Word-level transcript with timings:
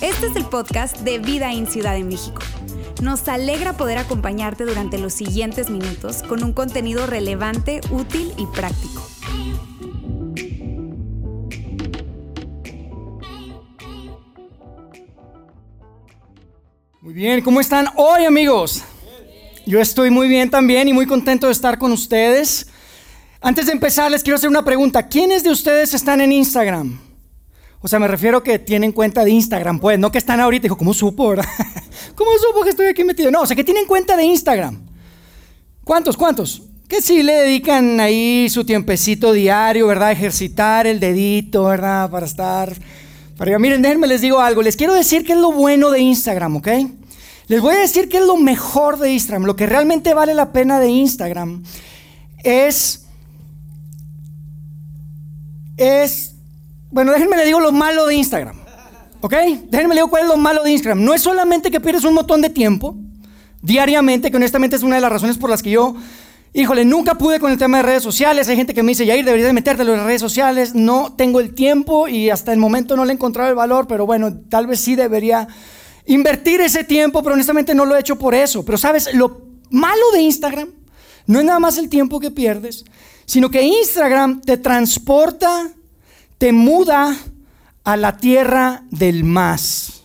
Este 0.00 0.26
es 0.26 0.36
el 0.36 0.44
podcast 0.44 0.98
de 0.98 1.18
Vida 1.18 1.52
en 1.52 1.66
Ciudad 1.66 1.94
de 1.94 2.04
México. 2.04 2.40
Nos 3.02 3.28
alegra 3.28 3.74
poder 3.76 3.98
acompañarte 3.98 4.64
durante 4.64 4.98
los 4.98 5.12
siguientes 5.12 5.70
minutos 5.70 6.22
con 6.22 6.42
un 6.42 6.52
contenido 6.52 7.06
relevante, 7.06 7.80
útil 7.90 8.32
y 8.36 8.46
práctico. 8.46 9.06
Muy 17.00 17.14
bien, 17.14 17.42
¿cómo 17.42 17.60
están 17.60 17.88
hoy 17.96 18.24
amigos? 18.24 18.82
Yo 19.66 19.80
estoy 19.80 20.10
muy 20.10 20.28
bien 20.28 20.50
también 20.50 20.88
y 20.88 20.92
muy 20.92 21.06
contento 21.06 21.46
de 21.46 21.52
estar 21.52 21.78
con 21.78 21.92
ustedes. 21.92 22.68
Antes 23.40 23.66
de 23.66 23.72
empezar 23.72 24.10
les 24.10 24.22
quiero 24.22 24.36
hacer 24.36 24.48
una 24.48 24.64
pregunta. 24.64 25.08
¿Quiénes 25.08 25.42
de 25.42 25.50
ustedes 25.50 25.94
están 25.94 26.20
en 26.20 26.32
Instagram? 26.32 26.98
O 27.80 27.88
sea, 27.88 27.98
me 27.98 28.08
refiero 28.08 28.42
que 28.42 28.58
tienen 28.58 28.90
cuenta 28.92 29.24
de 29.24 29.30
Instagram, 29.30 29.78
pues, 29.78 29.98
no 29.98 30.10
que 30.10 30.18
están 30.18 30.40
ahorita. 30.40 30.64
Dijo, 30.64 30.78
¿cómo 30.78 30.94
supo, 30.94 31.28
verdad? 31.28 31.44
¿Cómo 32.14 32.30
supo 32.38 32.64
que 32.64 32.70
estoy 32.70 32.86
aquí 32.86 33.04
metido? 33.04 33.30
No, 33.30 33.42
o 33.42 33.46
sea, 33.46 33.54
que 33.54 33.64
tienen 33.64 33.86
cuenta 33.86 34.16
de 34.16 34.24
Instagram. 34.24 34.80
¿Cuántos, 35.84 36.16
cuántos? 36.16 36.62
Que 36.88 37.02
sí 37.02 37.22
le 37.22 37.32
dedican 37.34 38.00
ahí 38.00 38.48
su 38.50 38.64
tiempecito 38.64 39.32
diario, 39.32 39.86
¿verdad? 39.86 40.12
Ejercitar 40.12 40.86
el 40.86 40.98
dedito, 40.98 41.64
¿verdad? 41.64 42.10
Para 42.10 42.26
estar... 42.26 42.74
Para 43.36 43.58
miren, 43.58 43.82
déjenme 43.82 44.06
les 44.06 44.22
digo 44.22 44.40
algo. 44.40 44.62
Les 44.62 44.76
quiero 44.76 44.94
decir 44.94 45.24
qué 45.24 45.34
es 45.34 45.38
lo 45.38 45.52
bueno 45.52 45.90
de 45.90 46.00
Instagram, 46.00 46.56
¿ok? 46.56 46.68
Les 47.48 47.60
voy 47.60 47.74
a 47.74 47.78
decir 47.78 48.08
qué 48.08 48.16
es 48.16 48.24
lo 48.24 48.36
mejor 48.36 48.98
de 48.98 49.12
Instagram. 49.12 49.44
Lo 49.44 49.54
que 49.54 49.66
realmente 49.66 50.14
vale 50.14 50.34
la 50.34 50.52
pena 50.52 50.80
de 50.80 50.88
Instagram 50.88 51.62
es... 52.42 53.05
Es 55.76 56.36
bueno, 56.90 57.12
déjenme 57.12 57.36
le 57.36 57.44
digo 57.44 57.60
lo 57.60 57.72
malo 57.72 58.06
de 58.06 58.14
Instagram. 58.14 58.56
¿Ok? 59.20 59.34
Déjenme 59.68 59.94
le 59.94 60.00
digo 60.00 60.08
cuál 60.08 60.22
es 60.22 60.28
lo 60.28 60.36
malo 60.36 60.62
de 60.62 60.70
Instagram. 60.70 61.04
No 61.04 61.14
es 61.14 61.22
solamente 61.22 61.70
que 61.70 61.80
pierdes 61.80 62.04
un 62.04 62.14
montón 62.14 62.40
de 62.40 62.48
tiempo 62.48 62.96
diariamente, 63.60 64.30
que 64.30 64.36
honestamente 64.36 64.76
es 64.76 64.82
una 64.82 64.94
de 64.94 65.00
las 65.00 65.10
razones 65.10 65.36
por 65.36 65.50
las 65.50 65.62
que 65.62 65.70
yo, 65.70 65.96
híjole, 66.52 66.84
nunca 66.84 67.16
pude 67.16 67.40
con 67.40 67.50
el 67.50 67.58
tema 67.58 67.78
de 67.78 67.82
redes 67.82 68.02
sociales. 68.02 68.48
Hay 68.48 68.56
gente 68.56 68.72
que 68.72 68.82
me 68.82 68.92
dice, 68.92 69.04
Yair, 69.04 69.24
deberías 69.24 69.48
de 69.48 69.52
meterte 69.52 69.82
en 69.82 69.90
las 69.90 70.04
redes 70.04 70.20
sociales. 70.20 70.74
No 70.74 71.12
tengo 71.16 71.40
el 71.40 71.54
tiempo 71.54 72.06
y 72.06 72.30
hasta 72.30 72.52
el 72.52 72.58
momento 72.58 72.96
no 72.96 73.04
le 73.04 73.12
he 73.12 73.14
encontrado 73.14 73.50
el 73.50 73.56
valor, 73.56 73.86
pero 73.88 74.06
bueno, 74.06 74.32
tal 74.48 74.66
vez 74.66 74.80
sí 74.80 74.94
debería 74.94 75.48
invertir 76.06 76.60
ese 76.60 76.84
tiempo, 76.84 77.22
pero 77.22 77.34
honestamente 77.34 77.74
no 77.74 77.84
lo 77.84 77.96
he 77.96 78.00
hecho 78.00 78.16
por 78.16 78.34
eso. 78.34 78.64
Pero 78.64 78.78
sabes, 78.78 79.12
lo 79.12 79.42
malo 79.70 80.10
de 80.12 80.20
Instagram 80.20 80.68
no 81.26 81.38
es 81.38 81.44
nada 81.44 81.58
más 81.58 81.78
el 81.78 81.88
tiempo 81.88 82.20
que 82.20 82.30
pierdes, 82.30 82.84
sino 83.24 83.50
que 83.50 83.62
Instagram 83.62 84.40
te 84.40 84.56
transporta 84.56 85.70
te 86.38 86.52
muda 86.52 87.16
a 87.84 87.96
la 87.96 88.16
tierra 88.16 88.82
del 88.90 89.24
más. 89.24 90.02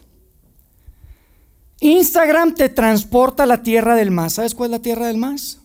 Instagram 1.79 2.53
te 2.53 2.69
transporta 2.69 3.43
a 3.43 3.47
la 3.47 3.63
tierra 3.63 3.95
del 3.95 4.11
más. 4.11 4.33
¿Sabes 4.33 4.53
cuál 4.53 4.69
es 4.69 4.71
la 4.77 4.81
tierra 4.81 5.07
del 5.07 5.17
más? 5.17 5.59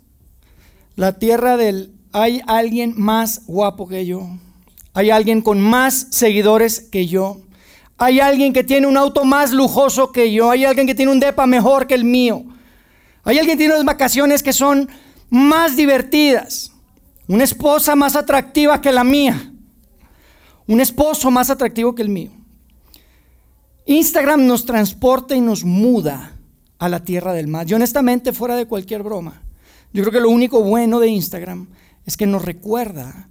La 0.97 1.13
tierra 1.19 1.57
del 1.57 1.93
hay 2.13 2.41
alguien 2.47 2.95
más 2.97 3.43
guapo 3.47 3.87
que 3.87 4.07
yo. 4.07 4.27
Hay 4.95 5.11
alguien 5.11 5.43
con 5.43 5.61
más 5.61 6.07
seguidores 6.11 6.81
que 6.81 7.07
yo. 7.07 7.43
Hay 7.99 8.21
alguien 8.21 8.55
que 8.55 8.65
tiene 8.65 8.87
un 8.87 8.97
auto 8.97 9.25
más 9.25 9.53
lujoso 9.53 10.11
que 10.11 10.33
yo. 10.33 10.51
Hay 10.51 10.65
alguien 10.65 10.87
que 10.87 10.95
tiene 10.95 11.13
un 11.13 11.21
depa 11.21 11.47
mejor 11.47 11.87
que 11.87 11.95
el 11.95 12.05
mío. 12.05 12.45
Hay 13.25 13.39
alguien 13.39 13.57
que 13.57 13.59
tiene 13.59 13.75
unas 13.75 13.85
vacaciones 13.85 14.43
que 14.43 14.55
son 14.55 14.89
más 15.31 15.77
divertidas. 15.77 16.73
Una 17.29 17.45
esposa 17.45 17.97
más 17.97 18.17
atractiva 18.17 18.81
que 18.81 18.93
la 18.93 19.05
mía 19.05 19.53
un 20.67 20.81
esposo 20.81 21.31
más 21.31 21.51
atractivo 21.51 21.95
que 21.95 22.03
el 22.03 22.09
mío. 22.09 22.31
Instagram 23.87 24.47
nos 24.47 24.65
transporta 24.65 25.37
y 25.37 25.41
nos 25.41 25.65
muda 25.65 26.37
a 26.79 26.89
la 26.89 27.05
tierra 27.05 27.33
del 27.33 27.47
mar. 27.47 27.67
Y 27.69 27.75
honestamente, 27.75 28.33
fuera 28.33 28.57
de 28.57 28.67
cualquier 28.67 29.03
broma, 29.03 29.43
yo 29.93 30.03
creo 30.03 30.13
que 30.13 30.21
lo 30.21 30.31
único 30.31 30.63
bueno 30.63 30.99
de 30.99 31.09
Instagram 31.09 31.69
es 32.05 32.17
que 32.17 32.27
nos 32.27 32.45
recuerda, 32.45 33.29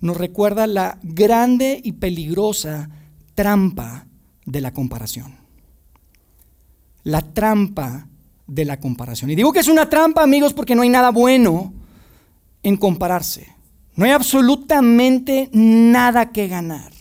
nos 0.00 0.16
recuerda 0.16 0.66
la 0.66 0.98
grande 1.02 1.80
y 1.82 1.92
peligrosa 1.92 2.88
trampa 3.34 4.06
de 4.46 4.60
la 4.60 4.72
comparación. 4.72 5.36
La 7.04 7.20
trampa 7.20 8.08
de 8.46 8.64
la 8.64 8.78
comparación. 8.78 9.30
Y 9.30 9.34
digo 9.34 9.52
que 9.52 9.60
es 9.60 9.68
una 9.68 9.88
trampa, 9.88 10.22
amigos, 10.22 10.52
porque 10.52 10.74
no 10.74 10.82
hay 10.82 10.88
nada 10.88 11.10
bueno 11.10 11.72
en 12.62 12.76
compararse. 12.76 13.48
No 13.94 14.04
hay 14.04 14.12
absolutamente 14.12 15.48
nada 15.52 16.30
que 16.30 16.48
ganar. 16.48 16.92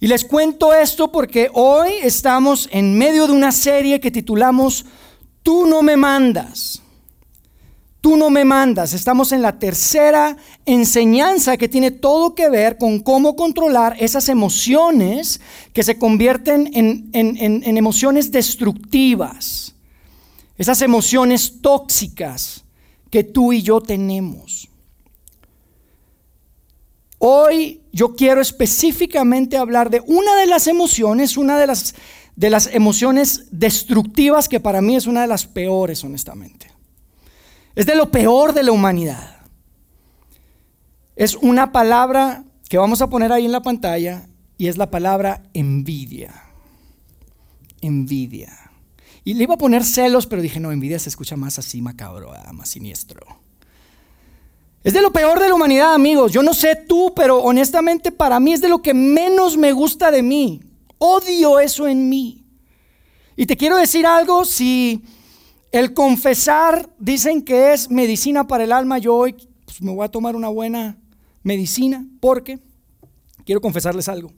Y 0.00 0.06
les 0.06 0.24
cuento 0.24 0.72
esto 0.74 1.12
porque 1.12 1.50
hoy 1.52 1.90
estamos 2.02 2.68
en 2.72 2.96
medio 2.96 3.26
de 3.26 3.34
una 3.34 3.52
serie 3.52 4.00
que 4.00 4.10
titulamos 4.10 4.86
Tú 5.42 5.66
no 5.66 5.82
me 5.82 5.96
mandas. 5.96 6.82
Tú 8.00 8.16
no 8.16 8.30
me 8.30 8.46
mandas. 8.46 8.94
Estamos 8.94 9.30
en 9.32 9.42
la 9.42 9.58
tercera 9.58 10.36
enseñanza 10.64 11.58
que 11.58 11.68
tiene 11.68 11.90
todo 11.90 12.34
que 12.34 12.48
ver 12.48 12.78
con 12.78 13.00
cómo 13.00 13.36
controlar 13.36 13.94
esas 14.00 14.30
emociones 14.30 15.40
que 15.74 15.82
se 15.82 15.98
convierten 15.98 16.70
en, 16.72 17.10
en 17.12 17.76
emociones 17.76 18.32
destructivas. 18.32 19.74
Esas 20.60 20.82
emociones 20.82 21.62
tóxicas 21.62 22.66
que 23.08 23.24
tú 23.24 23.54
y 23.54 23.62
yo 23.62 23.80
tenemos. 23.80 24.68
Hoy 27.16 27.80
yo 27.92 28.14
quiero 28.14 28.42
específicamente 28.42 29.56
hablar 29.56 29.88
de 29.88 30.02
una 30.06 30.36
de 30.36 30.44
las 30.44 30.66
emociones, 30.66 31.38
una 31.38 31.58
de 31.58 31.66
las, 31.66 31.94
de 32.36 32.50
las 32.50 32.66
emociones 32.74 33.46
destructivas 33.50 34.50
que 34.50 34.60
para 34.60 34.82
mí 34.82 34.96
es 34.96 35.06
una 35.06 35.22
de 35.22 35.28
las 35.28 35.46
peores, 35.46 36.04
honestamente. 36.04 36.70
Es 37.74 37.86
de 37.86 37.94
lo 37.94 38.10
peor 38.10 38.52
de 38.52 38.62
la 38.62 38.72
humanidad. 38.72 39.38
Es 41.16 41.36
una 41.36 41.72
palabra 41.72 42.44
que 42.68 42.76
vamos 42.76 43.00
a 43.00 43.08
poner 43.08 43.32
ahí 43.32 43.46
en 43.46 43.52
la 43.52 43.62
pantalla 43.62 44.28
y 44.58 44.68
es 44.68 44.76
la 44.76 44.90
palabra 44.90 45.42
envidia. 45.54 46.34
Envidia. 47.80 48.69
Y 49.24 49.34
le 49.34 49.44
iba 49.44 49.54
a 49.54 49.58
poner 49.58 49.84
celos, 49.84 50.26
pero 50.26 50.42
dije, 50.42 50.60
no, 50.60 50.72
envidia 50.72 50.98
se 50.98 51.08
escucha 51.08 51.36
más 51.36 51.58
así 51.58 51.82
macabro, 51.82 52.32
ah, 52.32 52.52
más 52.52 52.70
siniestro. 52.70 53.20
Es 54.82 54.94
de 54.94 55.02
lo 55.02 55.12
peor 55.12 55.38
de 55.38 55.48
la 55.48 55.54
humanidad, 55.54 55.94
amigos. 55.94 56.32
Yo 56.32 56.42
no 56.42 56.54
sé 56.54 56.74
tú, 56.74 57.12
pero 57.14 57.38
honestamente 57.42 58.12
para 58.12 58.40
mí 58.40 58.54
es 58.54 58.62
de 58.62 58.70
lo 58.70 58.80
que 58.80 58.94
menos 58.94 59.56
me 59.58 59.72
gusta 59.72 60.10
de 60.10 60.22
mí. 60.22 60.62
Odio 60.98 61.60
eso 61.60 61.86
en 61.86 62.08
mí. 62.08 62.44
Y 63.36 63.46
te 63.46 63.56
quiero 63.56 63.76
decir 63.76 64.06
algo, 64.06 64.44
si 64.44 65.02
el 65.70 65.92
confesar 65.92 66.88
dicen 66.98 67.42
que 67.42 67.72
es 67.72 67.90
medicina 67.90 68.46
para 68.46 68.64
el 68.64 68.72
alma, 68.72 68.98
yo 68.98 69.14
hoy 69.14 69.34
pues, 69.64 69.82
me 69.82 69.94
voy 69.94 70.04
a 70.04 70.10
tomar 70.10 70.34
una 70.34 70.48
buena 70.48 70.98
medicina 71.42 72.06
porque 72.20 72.58
quiero 73.44 73.60
confesarles 73.60 74.08
algo. 74.08 74.32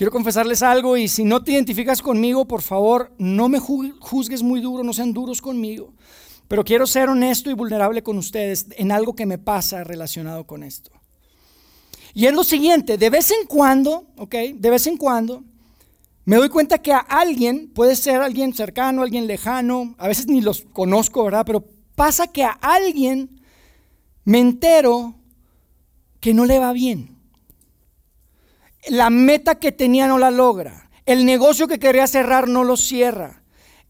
Quiero 0.00 0.12
confesarles 0.12 0.62
algo 0.62 0.96
y 0.96 1.08
si 1.08 1.24
no 1.24 1.44
te 1.44 1.52
identificas 1.52 2.00
conmigo, 2.00 2.46
por 2.46 2.62
favor, 2.62 3.12
no 3.18 3.50
me 3.50 3.58
juzgues 3.58 4.42
muy 4.42 4.62
duro, 4.62 4.82
no 4.82 4.94
sean 4.94 5.12
duros 5.12 5.42
conmigo. 5.42 5.92
Pero 6.48 6.64
quiero 6.64 6.86
ser 6.86 7.10
honesto 7.10 7.50
y 7.50 7.52
vulnerable 7.52 8.02
con 8.02 8.16
ustedes 8.16 8.64
en 8.78 8.92
algo 8.92 9.14
que 9.14 9.26
me 9.26 9.36
pasa 9.36 9.84
relacionado 9.84 10.46
con 10.46 10.62
esto. 10.62 10.90
Y 12.14 12.24
es 12.24 12.32
lo 12.32 12.44
siguiente, 12.44 12.96
de 12.96 13.10
vez 13.10 13.30
en 13.30 13.46
cuando, 13.46 14.06
¿ok? 14.16 14.34
De 14.54 14.70
vez 14.70 14.86
en 14.86 14.96
cuando, 14.96 15.44
me 16.24 16.36
doy 16.36 16.48
cuenta 16.48 16.78
que 16.78 16.94
a 16.94 17.00
alguien, 17.00 17.68
puede 17.68 17.94
ser 17.94 18.22
alguien 18.22 18.54
cercano, 18.54 19.02
alguien 19.02 19.26
lejano, 19.26 19.96
a 19.98 20.08
veces 20.08 20.28
ni 20.28 20.40
los 20.40 20.62
conozco, 20.72 21.24
¿verdad? 21.24 21.44
Pero 21.44 21.62
pasa 21.94 22.26
que 22.26 22.42
a 22.42 22.52
alguien 22.52 23.42
me 24.24 24.38
entero 24.38 25.14
que 26.20 26.32
no 26.32 26.46
le 26.46 26.58
va 26.58 26.72
bien. 26.72 27.19
La 28.88 29.10
meta 29.10 29.58
que 29.58 29.72
tenía 29.72 30.06
no 30.06 30.18
la 30.18 30.30
logra. 30.30 30.90
El 31.06 31.26
negocio 31.26 31.68
que 31.68 31.78
quería 31.78 32.06
cerrar 32.06 32.48
no 32.48 32.64
lo 32.64 32.76
cierra. 32.76 33.42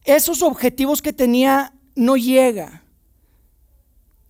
Esos 0.05 0.43
objetivos 0.43 1.03
que 1.03 1.13
tenía 1.13 1.75
no 1.95 2.17
llega. 2.17 2.85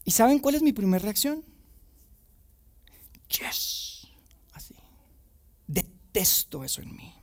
¿Y 0.04 0.10
saben 0.10 0.38
cuál 0.38 0.56
es 0.56 0.62
mi 0.62 0.72
primera 0.72 1.02
reacción? 1.02 1.44
Yes. 3.28 4.08
Así. 4.52 4.74
Detesto 5.66 6.64
eso 6.64 6.82
en 6.82 6.96
mí. 6.96 7.14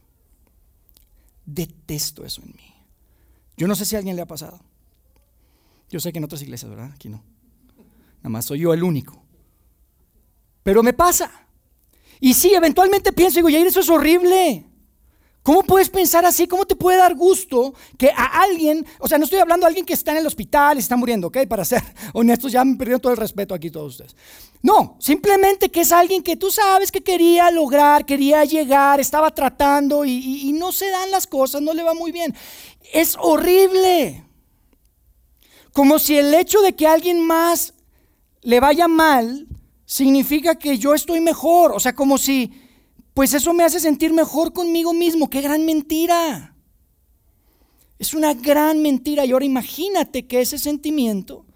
Detesto 1.46 2.26
eso 2.26 2.42
en 2.44 2.50
mí. 2.56 2.74
Yo 3.58 3.68
no 3.68 3.76
sé 3.76 3.86
si 3.86 3.96
a 3.96 4.00
alguien 4.00 4.16
le 4.16 4.22
ha 4.22 4.28
pasado. 4.28 4.62
Yo 5.90 6.00
sé 6.00 6.12
que 6.12 6.18
en 6.20 6.26
otras 6.26 6.42
iglesias, 6.42 6.70
¿verdad? 6.70 6.92
Aquí 6.94 7.10
no. 7.10 7.24
Nada 8.18 8.30
más 8.30 8.46
soy 8.46 8.60
yo 8.60 8.74
el 8.74 8.84
único. 8.84 9.24
Pero 10.64 10.84
me 10.84 10.94
pasa. 10.94 11.47
Y 12.20 12.34
sí, 12.34 12.54
eventualmente 12.54 13.14
pienso, 13.14 13.38
digo, 13.38 13.50
Yair, 13.50 13.68
eso 13.68 13.80
es 13.80 13.90
horrible. 13.90 14.66
¿Cómo 15.48 15.64
puedes 15.64 15.90
pensar 15.90 16.26
así? 16.26 16.46
¿Cómo 16.46 16.66
te 16.66 16.76
puede 16.76 16.98
dar 16.98 17.16
gusto 17.16 17.74
que 17.98 18.10
a 18.10 18.42
alguien, 18.42 18.86
o 19.00 19.08
sea, 19.08 19.18
no 19.18 19.24
estoy 19.24 19.40
hablando 19.40 19.64
de 19.64 19.70
alguien 19.70 19.86
que 19.86 19.94
está 19.94 20.12
en 20.12 20.18
el 20.18 20.28
hospital 20.28 20.76
y 20.76 20.82
está 20.82 20.98
muriendo, 20.98 21.28
¿ok? 21.28 21.48
Para 21.48 21.64
ser 21.64 21.82
honestos, 22.14 22.52
ya 22.52 22.66
me 22.66 22.76
perdieron 22.76 23.00
todo 23.00 23.14
el 23.14 23.18
respeto 23.18 23.56
aquí 23.56 23.72
todos 23.72 23.94
ustedes. 23.94 24.14
No, 24.62 24.98
simplemente 25.00 25.70
que 25.70 25.80
es 25.80 25.94
alguien 25.94 26.22
que 26.22 26.36
tú 26.36 26.52
sabes 26.52 26.92
que 26.92 27.02
quería 27.02 27.50
lograr, 27.50 28.06
quería 28.06 28.44
llegar, 28.44 29.00
estaba 29.00 29.34
tratando 29.34 30.04
y, 30.04 30.52
no 30.52 30.74
se 30.74 30.90
dan 30.90 31.12
las 31.12 31.28
cosas, 31.28 31.62
no 31.62 31.74
le 31.74 31.84
va 31.84 31.94
muy 31.94 32.12
bien. 32.12 32.36
Es 32.92 33.16
horrible. 33.18 34.26
Como 35.72 35.98
si 35.98 36.18
el 36.18 36.34
hecho 36.34 36.60
de 36.60 36.76
que 36.76 36.88
alguien 36.88 37.26
más 37.26 37.74
le 38.42 38.60
vaya 38.60 38.90
mal 38.90 39.48
significa 39.88 40.56
que 40.56 40.78
yo 40.78 40.94
estoy 40.94 41.22
mejor. 41.22 41.72
O 41.72 41.80
sea, 41.80 41.96
como 41.96 42.20
si 42.20 42.52
pues 43.16 43.34
eso 43.34 43.52
me 43.52 43.64
hace 43.64 43.80
sentir 43.80 44.14
mejor 44.14 44.54
conmigo 44.54 44.94
mismo. 44.94 45.28
¡Qué 45.28 45.42
gran 45.42 45.66
mentira! 45.66 46.56
Es 47.98 48.14
una 48.14 48.36
gran 48.36 48.84
mentira. 48.84 49.26
Y 49.26 49.32
ahora 49.32 49.46
imagínate 49.46 50.28
que 50.28 50.42
ese 50.42 50.60
sentimiento 50.60 51.48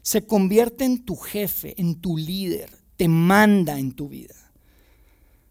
se 0.00 0.24
convierte 0.24 0.86
en 0.86 1.04
tu 1.04 1.16
jefe, 1.16 1.74
en 1.78 2.00
tu 2.00 2.16
líder, 2.16 2.70
te 2.96 3.06
manda 3.06 3.78
en 3.78 3.92
tu 3.92 4.08
vida. 4.08 4.34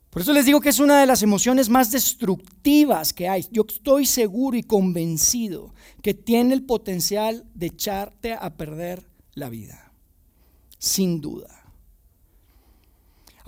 Por 0.09 0.23
eso 0.23 0.33
les 0.33 0.45
digo 0.45 0.59
que 0.59 0.69
es 0.69 0.79
una 0.79 0.99
de 0.99 1.05
las 1.05 1.21
emociones 1.21 1.69
más 1.69 1.91
destructivas 1.91 3.13
que 3.13 3.29
hay. 3.29 3.45
Yo 3.51 3.63
estoy 3.67 4.07
seguro 4.07 4.57
y 4.57 4.63
convencido 4.63 5.75
que 6.01 6.15
tiene 6.15 6.55
el 6.55 6.65
potencial 6.65 7.45
de 7.53 7.67
echarte 7.67 8.33
a 8.33 8.55
perder 8.55 9.07
la 9.35 9.49
vida. 9.49 9.91
Sin 10.79 11.21
duda. 11.21 11.58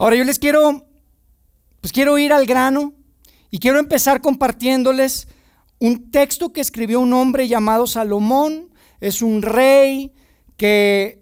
Ahora 0.01 0.15
yo 0.15 0.23
les 0.23 0.39
quiero 0.39 0.87
pues 1.79 1.93
quiero 1.93 2.17
ir 2.17 2.33
al 2.33 2.47
grano 2.47 2.95
y 3.51 3.59
quiero 3.59 3.77
empezar 3.77 4.19
compartiéndoles 4.19 5.27
un 5.77 6.09
texto 6.09 6.51
que 6.51 6.59
escribió 6.59 6.99
un 6.99 7.13
hombre 7.13 7.47
llamado 7.47 7.85
Salomón. 7.85 8.71
Es 8.99 9.21
un 9.21 9.43
rey 9.43 10.11
que 10.57 11.21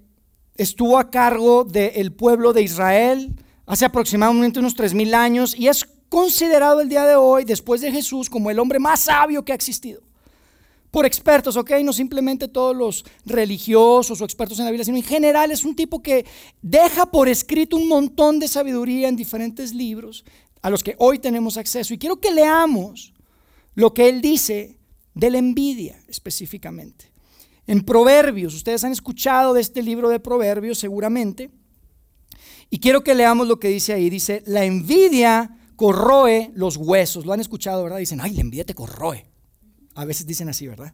estuvo 0.55 0.97
a 0.97 1.11
cargo 1.11 1.65
del 1.65 2.13
pueblo 2.13 2.53
de 2.53 2.61
Israel 2.61 3.35
hace 3.65 3.83
aproximadamente 3.83 4.59
unos 4.59 4.77
3.000 4.77 5.13
años 5.13 5.59
y 5.59 5.67
es 5.67 5.83
considerado 6.07 6.79
el 6.79 6.87
día 6.87 7.05
de 7.05 7.17
hoy, 7.17 7.43
después 7.43 7.81
de 7.81 7.91
Jesús, 7.91 8.29
como 8.29 8.49
el 8.49 8.59
hombre 8.59 8.79
más 8.79 9.01
sabio 9.01 9.43
que 9.43 9.51
ha 9.51 9.55
existido. 9.55 10.01
Por 10.91 11.05
expertos, 11.05 11.55
¿ok? 11.55 11.71
No 11.83 11.93
simplemente 11.93 12.47
todos 12.47 12.75
los 12.75 13.05
religiosos 13.25 14.19
o 14.19 14.25
expertos 14.25 14.57
en 14.59 14.65
la 14.65 14.71
Biblia, 14.71 14.85
sino 14.85 14.97
en 14.97 15.03
general 15.03 15.51
es 15.51 15.63
un 15.63 15.75
tipo 15.75 16.01
que 16.01 16.25
deja 16.61 17.05
por 17.05 17.29
escrito 17.29 17.75
un 17.75 17.87
montón 17.87 18.39
de 18.39 18.47
sabiduría 18.47 19.07
en 19.07 19.15
diferentes 19.15 19.73
libros 19.73 20.25
a 20.61 20.69
los 20.69 20.83
que 20.83 20.95
hoy 20.97 21.19
tenemos 21.19 21.57
acceso. 21.57 21.93
Y 21.93 21.97
quiero 21.97 22.19
que 22.19 22.31
leamos 22.31 23.13
lo 23.75 23.93
que 23.93 24.09
él 24.09 24.21
dice 24.21 24.77
de 25.13 25.29
la 25.29 25.37
envidia 25.37 26.01
específicamente. 26.07 27.11
En 27.67 27.83
Proverbios, 27.83 28.55
ustedes 28.55 28.83
han 28.83 28.91
escuchado 28.91 29.53
de 29.53 29.61
este 29.61 29.83
libro 29.83 30.09
de 30.09 30.19
Proverbios 30.19 30.79
seguramente, 30.79 31.51
y 32.69 32.79
quiero 32.79 33.03
que 33.03 33.15
leamos 33.15 33.47
lo 33.47 33.59
que 33.59 33.69
dice 33.69 33.93
ahí. 33.93 34.09
Dice, 34.09 34.43
la 34.45 34.63
envidia 34.63 35.57
corroe 35.75 36.51
los 36.53 36.77
huesos. 36.77 37.25
Lo 37.25 37.33
han 37.33 37.39
escuchado, 37.39 37.83
¿verdad? 37.83 37.97
Dicen, 37.97 38.21
ay, 38.21 38.33
la 38.35 38.41
envidia 38.41 38.65
te 38.65 38.75
corroe. 38.75 39.28
A 39.99 40.05
veces 40.05 40.25
dicen 40.25 40.49
así, 40.49 40.67
¿verdad? 40.67 40.93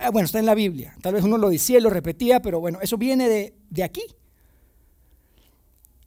Ah, 0.00 0.10
bueno, 0.10 0.26
está 0.26 0.38
en 0.38 0.46
la 0.46 0.54
Biblia. 0.54 0.96
Tal 1.02 1.14
vez 1.14 1.24
uno 1.24 1.38
lo 1.38 1.50
decía 1.50 1.78
y 1.78 1.80
lo 1.80 1.90
repetía, 1.90 2.40
pero 2.40 2.60
bueno, 2.60 2.78
eso 2.80 2.96
viene 2.96 3.28
de, 3.28 3.54
de 3.70 3.84
aquí. 3.84 4.02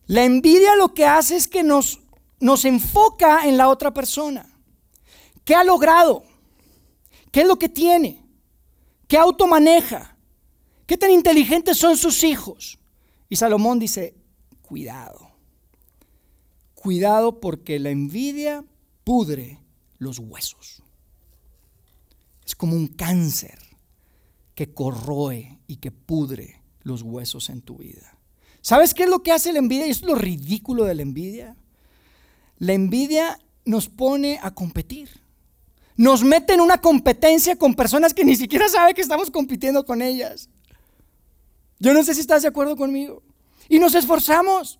La 0.05 0.23
envidia 0.23 0.75
lo 0.75 0.93
que 0.93 1.05
hace 1.05 1.35
es 1.35 1.47
que 1.47 1.63
nos 1.63 1.99
nos 2.39 2.65
enfoca 2.65 3.47
en 3.47 3.57
la 3.57 3.69
otra 3.69 3.93
persona. 3.93 4.49
¿Qué 5.43 5.55
ha 5.55 5.63
logrado? 5.63 6.23
¿Qué 7.31 7.41
es 7.41 7.47
lo 7.47 7.57
que 7.57 7.69
tiene? 7.69 8.25
¿Qué 9.07 9.17
auto 9.17 9.47
maneja? 9.47 10.17
¿Qué 10.85 10.97
tan 10.97 11.11
inteligentes 11.11 11.77
son 11.77 11.97
sus 11.97 12.23
hijos? 12.23 12.79
Y 13.27 13.35
Salomón 13.35 13.79
dice, 13.79 14.15
cuidado. 14.61 15.31
Cuidado 16.73 17.39
porque 17.39 17.77
la 17.77 17.89
envidia 17.89 18.63
pudre 19.03 19.59
los 19.97 20.19
huesos. 20.19 20.81
Como 22.59 22.75
un 22.75 22.87
cáncer 22.87 23.57
que 24.53 24.73
corroe 24.73 25.59
y 25.65 25.77
que 25.77 25.91
pudre 25.91 26.61
los 26.83 27.03
huesos 27.03 27.49
en 27.49 27.61
tu 27.61 27.77
vida. 27.77 28.17
¿Sabes 28.59 28.93
qué 28.93 29.03
es 29.03 29.09
lo 29.09 29.23
que 29.23 29.31
hace 29.31 29.53
la 29.53 29.59
envidia? 29.59 29.87
Y 29.87 29.91
es 29.91 30.01
lo 30.01 30.13
ridículo 30.13 30.83
de 30.83 30.93
la 30.95 31.01
envidia. 31.01 31.55
La 32.57 32.73
envidia 32.73 33.39
nos 33.63 33.87
pone 33.87 34.41
a 34.43 34.53
competir. 34.53 35.09
Nos 35.95 36.25
mete 36.25 36.55
en 36.55 36.59
una 36.59 36.81
competencia 36.81 37.55
con 37.55 37.75
personas 37.75 38.13
que 38.13 38.25
ni 38.25 38.35
siquiera 38.35 38.67
saben 38.67 38.93
que 38.93 39.03
estamos 39.03 39.31
compitiendo 39.31 39.85
con 39.85 40.01
ellas. 40.01 40.49
Yo 41.79 41.93
no 41.93 42.03
sé 42.03 42.13
si 42.13 42.19
estás 42.19 42.41
de 42.41 42.49
acuerdo 42.49 42.75
conmigo. 42.75 43.23
Y 43.69 43.79
nos 43.79 43.95
esforzamos. 43.95 44.79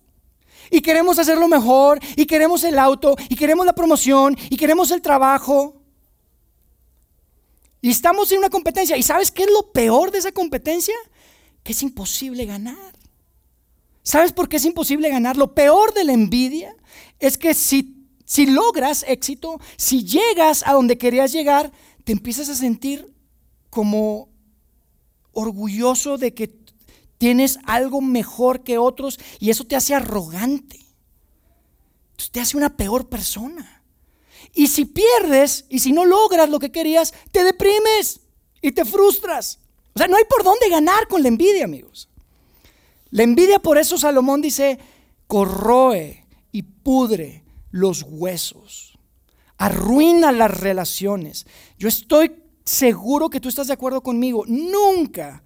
Y 0.70 0.82
queremos 0.82 1.18
hacerlo 1.18 1.48
mejor. 1.48 1.98
Y 2.16 2.26
queremos 2.26 2.62
el 2.64 2.78
auto. 2.78 3.16
Y 3.30 3.36
queremos 3.36 3.64
la 3.64 3.72
promoción. 3.72 4.36
Y 4.50 4.58
queremos 4.58 4.90
el 4.90 5.00
trabajo. 5.00 5.79
Y 7.80 7.90
estamos 7.90 8.30
en 8.32 8.38
una 8.38 8.50
competencia. 8.50 8.96
¿Y 8.96 9.02
sabes 9.02 9.30
qué 9.30 9.44
es 9.44 9.50
lo 9.50 9.72
peor 9.72 10.10
de 10.10 10.18
esa 10.18 10.32
competencia? 10.32 10.94
Que 11.62 11.72
es 11.72 11.82
imposible 11.82 12.44
ganar. 12.44 12.94
¿Sabes 14.02 14.32
por 14.32 14.48
qué 14.48 14.56
es 14.56 14.64
imposible 14.64 15.08
ganar? 15.08 15.36
Lo 15.36 15.54
peor 15.54 15.94
de 15.94 16.04
la 16.04 16.12
envidia 16.12 16.74
es 17.18 17.38
que 17.38 17.54
si, 17.54 18.06
si 18.24 18.46
logras 18.46 19.04
éxito, 19.06 19.60
si 19.76 20.04
llegas 20.04 20.66
a 20.66 20.72
donde 20.72 20.98
querías 20.98 21.32
llegar, 21.32 21.72
te 22.04 22.12
empiezas 22.12 22.48
a 22.48 22.54
sentir 22.54 23.14
como 23.68 24.28
orgulloso 25.32 26.18
de 26.18 26.34
que 26.34 26.58
tienes 27.18 27.58
algo 27.64 28.00
mejor 28.00 28.62
que 28.62 28.78
otros 28.78 29.20
y 29.38 29.50
eso 29.50 29.64
te 29.64 29.76
hace 29.76 29.94
arrogante. 29.94 30.80
te 32.32 32.40
hace 32.40 32.56
una 32.56 32.76
peor 32.76 33.08
persona. 33.08 33.79
Y 34.54 34.66
si 34.66 34.84
pierdes 34.84 35.64
y 35.68 35.78
si 35.78 35.92
no 35.92 36.04
logras 36.04 36.48
lo 36.48 36.58
que 36.58 36.72
querías, 36.72 37.14
te 37.30 37.44
deprimes 37.44 38.20
y 38.60 38.72
te 38.72 38.84
frustras. 38.84 39.58
O 39.94 39.98
sea, 39.98 40.08
no 40.08 40.16
hay 40.16 40.24
por 40.24 40.44
dónde 40.44 40.68
ganar 40.68 41.08
con 41.08 41.22
la 41.22 41.28
envidia, 41.28 41.64
amigos. 41.64 42.08
La 43.10 43.22
envidia, 43.22 43.58
por 43.58 43.78
eso 43.78 43.98
Salomón 43.98 44.40
dice, 44.40 44.78
corroe 45.26 46.26
y 46.52 46.62
pudre 46.62 47.44
los 47.70 48.04
huesos, 48.08 48.98
arruina 49.58 50.32
las 50.32 50.60
relaciones. 50.60 51.46
Yo 51.78 51.88
estoy 51.88 52.32
seguro 52.64 53.30
que 53.30 53.40
tú 53.40 53.48
estás 53.48 53.66
de 53.66 53.72
acuerdo 53.72 54.00
conmigo. 54.00 54.44
Nunca 54.46 55.42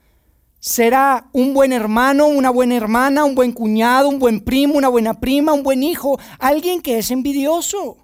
será 0.61 1.29
un 1.33 1.55
buen 1.55 1.73
hermano, 1.73 2.27
una 2.27 2.51
buena 2.51 2.77
hermana, 2.77 3.25
un 3.25 3.35
buen 3.35 3.53
cuñado, 3.53 4.09
un 4.09 4.19
buen 4.19 4.41
primo, 4.41 4.75
una 4.75 4.89
buena 4.89 5.21
prima, 5.21 5.53
un 5.53 5.63
buen 5.63 5.83
hijo, 5.83 6.19
alguien 6.39 6.81
que 6.81 6.99
es 6.99 7.11
envidioso. 7.11 8.04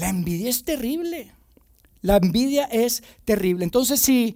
La 0.00 0.08
envidia 0.08 0.48
es 0.48 0.64
terrible. 0.64 1.30
La 2.00 2.16
envidia 2.16 2.64
es 2.64 3.02
terrible. 3.26 3.64
Entonces, 3.64 4.00
si 4.00 4.34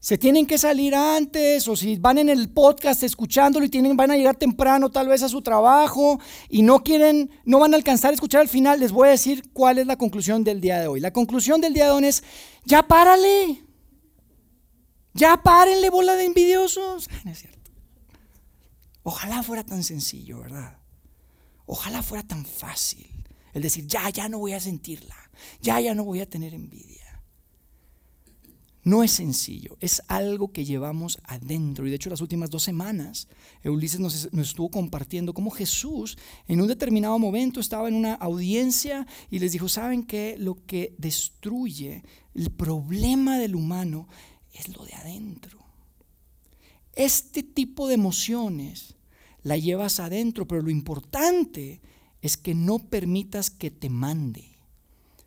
se 0.00 0.18
tienen 0.18 0.46
que 0.46 0.58
salir 0.58 0.96
antes 0.96 1.68
o 1.68 1.76
si 1.76 1.94
van 1.94 2.18
en 2.18 2.28
el 2.28 2.50
podcast 2.50 3.04
escuchándolo 3.04 3.64
y 3.64 3.68
tienen, 3.68 3.96
van 3.96 4.10
a 4.10 4.16
llegar 4.16 4.34
temprano 4.34 4.90
tal 4.90 5.06
vez 5.06 5.22
a 5.22 5.28
su 5.28 5.42
trabajo 5.42 6.18
y 6.48 6.62
no 6.62 6.82
quieren, 6.82 7.30
no 7.44 7.60
van 7.60 7.72
a 7.72 7.76
alcanzar 7.76 8.10
a 8.10 8.14
escuchar 8.14 8.40
al 8.40 8.48
final, 8.48 8.80
les 8.80 8.90
voy 8.90 9.06
a 9.06 9.12
decir 9.12 9.48
cuál 9.52 9.78
es 9.78 9.86
la 9.86 9.96
conclusión 9.96 10.42
del 10.42 10.60
día 10.60 10.80
de 10.80 10.88
hoy. 10.88 10.98
La 10.98 11.12
conclusión 11.12 11.60
del 11.60 11.72
día 11.72 11.84
de 11.84 11.90
hoy 11.92 12.06
es, 12.06 12.24
ya 12.64 12.82
párale, 12.82 13.62
ya 15.14 15.40
párenle 15.40 15.88
bola 15.88 16.16
de 16.16 16.24
envidiosos. 16.24 17.08
No 17.24 17.30
es 17.30 17.38
cierto. 17.38 17.70
Ojalá 19.04 19.44
fuera 19.44 19.62
tan 19.62 19.84
sencillo, 19.84 20.40
¿verdad? 20.40 20.78
Ojalá 21.64 22.02
fuera 22.02 22.26
tan 22.26 22.44
fácil 22.44 23.15
el 23.56 23.62
decir, 23.62 23.86
ya, 23.86 24.10
ya 24.10 24.28
no 24.28 24.38
voy 24.38 24.52
a 24.52 24.60
sentirla, 24.60 25.16
ya, 25.62 25.80
ya 25.80 25.94
no 25.94 26.04
voy 26.04 26.20
a 26.20 26.28
tener 26.28 26.52
envidia. 26.52 27.22
No 28.84 29.02
es 29.02 29.12
sencillo, 29.12 29.78
es 29.80 30.02
algo 30.08 30.52
que 30.52 30.66
llevamos 30.66 31.18
adentro. 31.24 31.86
Y 31.86 31.88
de 31.88 31.96
hecho 31.96 32.10
las 32.10 32.20
últimas 32.20 32.50
dos 32.50 32.64
semanas, 32.64 33.28
Ulises 33.64 33.98
nos, 33.98 34.28
estuvo 34.30 34.70
compartiendo 34.70 35.32
cómo 35.32 35.50
Jesús 35.50 36.18
en 36.46 36.60
un 36.60 36.68
determinado 36.68 37.18
momento 37.18 37.58
estaba 37.58 37.88
en 37.88 37.94
una 37.94 38.12
audiencia 38.12 39.06
y 39.30 39.38
les 39.38 39.52
dijo, 39.52 39.70
¿saben 39.70 40.04
qué? 40.04 40.36
Lo 40.38 40.66
que 40.66 40.94
destruye 40.98 42.02
el 42.34 42.50
problema 42.50 43.38
del 43.38 43.56
humano 43.56 44.06
es 44.52 44.68
lo 44.68 44.84
de 44.84 44.92
adentro. 44.92 45.64
Este 46.92 47.42
tipo 47.42 47.88
de 47.88 47.94
emociones 47.94 48.96
la 49.42 49.56
llevas 49.56 49.98
adentro, 49.98 50.46
pero 50.46 50.60
lo 50.60 50.68
importante 50.70 51.80
es 52.22 52.36
que 52.36 52.54
no 52.54 52.78
permitas 52.78 53.50
que 53.50 53.70
te 53.70 53.88
mande. 53.90 54.56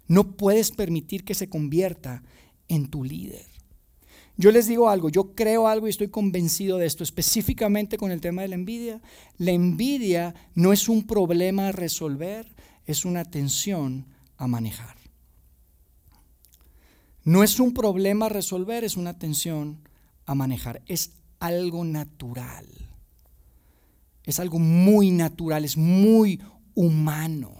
No 0.07 0.35
puedes 0.35 0.71
permitir 0.71 1.23
que 1.23 1.35
se 1.35 1.49
convierta 1.49 2.23
en 2.67 2.89
tu 2.89 3.03
líder. 3.03 3.45
Yo 4.37 4.51
les 4.51 4.67
digo 4.67 4.89
algo, 4.89 5.09
yo 5.09 5.35
creo 5.35 5.67
algo 5.67 5.87
y 5.87 5.89
estoy 5.89 6.07
convencido 6.07 6.77
de 6.77 6.85
esto, 6.85 7.03
específicamente 7.03 7.97
con 7.97 8.09
el 8.09 8.21
tema 8.21 8.41
de 8.41 8.47
la 8.47 8.55
envidia. 8.55 9.01
La 9.37 9.51
envidia 9.51 10.33
no 10.55 10.71
es 10.71 10.87
un 10.87 11.05
problema 11.05 11.67
a 11.67 11.71
resolver, 11.73 12.47
es 12.85 13.03
una 13.03 13.25
tensión 13.25 14.07
a 14.37 14.47
manejar. 14.47 14.95
No 17.25 17.43
es 17.43 17.59
un 17.59 17.73
problema 17.73 18.27
a 18.27 18.29
resolver, 18.29 18.85
es 18.85 18.95
una 18.95 19.19
tensión 19.19 19.81
a 20.25 20.35
manejar. 20.35 20.81
Es 20.85 21.11
algo 21.39 21.83
natural. 21.83 22.65
Es 24.23 24.39
algo 24.39 24.57
muy 24.57 25.11
natural, 25.11 25.65
es 25.65 25.75
muy 25.75 26.39
humano. 26.79 27.51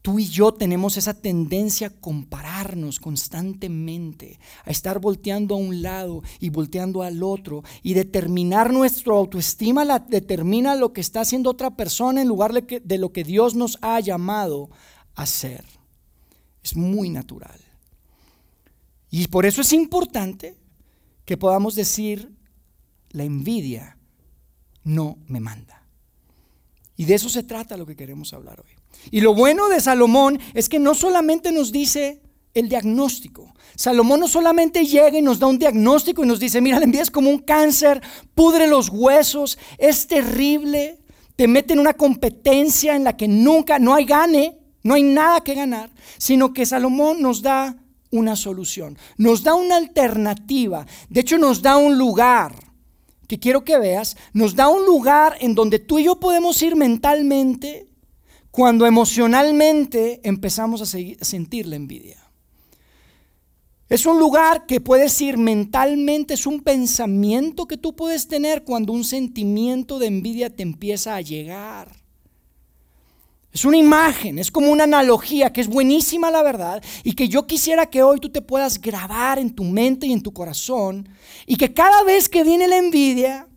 Tú 0.00 0.18
y 0.18 0.26
yo 0.26 0.54
tenemos 0.54 0.96
esa 0.96 1.12
tendencia 1.12 1.88
a 1.88 1.90
compararnos 1.90 2.98
constantemente, 2.98 4.40
a 4.64 4.70
estar 4.70 5.00
volteando 5.00 5.54
a 5.54 5.58
un 5.58 5.82
lado 5.82 6.22
y 6.40 6.48
volteando 6.48 7.02
al 7.02 7.22
otro 7.22 7.62
y 7.82 7.92
determinar 7.92 8.72
nuestra 8.72 9.12
autoestima, 9.12 9.84
la, 9.84 9.98
determina 9.98 10.76
lo 10.76 10.94
que 10.94 11.02
está 11.02 11.20
haciendo 11.20 11.50
otra 11.50 11.76
persona 11.76 12.22
en 12.22 12.28
lugar 12.28 12.54
de, 12.54 12.98
lo 12.98 13.12
que 13.12 13.22
Dios 13.22 13.54
nos 13.54 13.76
ha 13.82 14.00
llamado 14.00 14.70
a 15.14 15.24
hacer. 15.24 15.62
Es 16.64 16.74
muy 16.74 17.10
natural. 17.10 17.60
Y 19.10 19.26
por 19.26 19.44
eso 19.44 19.60
es 19.60 19.74
importante 19.74 20.56
que 21.26 21.36
podamos 21.36 21.74
decir, 21.74 22.34
la 23.10 23.24
envidia 23.24 23.98
no 24.84 25.18
me 25.26 25.40
manda. 25.40 25.77
Y 26.98 27.04
de 27.04 27.14
eso 27.14 27.28
se 27.28 27.44
trata 27.44 27.76
lo 27.76 27.86
que 27.86 27.94
queremos 27.94 28.34
hablar 28.34 28.60
hoy. 28.60 28.72
Y 29.12 29.20
lo 29.20 29.32
bueno 29.32 29.68
de 29.68 29.80
Salomón 29.80 30.40
es 30.52 30.68
que 30.68 30.80
no 30.80 30.94
solamente 30.94 31.52
nos 31.52 31.70
dice 31.70 32.20
el 32.54 32.68
diagnóstico. 32.68 33.54
Salomón 33.76 34.18
no 34.18 34.26
solamente 34.26 34.84
llega 34.84 35.16
y 35.16 35.22
nos 35.22 35.38
da 35.38 35.46
un 35.46 35.60
diagnóstico 35.60 36.24
y 36.24 36.26
nos 36.26 36.40
dice, 36.40 36.60
mira, 36.60 36.78
la 36.80 36.84
envidia 36.84 37.04
es 37.04 37.10
como 37.12 37.30
un 37.30 37.38
cáncer, 37.38 38.02
pudre 38.34 38.66
los 38.66 38.88
huesos, 38.88 39.58
es 39.78 40.08
terrible, 40.08 40.98
te 41.36 41.46
mete 41.46 41.74
en 41.74 41.78
una 41.78 41.94
competencia 41.94 42.96
en 42.96 43.04
la 43.04 43.16
que 43.16 43.28
nunca, 43.28 43.78
no 43.78 43.94
hay 43.94 44.04
gane, 44.04 44.58
no 44.82 44.94
hay 44.94 45.04
nada 45.04 45.40
que 45.42 45.54
ganar, 45.54 45.90
sino 46.18 46.52
que 46.52 46.66
Salomón 46.66 47.22
nos 47.22 47.42
da 47.42 47.76
una 48.10 48.34
solución, 48.34 48.98
nos 49.16 49.44
da 49.44 49.54
una 49.54 49.76
alternativa, 49.76 50.84
de 51.08 51.20
hecho 51.20 51.38
nos 51.38 51.62
da 51.62 51.76
un 51.76 51.96
lugar 51.96 52.67
que 53.28 53.38
quiero 53.38 53.62
que 53.62 53.78
veas, 53.78 54.16
nos 54.32 54.56
da 54.56 54.68
un 54.68 54.84
lugar 54.86 55.36
en 55.40 55.54
donde 55.54 55.78
tú 55.78 56.00
y 56.00 56.04
yo 56.04 56.18
podemos 56.18 56.60
ir 56.62 56.74
mentalmente 56.74 57.86
cuando 58.50 58.86
emocionalmente 58.86 60.20
empezamos 60.24 60.80
a, 60.82 60.86
sentir 60.86 61.66
la 61.66 61.76
envidia. 61.76 62.16
Es 63.88 64.06
un 64.06 64.18
lugar 64.18 64.66
que 64.66 64.80
puedes 64.80 65.20
ir 65.20 65.38
mentalmente, 65.38 66.34
es 66.34 66.46
un 66.46 66.60
pensamiento 66.60 67.66
que 67.66 67.76
tú 67.76 67.94
puedes 67.94 68.28
tener 68.28 68.64
cuando 68.64 68.92
un 68.92 69.04
sentimiento 69.04 69.98
de 69.98 70.06
envidia 70.06 70.50
te 70.50 70.62
empieza 70.62 71.14
a 71.14 71.20
llegar. 71.20 71.94
Es 73.52 73.64
una 73.64 73.76
imagen, 73.76 74.38
es 74.38 74.50
como 74.50 74.70
una 74.70 74.84
analogía 74.84 75.52
que 75.52 75.60
es 75.60 75.68
buenísima 75.68 76.30
la 76.30 76.42
verdad 76.42 76.82
y 77.02 77.14
que 77.14 77.28
yo 77.28 77.46
quisiera 77.46 77.86
que 77.86 78.02
hoy 78.02 78.20
tú 78.20 78.28
te 78.28 78.42
puedas 78.42 78.80
grabar 78.80 79.38
en 79.38 79.54
tu 79.54 79.64
mente 79.64 80.06
y 80.06 80.12
en 80.12 80.22
tu 80.22 80.32
corazón 80.32 81.08
y 81.46 81.56
que 81.56 81.72
cada 81.72 82.02
vez 82.04 82.28
que 82.28 82.44
viene 82.44 82.68
la 82.68 82.76
envidia, 82.76 83.48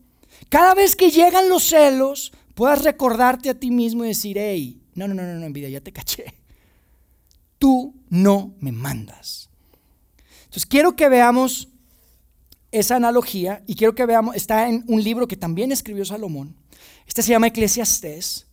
cada 0.49 0.73
vez 0.73 0.95
que 0.95 1.11
llegan 1.11 1.49
los 1.49 1.63
celos, 1.63 2.31
puedas 2.55 2.83
recordarte 2.83 3.49
a 3.49 3.53
ti 3.53 3.69
mismo 3.69 4.05
y 4.05 4.09
decir, 4.09 4.37
hey, 4.39 4.81
no, 4.95 5.07
no, 5.07 5.13
no, 5.13 5.23
no, 5.23 5.45
envidia, 5.45 5.69
ya 5.69 5.81
te 5.81 5.91
caché. 5.91 6.33
Tú 7.57 7.93
no 8.09 8.55
me 8.59 8.71
mandas. 8.71 9.49
Entonces 10.45 10.65
quiero 10.65 10.95
que 10.95 11.09
veamos 11.09 11.67
esa 12.71 12.95
analogía 12.95 13.61
y 13.67 13.75
quiero 13.75 13.93
que 13.93 14.05
veamos, 14.05 14.35
está 14.35 14.67
en 14.67 14.83
un 14.87 15.03
libro 15.03 15.27
que 15.27 15.35
también 15.35 15.71
escribió 15.71 16.05
Salomón. 16.05 16.55
Este 17.05 17.21
se 17.21 17.31
llama 17.31 17.47
Eclesiastés. 17.47 18.47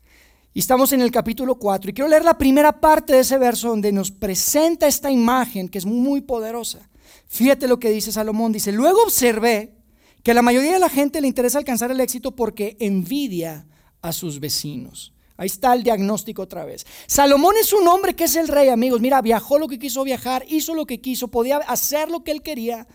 Y 0.59 0.61
estamos 0.61 0.93
en 0.93 1.03
el 1.03 1.13
capítulo 1.13 1.55
4 1.55 1.89
y 1.89 1.95
quiero 1.95 2.11
leer 2.11 2.25
la 2.25 2.37
primera 2.37 2.81
parte 2.81 3.13
de 3.13 3.21
ese 3.21 3.39
verso 3.39 3.69
donde 3.69 3.93
nos 3.93 4.11
presenta 4.11 4.89
esta 4.89 5.09
imagen 5.09 5.69
que 5.69 5.79
es 5.79 5.87
muy 5.87 6.21
poderosa. 6.21 6.81
Fíjate 7.29 7.69
lo 7.69 7.79
que 7.79 7.91
dice 7.91 8.11
Salomón. 8.11 8.51
Dice, 8.51 8.73
luego 8.73 9.05
observé 9.05 9.77
que 10.25 10.33
a 10.33 10.35
la 10.35 10.43
mayoría 10.43 10.73
de 10.73 10.81
la 10.81 10.89
gente 10.89 11.21
le 11.21 11.29
interesa 11.29 11.59
alcanzar 11.59 11.93
el 11.93 12.01
éxito 12.01 12.35
porque 12.35 12.77
envidia 12.81 13.69
a 14.03 14.13
sus 14.13 14.41
vecinos. 14.41 15.15
Ahí 15.37 15.47
está 15.47 15.73
el 15.75 15.85
diagnóstico 15.85 16.43
otra 16.43 16.65
vez. 16.65 16.85
Salomón 17.07 17.55
es 17.61 17.73
un 17.73 17.87
hombre 17.87 18.17
que 18.17 18.25
es 18.25 18.35
el 18.35 18.49
rey, 18.49 18.69
amigos. 18.69 19.01
Mira, 19.01 19.23
viajó 19.23 19.61
lo 19.61 19.69
que 19.69 19.79
quiso 19.79 20.03
viajar, 20.03 20.45
hizo 20.49 20.75
lo 20.75 20.87
que 20.87 21.01
quiso, 21.01 21.29
podía 21.29 21.59
hacer 21.59 22.11
lo 22.11 22.25
que 22.25 22.33
él 22.33 22.43
quería. 22.43 22.89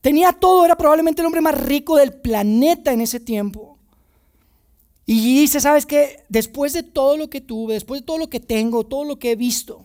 Tenía 0.00 0.32
todo, 0.32 0.64
era 0.64 0.76
probablemente 0.76 1.22
el 1.22 1.26
hombre 1.26 1.40
más 1.40 1.56
rico 1.56 1.94
del 1.94 2.14
planeta 2.14 2.92
en 2.92 3.00
ese 3.00 3.20
tiempo. 3.20 3.78
Y 5.12 5.40
dice, 5.40 5.60
¿sabes 5.60 5.86
qué? 5.86 6.22
Después 6.28 6.72
de 6.72 6.84
todo 6.84 7.16
lo 7.16 7.28
que 7.28 7.40
tuve, 7.40 7.74
después 7.74 8.00
de 8.00 8.06
todo 8.06 8.16
lo 8.16 8.30
que 8.30 8.38
tengo, 8.38 8.86
todo 8.86 9.02
lo 9.02 9.18
que 9.18 9.32
he 9.32 9.34
visto, 9.34 9.84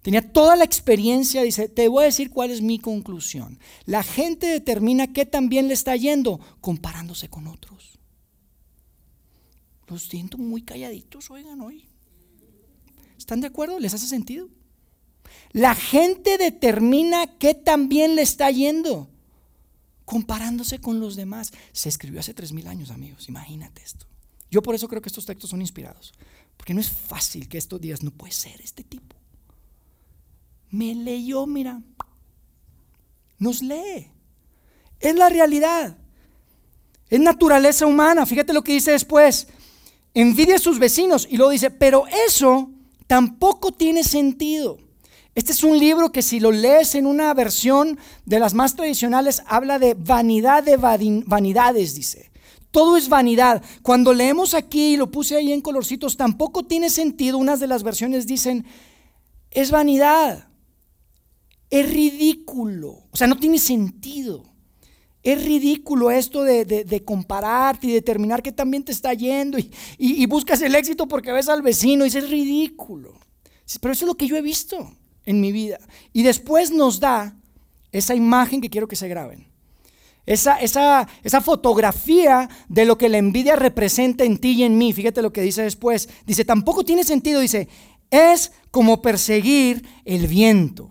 tenía 0.00 0.32
toda 0.32 0.56
la 0.56 0.64
experiencia, 0.64 1.42
dice, 1.42 1.68
te 1.68 1.86
voy 1.86 2.04
a 2.04 2.06
decir 2.06 2.30
cuál 2.30 2.50
es 2.50 2.62
mi 2.62 2.78
conclusión. 2.78 3.58
La 3.84 4.02
gente 4.02 4.46
determina 4.46 5.12
qué 5.12 5.26
tan 5.26 5.50
bien 5.50 5.68
le 5.68 5.74
está 5.74 5.96
yendo 5.96 6.40
comparándose 6.62 7.28
con 7.28 7.46
otros. 7.46 7.98
Los 9.86 10.04
siento 10.04 10.38
muy 10.38 10.62
calladitos, 10.62 11.30
oigan, 11.30 11.60
hoy. 11.60 11.84
¿Están 13.18 13.42
de 13.42 13.48
acuerdo? 13.48 13.78
¿Les 13.80 13.92
hace 13.92 14.06
sentido? 14.06 14.48
La 15.50 15.74
gente 15.74 16.38
determina 16.38 17.26
qué 17.36 17.52
tan 17.52 17.90
bien 17.90 18.16
le 18.16 18.22
está 18.22 18.50
yendo, 18.50 19.10
comparándose 20.06 20.78
con 20.78 21.00
los 21.00 21.16
demás. 21.16 21.52
Se 21.72 21.90
escribió 21.90 22.20
hace 22.20 22.32
tres 22.32 22.52
mil 22.52 22.66
años, 22.66 22.90
amigos, 22.90 23.28
imagínate 23.28 23.82
esto. 23.82 24.06
Yo 24.52 24.60
por 24.60 24.74
eso 24.74 24.86
creo 24.86 25.00
que 25.00 25.08
estos 25.08 25.24
textos 25.24 25.48
son 25.48 25.62
inspirados, 25.62 26.12
porque 26.58 26.74
no 26.74 26.80
es 26.82 26.90
fácil 26.90 27.48
que 27.48 27.56
estos 27.56 27.80
días 27.80 28.02
no 28.02 28.10
puede 28.10 28.34
ser 28.34 28.60
este 28.60 28.84
tipo. 28.84 29.16
Me 30.70 30.94
leyó, 30.94 31.46
mira, 31.46 31.80
nos 33.38 33.62
lee. 33.62 34.10
Es 35.00 35.16
la 35.16 35.30
realidad. 35.30 35.96
Es 37.08 37.18
naturaleza 37.18 37.86
humana. 37.86 38.26
Fíjate 38.26 38.52
lo 38.52 38.62
que 38.62 38.74
dice 38.74 38.90
después 38.90 39.48
envidia 40.12 40.56
a 40.56 40.58
sus 40.58 40.78
vecinos 40.78 41.26
y 41.30 41.38
luego 41.38 41.52
dice, 41.52 41.70
pero 41.70 42.04
eso 42.28 42.70
tampoco 43.06 43.72
tiene 43.72 44.04
sentido. 44.04 44.76
Este 45.34 45.52
es 45.52 45.64
un 45.64 45.78
libro 45.78 46.12
que 46.12 46.20
si 46.20 46.40
lo 46.40 46.52
lees 46.52 46.94
en 46.94 47.06
una 47.06 47.32
versión 47.32 47.98
de 48.26 48.38
las 48.38 48.52
más 48.52 48.76
tradicionales, 48.76 49.42
habla 49.46 49.78
de 49.78 49.94
vanidad 49.94 50.62
de 50.62 50.76
vanidades, 50.76 51.94
dice. 51.94 52.31
Todo 52.72 52.96
es 52.96 53.10
vanidad. 53.10 53.62
Cuando 53.82 54.14
leemos 54.14 54.54
aquí, 54.54 54.96
lo 54.96 55.10
puse 55.10 55.36
ahí 55.36 55.52
en 55.52 55.60
colorcitos, 55.60 56.16
tampoco 56.16 56.64
tiene 56.64 56.88
sentido. 56.90 57.36
Unas 57.38 57.60
de 57.60 57.66
las 57.66 57.82
versiones 57.82 58.26
dicen, 58.26 58.64
es 59.50 59.70
vanidad. 59.70 60.48
Es 61.68 61.92
ridículo. 61.92 63.04
O 63.10 63.16
sea, 63.16 63.26
no 63.26 63.36
tiene 63.36 63.58
sentido. 63.58 64.44
Es 65.22 65.44
ridículo 65.44 66.10
esto 66.10 66.42
de, 66.42 67.02
compararte 67.04 67.86
y 67.86 67.92
determinar 67.92 68.42
que 68.42 68.52
también 68.52 68.82
te 68.82 68.90
está 68.90 69.14
yendo 69.14 69.58
y, 69.96 70.26
buscas 70.26 70.60
el 70.62 70.74
éxito 70.74 71.06
porque 71.06 71.30
ves 71.30 71.48
al 71.48 71.62
vecino 71.62 72.04
y 72.04 72.08
es 72.08 72.28
ridículo. 72.28 73.14
Pero 73.80 73.92
eso 73.92 74.04
es 74.04 74.08
lo 74.08 74.16
que 74.16 74.26
yo 74.26 74.36
he 74.36 74.42
visto 74.42 74.96
en 75.26 75.40
mi 75.42 75.52
vida. 75.52 75.78
Y 76.12 76.22
después 76.22 76.72
nos 76.72 76.98
da 76.98 77.36
esa 77.92 78.14
imagen 78.14 78.62
que 78.62 78.70
quiero 78.70 78.88
que 78.88 78.96
se 78.96 79.08
graben. 79.08 79.51
Esa, 80.24 80.56
esa, 80.56 81.08
esa 81.24 81.40
fotografía 81.40 82.48
de 82.68 82.84
lo 82.84 82.96
que 82.96 83.08
la 83.08 83.18
envidia 83.18 83.56
representa 83.56 84.24
en 84.24 84.38
ti 84.38 84.52
y 84.52 84.62
en 84.62 84.78
mí. 84.78 84.92
Fíjate 84.92 85.22
lo 85.22 85.32
que 85.32 85.42
dice 85.42 85.62
después. 85.62 86.08
Dice, 86.26 86.44
tampoco 86.44 86.84
tiene 86.84 87.04
sentido. 87.04 87.40
Dice, 87.40 87.68
es 88.10 88.52
como 88.70 89.02
perseguir 89.02 89.84
el 90.04 90.26
viento. 90.28 90.88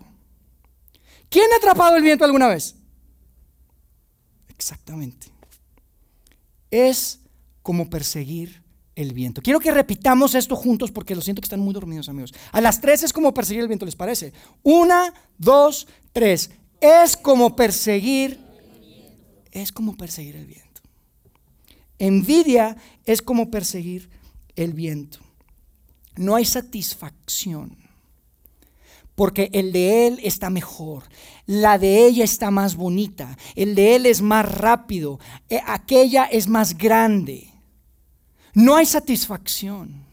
¿Quién 1.30 1.50
ha 1.52 1.56
atrapado 1.56 1.96
el 1.96 2.02
viento 2.02 2.24
alguna 2.24 2.48
vez? 2.48 2.74
Exactamente. 4.50 5.28
Es 6.70 7.20
como 7.62 7.88
perseguir 7.88 8.62
el 8.94 9.14
viento. 9.14 9.40
Quiero 9.40 9.60
que 9.60 9.70
repitamos 9.70 10.34
esto 10.34 10.56
juntos 10.56 10.90
porque 10.90 11.14
lo 11.14 11.22
siento 11.22 11.40
que 11.40 11.46
están 11.46 11.60
muy 11.60 11.72
dormidos, 11.72 12.08
amigos. 12.08 12.34
A 12.52 12.60
las 12.60 12.80
tres 12.80 13.02
es 13.02 13.12
como 13.12 13.32
perseguir 13.32 13.62
el 13.62 13.68
viento, 13.68 13.86
¿les 13.86 13.96
parece? 13.96 14.32
Una, 14.62 15.14
dos, 15.38 15.88
tres. 16.12 16.50
Es 16.80 17.16
como 17.16 17.56
perseguir. 17.56 18.38
Es 19.52 19.70
como 19.70 19.96
perseguir 19.96 20.36
el 20.36 20.46
viento. 20.46 20.80
Envidia 21.98 22.76
es 23.04 23.22
como 23.22 23.50
perseguir 23.50 24.10
el 24.56 24.72
viento. 24.72 25.20
No 26.16 26.34
hay 26.34 26.44
satisfacción 26.44 27.76
porque 29.14 29.50
el 29.52 29.72
de 29.72 30.06
él 30.06 30.20
está 30.22 30.50
mejor, 30.50 31.04
la 31.46 31.78
de 31.78 32.06
ella 32.06 32.24
está 32.24 32.50
más 32.50 32.76
bonita, 32.76 33.36
el 33.54 33.74
de 33.74 33.96
él 33.96 34.06
es 34.06 34.22
más 34.22 34.50
rápido, 34.50 35.20
eh, 35.48 35.60
aquella 35.66 36.24
es 36.24 36.48
más 36.48 36.76
grande. 36.76 37.52
No 38.54 38.76
hay 38.76 38.86
satisfacción. 38.86 40.04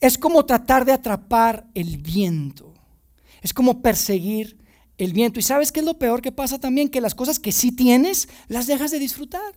Es 0.00 0.18
como 0.18 0.44
tratar 0.44 0.84
de 0.84 0.92
atrapar 0.92 1.66
el 1.74 1.98
viento. 1.98 2.74
Es 3.40 3.52
como 3.52 3.82
perseguir 3.82 4.58
el 4.98 5.12
viento. 5.12 5.40
¿Y 5.40 5.42
sabes 5.42 5.72
qué 5.72 5.80
es 5.80 5.86
lo 5.86 5.98
peor 5.98 6.22
que 6.22 6.32
pasa 6.32 6.58
también? 6.58 6.88
Que 6.88 7.00
las 7.00 7.14
cosas 7.14 7.38
que 7.38 7.52
sí 7.52 7.72
tienes, 7.72 8.28
las 8.48 8.66
dejas 8.66 8.90
de 8.90 8.98
disfrutar. 8.98 9.54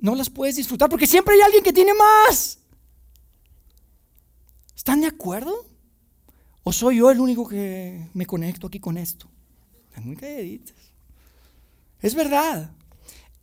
No 0.00 0.14
las 0.14 0.30
puedes 0.30 0.56
disfrutar 0.56 0.88
porque 0.88 1.06
siempre 1.06 1.34
hay 1.34 1.40
alguien 1.40 1.64
que 1.64 1.72
tiene 1.72 1.92
más. 1.94 2.58
¿Están 4.76 5.00
de 5.00 5.08
acuerdo? 5.08 5.66
¿O 6.62 6.72
soy 6.72 6.98
yo 6.98 7.10
el 7.10 7.20
único 7.20 7.48
que 7.48 8.08
me 8.14 8.26
conecto 8.26 8.66
aquí 8.66 8.78
con 8.78 8.96
esto? 8.96 9.28
Están 9.88 10.06
muy. 10.06 10.62
Es 12.00 12.14
verdad. 12.14 12.70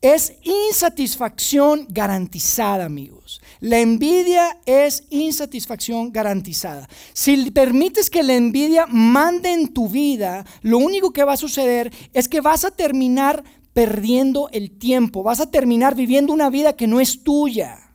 Es 0.02 0.34
insatisfacción 0.44 1.88
garantizada, 1.90 2.86
amigos. 2.86 3.42
La 3.60 3.80
envidia 3.80 4.58
es 4.66 5.04
insatisfacción 5.10 6.12
garantizada. 6.12 6.88
Si 7.14 7.52
permites 7.52 8.10
que 8.10 8.24
la 8.24 8.36
envidia 8.36 8.86
mande 8.88 9.54
en 9.54 9.74
tu 9.74 9.90
vida, 9.90 10.46
lo 10.62 10.78
único 10.78 11.12
que 11.12 11.24
va 11.24 11.34
a 11.34 11.38
suceder 11.38 11.94
es 12.14 12.28
que 12.28 12.42
vas 12.42 12.66
a 12.66 12.72
terminar 12.72 13.44
perdiendo 13.74 14.50
el 14.52 14.72
tiempo, 14.72 15.24
vas 15.24 15.42
a 15.42 15.52
terminar 15.52 15.96
viviendo 15.96 16.32
una 16.32 16.50
vida 16.50 16.76
que 16.76 16.88
no 16.88 17.00
es 17.00 17.24
tuya. 17.24 17.92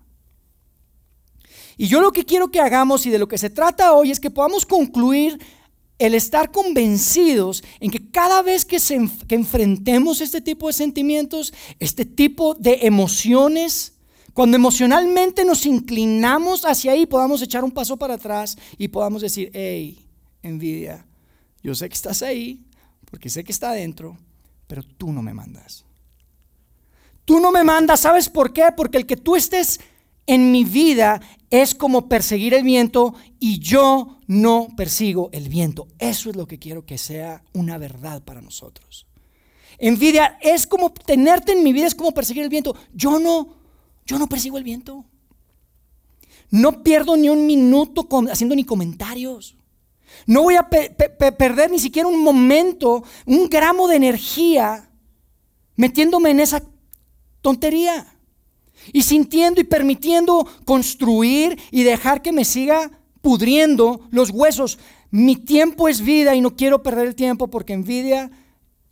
Y 1.77 1.89
yo 1.89 2.03
lo 2.03 2.13
que 2.13 2.27
quiero 2.27 2.51
que 2.51 2.61
hagamos 2.61 3.07
y 3.07 3.11
de 3.11 3.19
lo 3.19 3.27
que 3.27 3.39
se 3.39 3.49
trata 3.49 3.95
hoy 3.95 4.11
es 4.11 4.21
que 4.21 4.31
podamos 4.31 4.67
concluir 4.67 5.39
el 5.99 6.15
estar 6.15 6.51
convencidos 6.51 7.63
en 7.79 7.91
que 7.91 8.11
cada 8.11 8.43
vez 8.43 8.65
que, 8.65 8.79
enfrentemos 9.29 10.21
este 10.21 10.41
tipo 10.41 10.67
de 10.67 10.73
sentimientos, 10.73 11.53
este 11.79 12.05
tipo 12.05 12.55
de 12.55 12.81
emociones, 12.83 13.95
cuando 14.35 14.57
emocionalmente 14.57 15.45
nos 15.45 15.67
inclinamos 15.67 16.65
hacia 16.65 16.93
ahí, 16.93 17.07
podamos 17.07 17.43
echar 17.43 17.65
un 17.65 17.71
paso 17.71 17.97
para 17.97 18.15
atrás 18.15 18.57
y 18.79 18.89
podamos 18.89 19.23
decir, 19.23 19.51
hey, 19.55 20.05
envidia, 20.43 21.07
yo 21.63 21.75
sé 21.75 21.89
que 21.89 21.95
estás 21.95 22.23
ahí, 22.23 22.65
porque 23.11 23.29
sé 23.29 23.45
que 23.45 23.53
está 23.53 23.71
adentro, 23.71 24.17
pero 24.67 24.83
tú 24.83 25.13
no 25.13 25.23
me 25.23 25.35
mandas. 25.35 25.85
Tú 27.25 27.41
no 27.41 27.53
me 27.53 27.65
mandas, 27.65 28.01
¿sabes 28.01 28.29
por 28.29 28.53
qué? 28.53 28.65
Porque 28.77 28.99
el 28.99 29.07
que 29.07 29.17
tú 29.17 29.37
estés 29.37 29.81
en 30.27 30.53
mi 30.53 30.65
vida 30.65 31.21
es 31.51 31.75
como 31.75 32.09
perseguir 32.09 32.55
el 32.55 32.63
viento 32.63 33.15
y 33.39 33.59
yo 33.59 34.19
no 34.27 34.69
persigo 34.77 35.29
el 35.33 35.49
viento. 35.49 35.89
Eso 35.99 36.31
es 36.31 36.37
lo 36.37 36.47
que 36.47 36.59
quiero 36.59 36.87
que 36.87 36.99
sea 36.99 37.43
una 37.53 37.79
verdad 37.79 38.23
para 38.23 38.41
nosotros. 38.41 39.07
Envidia 39.79 40.39
es 40.41 40.67
como 40.67 40.93
tenerte 40.93 41.53
en 41.53 41.65
mi 41.65 41.73
vida, 41.73 41.87
es 41.87 41.95
como 41.95 42.13
perseguir 42.13 42.45
el 42.45 42.49
viento. 42.49 42.77
Yo 42.95 43.19
no, 43.19 43.60
yo 44.11 44.19
no 44.19 44.27
persigo 44.27 44.59
el 44.59 44.65
viento. 44.65 45.05
No 46.51 46.83
pierdo 46.83 47.17
ni 47.17 47.29
un 47.29 47.47
minuto 47.47 48.09
haciendo 48.29 48.57
ni 48.57 48.65
comentarios. 48.65 49.57
No 50.27 50.43
voy 50.43 50.57
a 50.57 50.69
perder 50.69 51.71
ni 51.71 51.79
siquiera 51.79 52.09
un 52.09 52.21
momento, 52.21 53.05
un 53.25 53.49
gramo 53.49 53.87
de 53.87 53.95
energía 53.95 54.91
metiéndome 55.77 56.31
en 56.31 56.41
esa 56.41 56.61
tontería 57.41 58.13
y 58.93 59.03
sintiendo 59.03 59.61
y 59.61 59.65
permitiendo 59.65 60.45
construir 60.65 61.57
y 61.71 61.85
dejar 61.85 62.21
que 62.21 62.33
me 62.33 62.45
siga 62.45 62.91
pudriendo 63.21 64.09
los 64.11 64.31
huesos. 64.31 64.81
Mi 65.13 65.37
tiempo 65.37 65.89
es 65.89 66.01
vida 66.01 66.35
y 66.35 66.41
no 66.41 66.57
quiero 66.57 66.83
perder 66.83 67.07
el 67.07 67.15
tiempo 67.15 67.47
porque 67.47 67.75
envidia, 67.75 68.29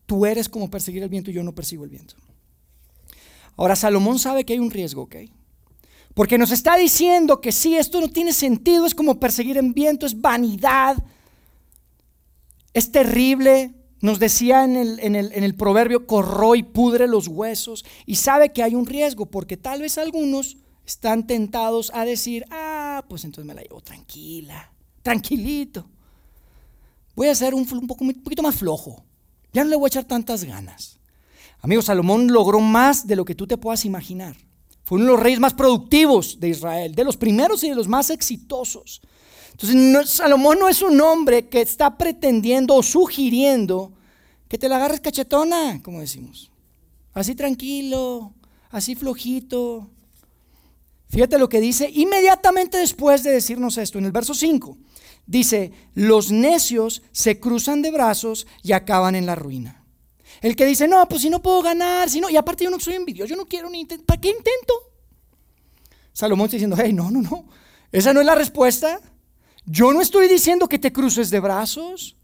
tú 0.07 0.27
eres 0.27 0.49
como 0.49 0.71
perseguir 0.71 1.03
el 1.03 1.09
viento 1.09 1.33
y 1.33 1.35
yo 1.35 1.43
no 1.43 1.57
persigo 1.57 1.83
el 1.83 1.91
viento. 1.91 2.15
Ahora 3.59 3.75
Salomón 3.75 4.21
sabe 4.21 4.45
que 4.45 4.55
hay 4.55 4.61
un 4.61 4.71
riesgo, 4.71 5.03
¿ok? 5.03 5.17
Porque 6.15 6.39
nos 6.39 6.53
está 6.53 6.77
diciendo 6.77 7.41
que 7.41 7.53
si 7.53 7.77
esto 7.77 8.01
no 8.01 8.09
tiene 8.09 8.33
sentido, 8.33 8.87
es 8.87 8.95
como 8.95 9.19
perseguir 9.19 9.59
el 9.59 9.73
viento, 9.73 10.07
es 10.07 10.21
vanidad, 10.21 10.97
es 12.73 12.93
terrible, 12.93 13.75
nos 14.01 14.21
decía 14.21 14.63
en 14.63 14.77
el, 14.77 15.01
en, 15.01 15.17
el, 15.17 15.55
proverbio, 15.57 16.07
corroy, 16.07 16.63
pudre 16.63 17.09
los 17.09 17.27
huesos 17.27 17.85
y 18.07 18.15
sabe 18.15 18.53
que 18.53 18.63
hay 18.63 18.77
un 18.77 18.87
riesgo 18.87 19.27
porque 19.27 19.57
tal 19.57 19.83
vez 19.83 19.99
algunos 19.99 20.57
están 20.87 21.27
tentados 21.27 21.91
a 21.93 22.05
decir, 22.05 22.45
ah, 22.51 23.05
pues 23.09 23.25
entonces 23.25 23.47
me 23.47 23.55
la 23.55 23.63
llevo 23.63 23.81
tranquila, 23.81 24.73
tranquilito. 25.03 25.89
Voy 27.17 27.27
a 27.27 27.35
ser 27.35 27.55
un, 27.55 27.67
un, 27.73 27.87
poco, 27.89 28.05
un 28.05 28.15
poquito 28.23 28.43
más 28.43 28.55
flojo. 28.55 29.05
Ya 29.53 29.65
no 29.65 29.71
le 29.71 29.77
voy 29.77 29.87
a 29.87 29.89
echar 29.89 30.05
tantas 30.05 30.45
ganas. 30.45 30.98
Amigo, 31.61 31.83
Salomón 31.83 32.29
logró 32.29 32.61
más 32.61 33.07
de 33.07 33.17
lo 33.17 33.25
que 33.25 33.35
tú 33.35 33.47
te 33.47 33.57
puedas 33.57 33.85
imaginar. 33.85 34.37
Fue 34.85 34.97
uno 34.97 35.07
de 35.07 35.13
los 35.13 35.21
reyes 35.21 35.41
más 35.41 35.55
productivos 35.55 36.41
de 36.41 36.49
Israel, 36.49 36.95
de 36.95 37.05
los 37.05 37.17
primeros 37.17 37.63
y 37.65 37.69
de 37.69 37.75
los 37.75 37.89
más 37.89 38.11
exitosos. 38.11 39.03
Entonces, 39.51 40.11
Salomón 40.11 40.59
no 40.61 40.69
es 40.69 40.83
un 40.83 41.01
hombre 41.01 41.49
que 41.49 41.61
está 41.61 41.99
pretendiendo 41.99 42.75
o 42.75 42.83
sugiriendo 42.83 43.93
que 44.49 44.57
te 44.57 44.69
la 44.69 44.77
agarres 44.77 45.01
cachetona, 45.01 45.83
como 45.83 46.01
decimos. 46.01 46.51
Así 47.13 47.35
tranquilo, 47.35 48.33
así 48.71 48.95
flojito. 48.95 49.91
Fíjate 51.09 51.39
lo 51.39 51.49
que 51.49 51.61
dice 51.61 51.91
inmediatamente 51.93 52.79
después 52.79 53.23
de 53.23 53.33
decirnos 53.33 53.79
esto, 53.79 53.99
en 53.99 54.05
el 54.05 54.13
verso 54.13 54.35
5. 54.35 54.79
Dice, 55.27 55.73
los 55.95 56.31
necios 56.31 57.03
se 57.13 57.41
cruzan 57.41 57.83
de 57.83 57.91
brazos 57.91 58.47
y 58.63 58.73
acaban 58.73 59.15
en 59.15 59.27
la 59.27 59.35
ruina. 59.35 59.78
El 60.41 60.55
que 60.55 60.67
dice, 60.67 60.87
no, 60.87 61.09
pues 61.09 61.23
si 61.23 61.31
no 61.31 61.41
puedo 61.43 61.63
ganar, 61.63 62.09
si 62.09 62.21
no, 62.21 62.31
y 62.31 62.37
aparte 62.37 62.65
yo 62.65 62.71
no 62.71 62.79
soy 62.79 62.95
envidioso, 62.95 63.31
yo 63.31 63.37
no 63.37 63.47
quiero 63.47 63.69
ni 63.69 63.81
intentar, 63.81 64.07
¿para 64.07 64.21
qué 64.21 64.29
intento? 64.29 64.75
Salomón 66.13 66.47
está 66.47 66.57
diciendo, 66.57 66.77
hey, 66.81 66.93
no, 66.93 67.11
no, 67.11 67.23
no, 67.23 67.47
esa 67.93 68.13
no 68.13 68.21
es 68.21 68.27
la 68.27 68.35
respuesta. 68.35 69.01
Yo 69.65 69.93
no 69.93 70.01
estoy 70.01 70.29
diciendo 70.29 70.69
que 70.69 70.79
te 70.79 70.93
cruces 70.93 71.31
de 71.31 71.41
brazos. 71.41 72.17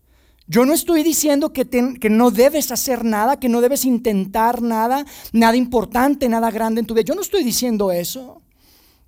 Yo 0.47 0.67
no 0.67 0.75
estoy 0.75 1.03
diciendo 1.03 1.53
que, 1.53 1.67
que, 1.67 2.11
no 2.11 2.31
debes 2.31 2.71
hacer 2.71 3.05
nada, 3.05 3.41
que 3.41 3.49
no 3.49 3.61
debes 3.61 3.85
intentar 3.85 4.61
nada, 4.61 5.07
nada 5.33 5.57
importante, 5.57 6.29
nada 6.29 6.51
grande 6.51 6.81
en 6.81 6.87
tu 6.87 6.95
vida. 6.95 7.05
Yo 7.05 7.15
no 7.15 7.23
estoy 7.23 7.45
diciendo 7.45 7.93
eso. 7.93 8.43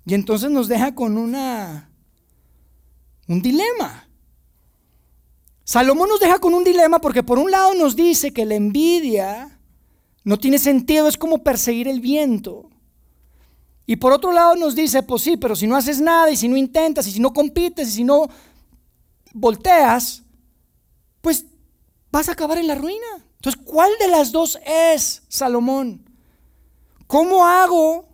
Y 0.05 0.13
entonces 0.13 0.49
nos 0.49 0.67
deja 0.67 0.95
con 0.95 1.17
una, 1.17 1.91
un 3.27 3.41
dilema. 3.41 4.06
Salomón 5.67 6.07
nos 6.07 6.21
deja 6.21 6.39
con 6.39 6.53
un 6.53 6.63
dilema 6.63 6.99
porque 6.99 7.23
por 7.23 7.37
un 7.37 7.51
lado 7.51 7.73
nos 7.73 7.97
dice 7.97 8.31
que 8.31 8.45
la 8.45 8.55
envidia 8.55 9.59
no 10.23 10.39
tiene 10.39 10.59
sentido, 10.59 11.09
es 11.09 11.17
como 11.17 11.43
perseguir 11.43 11.89
el 11.89 11.99
viento. 11.99 12.69
Y 13.85 13.97
por 13.97 14.13
otro 14.13 14.31
lado 14.31 14.55
nos 14.55 14.75
dice, 14.75 15.03
pues 15.03 15.23
sí, 15.23 15.35
pero 15.35 15.57
si 15.57 15.67
no 15.67 15.75
haces 15.75 15.99
nada 15.99 16.31
y 16.31 16.37
si 16.37 16.47
no 16.47 16.55
intentas 16.55 17.05
y 17.05 17.11
si 17.11 17.19
no 17.19 17.33
compites 17.33 17.89
y 17.89 17.91
si 17.91 18.03
no 18.05 18.29
volteas, 19.33 20.23
pues 21.19 21.43
vas 22.13 22.29
a 22.29 22.31
acabar 22.31 22.59
en 22.59 22.67
la 22.67 22.75
ruina. 22.75 23.05
Entonces, 23.35 23.61
¿cuál 23.65 23.91
de 23.99 24.07
las 24.07 24.31
dos 24.31 24.57
es, 24.65 25.23
Salomón? 25.27 26.09
¿Cómo 27.07 27.45
hago 27.45 28.07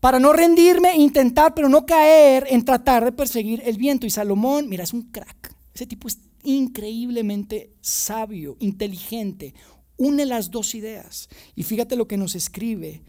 para 0.00 0.18
no 0.18 0.32
rendirme, 0.32 0.96
intentar, 0.96 1.52
pero 1.52 1.68
no 1.68 1.84
caer 1.84 2.46
en 2.48 2.64
tratar 2.64 3.04
de 3.04 3.12
perseguir 3.12 3.60
el 3.66 3.76
viento? 3.76 4.06
Y 4.06 4.10
Salomón, 4.10 4.66
mira, 4.66 4.84
es 4.84 4.94
un 4.94 5.02
crack. 5.02 5.54
Ese 5.74 5.86
tipo 5.86 6.08
es 6.08 6.18
increíblemente 6.48 7.74
sabio, 7.82 8.56
inteligente. 8.60 9.54
Une 9.98 10.24
las 10.24 10.50
dos 10.50 10.74
ideas. 10.74 11.28
Y 11.54 11.62
fíjate 11.62 11.94
lo 11.94 12.08
que 12.08 12.16
nos 12.16 12.34
escribe 12.34 13.02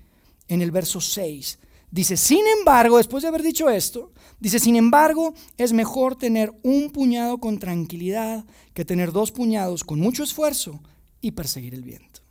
en 0.48 0.62
el 0.62 0.72
verso 0.72 1.00
6. 1.00 1.60
Dice, 1.90 2.18
sin 2.18 2.46
embargo, 2.60 2.98
después 2.98 3.24
de 3.24 3.30
haber 3.30 3.42
dicho 3.42 3.70
esto, 3.70 4.12
dice, 4.40 4.60
sin 4.60 4.76
embargo, 4.76 5.34
es 5.58 5.72
mejor 5.72 6.18
tener 6.18 6.54
un 6.64 6.92
puñado 6.92 7.40
con 7.40 7.60
tranquilidad 7.60 8.46
que 8.74 8.86
tener 8.86 9.12
dos 9.12 9.32
puñados 9.32 9.84
con 9.84 10.00
mucho 10.00 10.24
esfuerzo 10.24 10.82
y 11.22 11.32
perseguir 11.32 11.74
el 11.74 11.84
viento. 11.84 12.22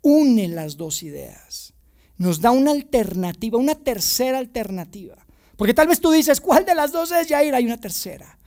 Une 0.00 0.48
las 0.48 0.76
dos 0.76 1.02
ideas. 1.02 1.74
Nos 2.16 2.40
da 2.40 2.50
una 2.50 2.70
alternativa, 2.70 3.58
una 3.58 3.74
tercera 3.74 4.38
alternativa. 4.38 5.16
Porque 5.56 5.74
tal 5.74 5.88
vez 5.88 6.00
tú 6.00 6.10
dices, 6.10 6.40
¿cuál 6.40 6.64
de 6.64 6.74
las 6.74 6.92
dos 6.92 7.12
es 7.12 7.28
Jair? 7.28 7.54
Hay 7.54 7.66
una 7.66 7.80
tercera. 7.80 8.38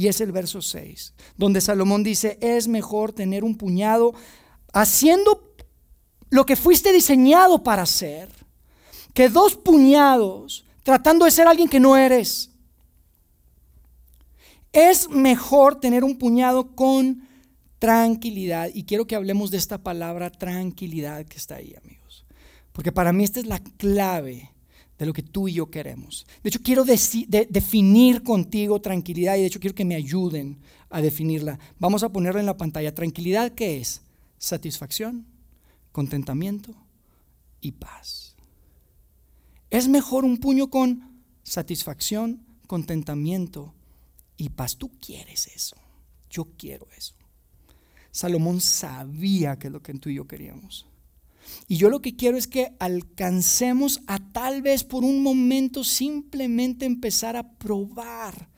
Y 0.00 0.08
es 0.08 0.22
el 0.22 0.32
verso 0.32 0.62
6, 0.62 1.12
donde 1.36 1.60
Salomón 1.60 2.02
dice, 2.02 2.38
es 2.40 2.68
mejor 2.68 3.12
tener 3.12 3.44
un 3.44 3.54
puñado 3.54 4.14
haciendo 4.72 5.52
lo 6.30 6.46
que 6.46 6.56
fuiste 6.56 6.90
diseñado 6.90 7.62
para 7.62 7.84
ser, 7.84 8.30
que 9.12 9.28
dos 9.28 9.56
puñados 9.56 10.64
tratando 10.84 11.26
de 11.26 11.30
ser 11.30 11.46
alguien 11.46 11.68
que 11.68 11.80
no 11.80 11.98
eres. 11.98 12.48
Es 14.72 15.10
mejor 15.10 15.78
tener 15.78 16.02
un 16.02 16.16
puñado 16.16 16.74
con 16.74 17.28
tranquilidad. 17.78 18.70
Y 18.72 18.84
quiero 18.84 19.06
que 19.06 19.16
hablemos 19.16 19.50
de 19.50 19.58
esta 19.58 19.76
palabra 19.76 20.30
tranquilidad 20.30 21.26
que 21.26 21.36
está 21.36 21.56
ahí, 21.56 21.74
amigos. 21.76 22.24
Porque 22.72 22.90
para 22.90 23.12
mí 23.12 23.22
esta 23.22 23.40
es 23.40 23.46
la 23.46 23.58
clave 23.76 24.50
de 25.00 25.06
lo 25.06 25.12
que 25.12 25.24
tú 25.24 25.48
y 25.48 25.54
yo 25.54 25.68
queremos. 25.68 26.24
De 26.44 26.50
hecho, 26.50 26.60
quiero 26.62 26.84
definir 26.84 28.22
contigo 28.22 28.80
tranquilidad 28.80 29.34
y 29.36 29.40
de 29.40 29.46
hecho 29.46 29.58
quiero 29.58 29.74
que 29.74 29.84
me 29.84 29.96
ayuden 29.96 30.60
a 30.90 31.02
definirla. 31.02 31.58
Vamos 31.80 32.04
a 32.04 32.10
ponerla 32.10 32.38
en 32.38 32.46
la 32.46 32.56
pantalla. 32.56 32.94
Tranquilidad, 32.94 33.52
¿qué 33.52 33.78
es? 33.78 34.02
Satisfacción 34.38 35.26
contentamiento 35.92 36.74
y 37.60 37.72
paz. 37.72 38.36
Es 39.70 39.88
mejor 39.88 40.24
un 40.24 40.38
puño 40.38 40.70
con 40.70 41.22
satisfacción, 41.42 42.44
contentamiento 42.66 43.74
y 44.36 44.50
paz. 44.50 44.76
Tú 44.76 44.90
quieres 45.00 45.48
eso. 45.48 45.76
Yo 46.28 46.46
quiero 46.56 46.86
eso. 46.96 47.14
Salomón 48.10 48.60
sabía 48.60 49.58
que 49.58 49.68
es 49.68 49.72
lo 49.72 49.82
que 49.82 49.94
tú 49.94 50.08
y 50.08 50.16
yo 50.16 50.26
queríamos. 50.26 50.86
Y 51.68 51.76
yo 51.76 51.88
lo 51.88 52.00
que 52.00 52.16
quiero 52.16 52.36
es 52.36 52.46
que 52.46 52.72
alcancemos 52.78 54.02
a 54.06 54.18
tal 54.18 54.62
vez 54.62 54.84
por 54.84 55.04
un 55.04 55.22
momento 55.22 55.84
simplemente 55.84 56.86
empezar 56.86 57.36
a 57.36 57.52
probar 57.52 58.50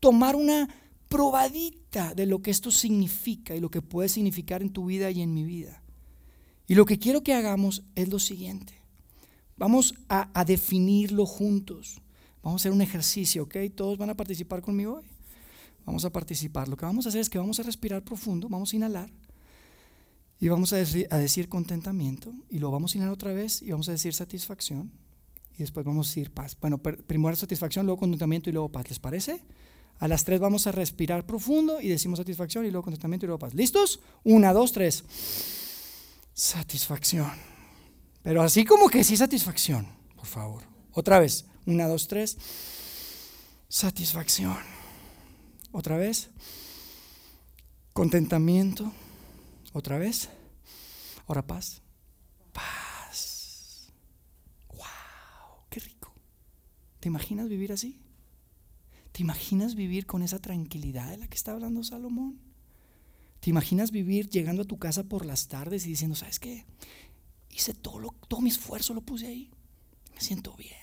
tomar 0.00 0.34
una 0.34 0.68
probadita 1.08 2.14
de 2.14 2.26
lo 2.26 2.42
que 2.42 2.50
esto 2.50 2.70
significa 2.70 3.54
y 3.54 3.60
lo 3.60 3.70
que 3.70 3.82
puede 3.82 4.08
significar 4.08 4.62
en 4.62 4.70
tu 4.70 4.86
vida 4.86 5.10
y 5.10 5.20
en 5.20 5.34
mi 5.34 5.44
vida. 5.44 5.82
Y 6.66 6.74
lo 6.74 6.86
que 6.86 6.98
quiero 6.98 7.22
que 7.22 7.34
hagamos 7.34 7.84
es 7.94 8.08
lo 8.08 8.18
siguiente. 8.18 8.72
Vamos 9.56 9.94
a, 10.08 10.44
definirlo 10.44 11.26
juntos. 11.26 12.00
Vamos 12.42 12.60
a 12.60 12.62
hacer 12.62 12.72
un 12.72 12.80
ejercicio, 12.80 13.42
¿ok? 13.42 13.56
Todos 13.74 13.98
van 13.98 14.10
a 14.10 14.16
participar 14.16 14.62
conmigo 14.62 14.98
hoy. 14.98 15.04
Vamos 15.84 16.04
a 16.04 16.10
participar. 16.10 16.68
Lo 16.68 16.76
que 16.76 16.86
vamos 16.86 17.04
a 17.04 17.10
hacer 17.10 17.20
es 17.20 17.28
que 17.28 17.38
vamos 17.38 17.60
a 17.60 17.64
respirar 17.64 18.02
profundo, 18.02 18.48
vamos 18.48 18.72
a 18.72 18.76
inhalar 18.76 19.10
y 20.40 20.48
vamos 20.48 20.72
a 20.72 20.76
decir, 20.76 21.06
a 21.10 21.18
decir 21.18 21.48
contentamiento 21.48 22.32
y 22.48 22.58
lo 22.58 22.70
vamos 22.70 22.94
a 22.94 22.98
inhalar 22.98 23.12
otra 23.12 23.32
vez 23.34 23.60
y 23.60 23.70
vamos 23.70 23.88
a 23.90 23.92
decir 23.92 24.14
satisfacción 24.14 24.90
y 25.54 25.58
después 25.58 25.84
vamos 25.84 26.06
a 26.06 26.10
decir 26.10 26.30
paz. 26.30 26.56
Bueno, 26.58 26.78
primero 26.78 27.36
satisfacción, 27.36 27.84
luego 27.84 28.00
contentamiento 28.00 28.48
y 28.48 28.54
luego 28.54 28.70
paz. 28.70 28.88
¿Les 28.88 28.98
parece? 28.98 29.42
A 29.98 30.08
las 30.08 30.24
tres 30.24 30.40
vamos 30.40 30.66
a 30.66 30.72
respirar 30.72 31.26
profundo 31.26 31.78
y 31.78 31.88
decimos 31.88 32.18
satisfacción 32.18 32.64
y 32.64 32.70
luego 32.70 32.84
contentamiento 32.84 33.26
y 33.26 33.28
luego 33.28 33.38
paz. 33.38 33.54
¿Listos? 33.54 34.00
Una, 34.24 34.54
dos, 34.54 34.72
tres. 34.72 35.04
Satisfacción. 36.32 37.30
Pero 38.22 38.40
así 38.42 38.64
como 38.64 38.88
que 38.88 39.04
sí 39.04 39.18
satisfacción, 39.18 39.86
por 40.16 40.24
favor. 40.24 40.62
Otra 40.92 41.20
vez. 41.20 41.44
Una, 41.66 41.86
dos, 41.86 42.08
tres. 42.08 42.38
Satisfacción. 43.68 44.56
Otra 45.70 45.98
vez. 45.98 46.30
Contentamiento. 47.92 48.90
Otra 49.72 49.98
vez. 49.98 50.28
Ahora 51.26 51.46
paz. 51.46 51.82
Paz. 52.52 53.92
¡Wow! 54.68 55.64
¡Qué 55.70 55.80
rico! 55.80 56.12
¿Te 56.98 57.08
imaginas 57.08 57.48
vivir 57.48 57.72
así? 57.72 58.00
¿Te 59.12 59.22
imaginas 59.22 59.74
vivir 59.74 60.06
con 60.06 60.22
esa 60.22 60.40
tranquilidad 60.40 61.10
de 61.10 61.18
la 61.18 61.28
que 61.28 61.36
está 61.36 61.52
hablando 61.52 61.82
Salomón? 61.84 62.40
¿Te 63.40 63.50
imaginas 63.50 63.90
vivir 63.90 64.28
llegando 64.28 64.62
a 64.62 64.66
tu 64.66 64.78
casa 64.78 65.04
por 65.04 65.24
las 65.24 65.48
tardes 65.48 65.86
y 65.86 65.90
diciendo, 65.90 66.14
¿sabes 66.14 66.38
qué? 66.38 66.66
Hice 67.48 67.74
todo, 67.74 68.14
todo 68.28 68.40
mi 68.40 68.50
esfuerzo, 68.50 68.92
lo 68.92 69.00
puse 69.00 69.26
ahí. 69.26 69.50
Me 70.14 70.20
siento 70.20 70.54
bien. 70.56 70.76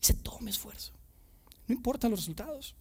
Hice 0.00 0.14
todo 0.14 0.40
mi 0.40 0.50
esfuerzo. 0.50 0.92
No 1.66 1.74
importan 1.74 2.10
los 2.10 2.20
resultados. 2.20 2.74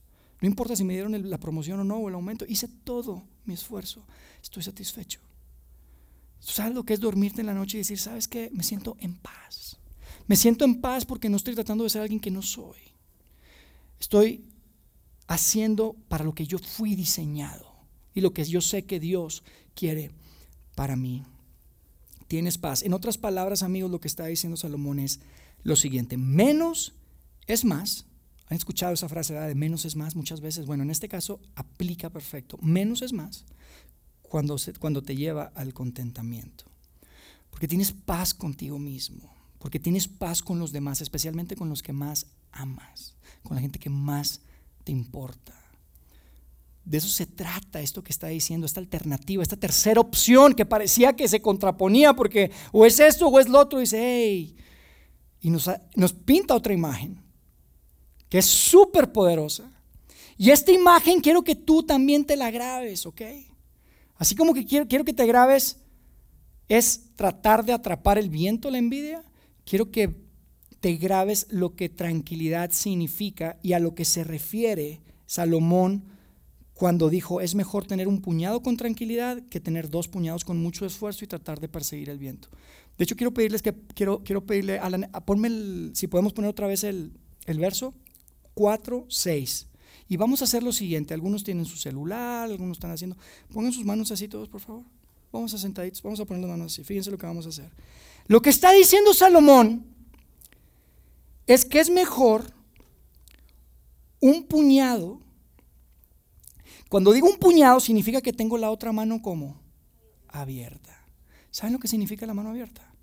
No 0.44 0.50
importa 0.50 0.76
si 0.76 0.84
me 0.84 0.92
dieron 0.92 1.30
la 1.30 1.38
promoción 1.38 1.80
o 1.80 1.84
no, 1.86 2.00
o 2.00 2.10
el 2.10 2.16
aumento. 2.16 2.44
Hice 2.46 2.68
todo 2.68 3.24
mi 3.46 3.54
esfuerzo. 3.54 4.06
Estoy 4.42 4.62
satisfecho. 4.62 5.22
¿Sabes 6.42 6.76
lo 6.76 6.84
que 6.84 6.94
es 6.94 7.00
dormirte 7.00 7.40
en 7.40 7.48
la 7.48 7.54
noche 7.54 7.78
y 7.78 7.80
decir, 7.80 7.98
sabes 7.98 8.28
qué? 8.28 8.50
Me 8.52 8.62
siento 8.62 8.98
en 9.00 9.16
paz. 9.16 9.78
Me 10.28 10.36
siento 10.36 10.66
en 10.66 10.82
paz 10.82 11.06
porque 11.06 11.30
no 11.30 11.38
estoy 11.38 11.56
tratando 11.56 11.86
de 11.86 11.90
ser 11.90 12.02
alguien 12.02 12.20
que 12.20 12.30
no 12.30 12.42
soy. 12.42 12.76
Estoy 14.02 14.44
haciendo 15.28 15.96
para 16.10 16.26
lo 16.26 16.36
que 16.36 16.46
yo 16.46 16.60
fui 16.60 16.94
diseñado 16.94 17.66
y 18.14 18.20
lo 18.20 18.34
que 18.34 18.44
yo 18.44 18.60
sé 18.60 18.84
que 18.84 19.00
Dios 19.00 19.44
quiere 19.74 20.12
para 20.76 20.98
mí. 20.98 21.24
Tienes 22.28 22.58
paz. 22.58 22.84
En 22.84 22.92
otras 22.92 23.18
palabras, 23.18 23.64
amigos, 23.64 23.90
lo 23.90 24.02
que 24.02 24.10
está 24.10 24.26
diciendo 24.26 24.58
Salomón 24.58 25.00
es 25.00 25.22
lo 25.64 25.78
siguiente. 25.78 26.18
Menos 26.18 26.92
es 27.48 27.64
más 27.64 28.08
¿Han 28.54 28.58
escuchado 28.58 28.94
esa 28.94 29.10
frase 29.10 29.34
de 29.34 29.56
menos 29.56 29.84
es 29.84 29.96
más 29.96 30.16
muchas 30.16 30.40
veces? 30.40 30.68
Bueno, 30.68 30.84
en 30.84 30.92
este 30.92 31.10
caso 31.10 31.40
aplica 31.56 32.12
perfecto. 32.12 32.60
Menos 32.62 33.02
es 33.02 33.12
más 33.12 33.46
cuando, 34.22 34.58
cuando 34.78 35.02
te 35.02 35.16
lleva 35.16 35.52
al 35.56 35.74
contentamiento. 35.74 36.66
Porque 37.50 37.68
tienes 37.68 37.94
paz 37.94 38.36
contigo 38.36 38.78
mismo. 38.78 39.34
Porque 39.58 39.80
tienes 39.80 40.08
paz 40.08 40.44
con 40.44 40.60
los 40.60 40.72
demás, 40.72 41.02
especialmente 41.02 41.56
con 41.56 41.68
los 41.68 41.82
que 41.82 41.94
más 41.94 42.28
amas. 42.52 43.16
Con 43.42 43.56
la 43.56 43.62
gente 43.62 43.80
que 43.80 43.90
más 43.90 44.42
te 44.84 44.92
importa. 44.92 45.60
De 46.86 47.00
eso 47.00 47.08
se 47.08 47.26
trata 47.26 47.82
esto 47.82 48.04
que 48.04 48.12
está 48.12 48.28
diciendo, 48.28 48.68
esta 48.68 48.82
alternativa, 48.82 49.42
esta 49.42 49.58
tercera 49.58 50.00
opción 50.00 50.54
que 50.54 50.68
parecía 50.68 51.16
que 51.16 51.28
se 51.28 51.42
contraponía 51.42 52.14
porque 52.14 52.52
o 52.72 52.86
es 52.86 53.00
esto 53.00 53.30
o 53.30 53.40
es 53.40 53.50
lo 53.50 53.58
otro. 53.58 53.80
Dice, 53.80 53.98
hey, 54.00 54.56
y 55.42 55.50
nos, 55.50 55.72
nos 55.96 56.14
pinta 56.14 56.54
otra 56.54 56.76
imagen 56.76 57.23
que 58.34 58.40
es 58.40 58.48
súper 58.48 59.12
poderosa. 59.12 59.72
Y 60.40 60.50
esta 60.50 60.72
imagen 60.72 61.22
quiero 61.22 61.44
que 61.44 61.54
tú 61.54 61.84
también 61.84 62.26
te 62.26 62.36
la 62.36 62.50
grabes, 62.50 63.06
¿ok? 63.06 63.22
Así 64.16 64.34
como 64.34 64.56
que 64.56 64.66
quiero, 64.66 64.88
quiero 64.88 65.06
que 65.06 65.14
te 65.14 65.28
grabes 65.28 65.78
es 66.68 67.12
tratar 67.16 67.64
de 67.64 67.74
atrapar 67.74 68.18
el 68.18 68.32
viento, 68.32 68.72
la 68.72 68.80
envidia. 68.80 69.24
Quiero 69.66 69.92
que 69.92 70.16
te 70.80 70.96
grabes 70.96 71.46
lo 71.52 71.76
que 71.76 71.90
tranquilidad 71.90 72.72
significa 72.72 73.60
y 73.62 73.74
a 73.74 73.80
lo 73.80 73.94
que 73.94 74.04
se 74.04 74.24
refiere 74.24 75.02
Salomón 75.28 76.06
cuando 76.74 77.10
dijo, 77.10 77.40
es 77.40 77.54
mejor 77.54 77.86
tener 77.86 78.08
un 78.08 78.20
puñado 78.20 78.64
con 78.64 78.78
tranquilidad 78.78 79.44
que 79.48 79.60
tener 79.60 79.92
dos 79.92 80.08
puñados 80.08 80.44
con 80.44 80.58
mucho 80.58 80.88
esfuerzo 80.88 81.24
y 81.24 81.28
tratar 81.28 81.60
de 81.60 81.70
perseguir 81.70 82.10
el 82.10 82.18
viento. 82.18 82.48
De 82.98 83.04
hecho, 83.04 83.16
quiero 83.16 83.32
pedirles 83.32 83.62
que, 83.62 83.76
quiero, 83.94 84.24
quiero 84.24 84.44
pedirle, 84.44 84.80
Alan, 84.80 85.08
ponme 85.24 85.92
si 85.94 86.08
podemos 86.08 86.34
poner 86.34 86.50
otra 86.50 86.66
vez 86.66 86.84
el, 86.84 87.14
el 87.46 87.60
verso. 87.60 87.94
4, 88.54 89.06
6. 89.10 89.68
Y 90.10 90.18
vamos 90.18 90.42
a 90.42 90.46
hacer 90.46 90.64
lo 90.64 90.72
siguiente. 90.72 91.14
Algunos 91.14 91.44
tienen 91.44 91.66
su 91.66 91.78
celular, 91.78 92.50
algunos 92.50 92.78
están 92.78 92.92
haciendo. 92.92 93.18
Pongan 93.52 93.72
sus 93.72 93.86
manos 93.86 94.12
así 94.12 94.28
todos, 94.28 94.50
por 94.50 94.62
favor. 94.62 94.84
Vamos 95.32 95.54
a 95.54 95.58
sentaditos, 95.58 96.02
vamos 96.04 96.20
a 96.20 96.26
poner 96.26 96.42
las 96.42 96.52
manos 96.52 96.72
así. 96.72 96.84
Fíjense 96.84 97.10
lo 97.10 97.18
que 97.18 97.26
vamos 97.26 97.46
a 97.46 97.50
hacer. 97.50 97.72
Lo 98.28 98.42
que 98.42 98.50
está 98.50 98.72
diciendo 98.72 99.14
Salomón 99.14 99.86
es 101.48 101.66
que 101.66 101.80
es 101.80 101.90
mejor 101.90 102.54
un 104.20 104.44
puñado. 104.44 105.20
Cuando 106.90 107.12
digo 107.12 107.28
un 107.28 107.38
puñado 107.38 107.80
significa 107.80 108.22
que 108.22 108.34
tengo 108.34 108.58
la 108.58 108.70
otra 108.70 108.92
mano 108.92 109.22
como 109.22 109.60
abierta. 110.28 111.08
¿Saben 111.50 111.74
lo 111.74 111.80
que 111.80 111.88
significa 111.88 112.26
la 112.26 112.34
mano 112.34 112.50
abierta? 112.50 112.94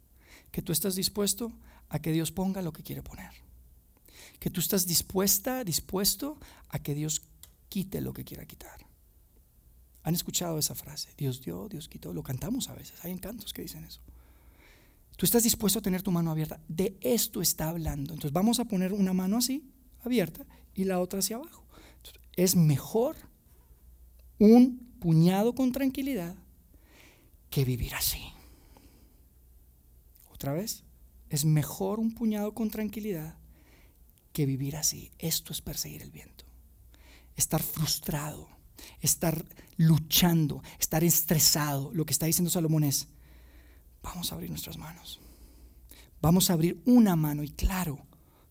Que 0.53 0.63
tú 0.63 0.73
estás 0.73 0.95
dispuesto 0.95 1.53
a 1.89 1.99
que 1.99 2.13
Dios 2.13 2.31
ponga 2.31 2.63
lo 2.63 2.73
que 2.73 2.83
quiere 2.83 3.03
poner 3.03 3.40
que 4.41 4.51
tú 4.51 4.61
estás 4.61 4.87
dispuesta, 4.87 5.63
dispuesto 5.63 6.39
a 6.71 6.81
que 6.81 6.95
Dios 6.95 7.23
quite 7.69 8.01
lo 8.01 8.13
que 8.13 8.25
quiera 8.25 8.47
quitar. 8.47 8.87
¿Han 10.03 10.15
escuchado 10.15 10.59
esa 10.59 10.75
frase? 10.75 11.11
Dios 11.17 11.43
dio, 11.43 11.69
Dios 11.69 11.89
quitó. 11.89 12.13
Lo 12.15 12.23
cantamos 12.23 12.69
a 12.71 12.75
veces. 12.75 13.05
Hay 13.05 13.13
encantos 13.13 13.53
que 13.53 13.63
dicen 13.63 13.85
eso. 13.85 14.01
Tú 15.17 15.27
estás 15.27 15.43
dispuesto 15.43 15.79
a 15.79 15.83
tener 15.83 16.03
tu 16.03 16.11
mano 16.11 16.31
abierta. 16.31 16.59
De 16.67 16.97
esto 17.03 17.43
está 17.43 17.69
hablando. 17.69 18.15
Entonces 18.15 18.33
vamos 18.33 18.59
a 18.59 18.65
poner 18.65 18.95
una 18.95 19.13
mano 19.13 19.37
así, 19.37 19.71
abierta, 20.03 20.47
y 20.75 20.85
la 20.85 20.99
otra 21.01 21.19
hacia 21.19 21.37
abajo. 21.37 21.67
es 22.37 22.57
mejor 22.57 23.17
un 24.39 24.79
puñado 25.01 25.55
con 25.55 25.73
tranquilidad 25.73 26.35
que 27.51 27.67
vivir 27.67 27.95
así. 27.95 28.23
Otra 30.33 30.55
vez, 30.55 30.85
es 31.29 31.45
mejor 31.45 32.01
un 32.01 32.15
puñado 32.15 32.55
con 32.55 32.71
tranquilidad 32.71 33.40
que 34.33 34.47
vivir 34.47 34.77
así. 34.77 35.11
Esto 35.19 35.53
es 35.53 35.61
perseguir 35.61 36.03
el 36.03 36.11
viento. 36.11 36.45
Estar 37.37 37.63
frustrado, 37.63 38.49
estar 39.01 39.45
luchando, 39.77 40.63
estar 40.79 41.05
estresado. 41.05 41.91
Lo 41.93 42.05
que 42.05 42.13
está 42.13 42.27
diciendo 42.27 42.51
Salomón 42.51 42.85
es, 42.85 43.09
vamos 44.03 44.31
a 44.31 44.35
abrir 44.35 44.51
nuestras 44.51 44.79
manos. 44.79 45.21
Vamos 46.21 46.51
a 46.51 46.53
abrir 46.53 46.81
una 46.85 47.17
mano 47.17 47.43
y 47.43 47.49
claro, 47.49 47.99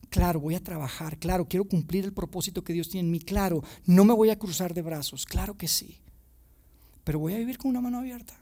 claro, 0.09 0.39
voy 0.39 0.55
a 0.55 0.63
trabajar, 0.63 1.19
claro, 1.19 1.47
quiero 1.47 1.65
cumplir 1.65 2.03
el 2.03 2.13
propósito 2.13 2.63
que 2.63 2.73
Dios 2.73 2.89
tiene 2.89 3.05
en 3.05 3.11
mí, 3.11 3.19
claro, 3.19 3.63
no 3.85 4.05
me 4.05 4.13
voy 4.13 4.31
a 4.31 4.39
cruzar 4.39 4.73
de 4.73 4.81
brazos, 4.81 5.27
claro 5.27 5.55
que 5.55 5.67
sí, 5.67 5.99
pero 7.03 7.19
voy 7.19 7.33
a 7.33 7.37
vivir 7.37 7.59
con 7.59 7.69
una 7.69 7.79
mano 7.79 7.99
abierta, 7.99 8.33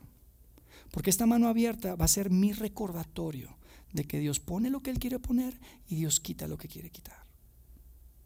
porque 0.91 1.09
esta 1.09 1.25
mano 1.25 1.49
abierta 1.49 1.97
va 1.97 2.05
a 2.05 2.07
ser 2.07 2.29
mi 2.29 2.53
recordatorio 2.53 3.57
de 3.91 4.05
que 4.05 4.19
Dios 4.19 4.39
pone 4.39 4.69
lo 4.69 4.81
que 4.81 4.91
Él 4.91 4.99
quiere 4.99 5.19
poner 5.19 5.59
y 5.89 5.95
Dios 5.95 6.21
quita 6.21 6.47
lo 6.47 6.57
que 6.57 6.69
quiere 6.69 6.89
quitar 6.89 7.26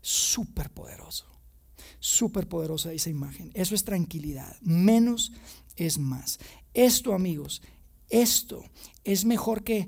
súper 0.01 0.69
poderoso. 0.69 1.25
Súper 1.99 2.47
poderosa 2.47 2.91
esa 2.91 3.09
imagen. 3.09 3.51
Eso 3.53 3.75
es 3.75 3.83
tranquilidad. 3.83 4.57
Menos 4.61 5.31
es 5.75 5.97
más. 5.97 6.39
Esto, 6.73 7.13
amigos, 7.13 7.61
esto 8.09 8.63
es 9.03 9.25
mejor 9.25 9.63
que... 9.63 9.87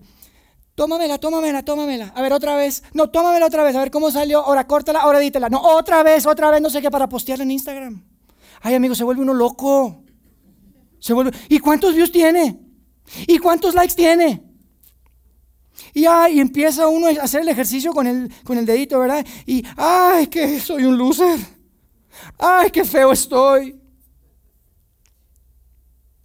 Tómamela, 0.76 1.20
tómamela, 1.20 1.64
tómamela. 1.64 2.08
A 2.16 2.22
ver, 2.24 2.34
otra 2.34 2.56
vez. 2.56 2.84
No, 2.94 3.12
tómamela 3.12 3.46
otra 3.46 3.64
vez. 3.64 3.76
A 3.76 3.80
ver 3.80 3.92
cómo 3.92 4.10
salió. 4.10 4.40
Ahora 4.40 4.66
córtala, 4.66 5.02
ahora 5.02 5.20
dítela. 5.20 5.48
No, 5.48 5.62
otra 5.62 6.02
vez, 6.02 6.26
otra 6.26 6.50
vez. 6.50 6.62
No 6.64 6.72
sé 6.72 6.82
qué 6.82 6.90
para 6.90 7.08
postearla 7.08 7.44
en 7.44 7.52
Instagram. 7.52 8.04
Ay, 8.60 8.74
amigos, 8.74 8.98
se 8.98 9.04
vuelve 9.04 9.22
uno 9.22 9.36
loco. 9.36 10.04
Se 11.00 11.14
vuelve. 11.14 11.32
¿Y 11.48 11.60
cuántos 11.60 11.94
views 11.94 12.12
tiene? 12.12 12.60
¿Y 13.28 13.38
cuántos 13.38 13.76
likes 13.76 13.94
tiene? 13.94 14.42
Y, 15.94 16.06
ay, 16.06 16.40
empieza 16.40 16.88
uno 16.88 17.08
a 17.08 17.24
hacer 17.24 17.42
el 17.42 17.50
ejercicio 17.50 17.94
con 17.94 18.08
el, 18.08 18.32
con 18.44 18.58
el 18.58 18.66
dedito, 18.66 19.00
¿verdad? 19.00 19.26
Y, 19.46 19.64
ay, 19.76 20.28
que 20.28 20.60
soy 20.60 20.86
un 20.86 20.98
loser. 20.98 21.40
Ay, 22.38 22.70
qué 22.72 22.84
feo 22.84 23.12
estoy. 23.12 23.80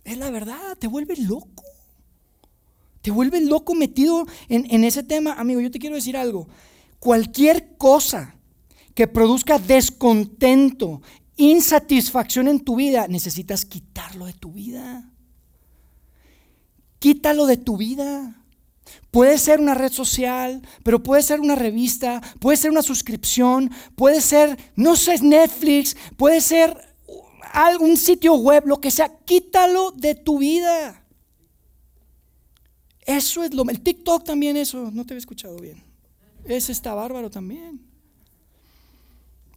Es 0.04 0.16
la 0.16 0.30
verdad, 0.30 0.76
te 0.78 0.86
vuelve 0.86 1.16
loco. 1.16 1.64
Te 3.02 3.10
vuelve 3.10 3.40
loco 3.40 3.74
metido 3.74 4.26
en, 4.48 4.66
en 4.70 4.84
ese 4.84 5.02
tema. 5.02 5.34
Amigo, 5.34 5.60
yo 5.60 5.70
te 5.70 5.78
quiero 5.78 5.96
decir 5.96 6.16
algo. 6.16 6.48
Cualquier 6.98 7.76
cosa 7.76 8.34
que 8.94 9.06
produzca 9.06 9.58
descontento, 9.58 11.02
insatisfacción 11.36 12.48
en 12.48 12.60
tu 12.60 12.76
vida, 12.76 13.06
necesitas 13.06 13.64
quitarlo 13.64 14.26
de 14.26 14.32
tu 14.32 14.52
vida. 14.52 15.10
Quítalo 16.98 17.46
de 17.46 17.56
tu 17.56 17.76
vida. 17.76 18.34
Puede 19.10 19.38
ser 19.38 19.58
una 19.60 19.74
red 19.74 19.90
social, 19.90 20.60
pero 20.82 21.02
puede 21.02 21.22
ser 21.22 21.40
una 21.40 21.54
revista, 21.54 22.20
puede 22.40 22.58
ser 22.58 22.70
una 22.70 22.82
suscripción, 22.82 23.70
puede 23.96 24.20
ser, 24.20 24.58
no 24.76 24.96
sé, 24.96 25.18
Netflix, 25.22 25.96
puede 26.16 26.42
ser 26.42 26.76
algún 27.52 27.96
sitio 27.96 28.34
web, 28.34 28.66
lo 28.66 28.80
que 28.80 28.90
sea. 28.90 29.08
Quítalo 29.24 29.92
de 29.92 30.14
tu 30.14 30.38
vida. 30.38 31.02
Eso 33.06 33.42
es 33.42 33.54
lo... 33.54 33.64
El 33.70 33.80
TikTok 33.80 34.24
también 34.24 34.58
eso, 34.58 34.90
no 34.90 35.06
te 35.06 35.14
había 35.14 35.20
escuchado 35.20 35.56
bien. 35.56 35.82
Ese 36.44 36.72
está 36.72 36.92
bárbaro 36.92 37.30
también. 37.30 37.80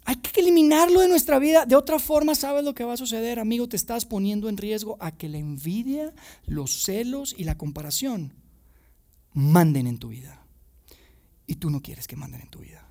Hay 0.06 0.16
que 0.16 0.40
eliminarlo 0.40 1.02
de 1.02 1.10
nuestra 1.10 1.40
vida. 1.40 1.66
De 1.66 1.76
otra 1.76 2.00
forma, 2.00 2.36
¿sabes 2.36 2.64
lo 2.64 2.74
que 2.74 2.86
va 2.86 2.94
a 2.94 2.98
suceder, 2.98 3.38
amigo? 3.40 3.68
Te 3.68 3.76
estás 3.76 4.06
poniendo 4.06 4.48
en 4.48 4.56
riesgo 4.56 4.96
a 5.02 5.12
que 5.12 5.28
la 5.28 5.38
envidia, 5.38 6.14
los 6.46 6.84
celos 6.84 7.36
y 7.38 7.44
la 7.44 7.58
comparación 7.58 8.41
manden 9.34 9.88
en 9.88 9.98
tu 9.98 10.10
vida. 10.10 10.46
Y 11.48 11.56
tú 11.56 11.70
no 11.70 11.82
quieres 11.82 12.08
que 12.08 12.16
manden 12.16 12.42
en 12.42 12.50
tu 12.50 12.60
vida. 12.60 12.88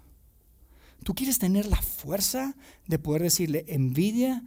Tú 1.03 1.14
quieres 1.14 1.38
tener 1.38 1.66
la 1.66 1.81
fuerza 1.81 2.55
de 2.87 2.98
poder 2.98 3.22
decirle, 3.22 3.64
envidia, 3.68 4.42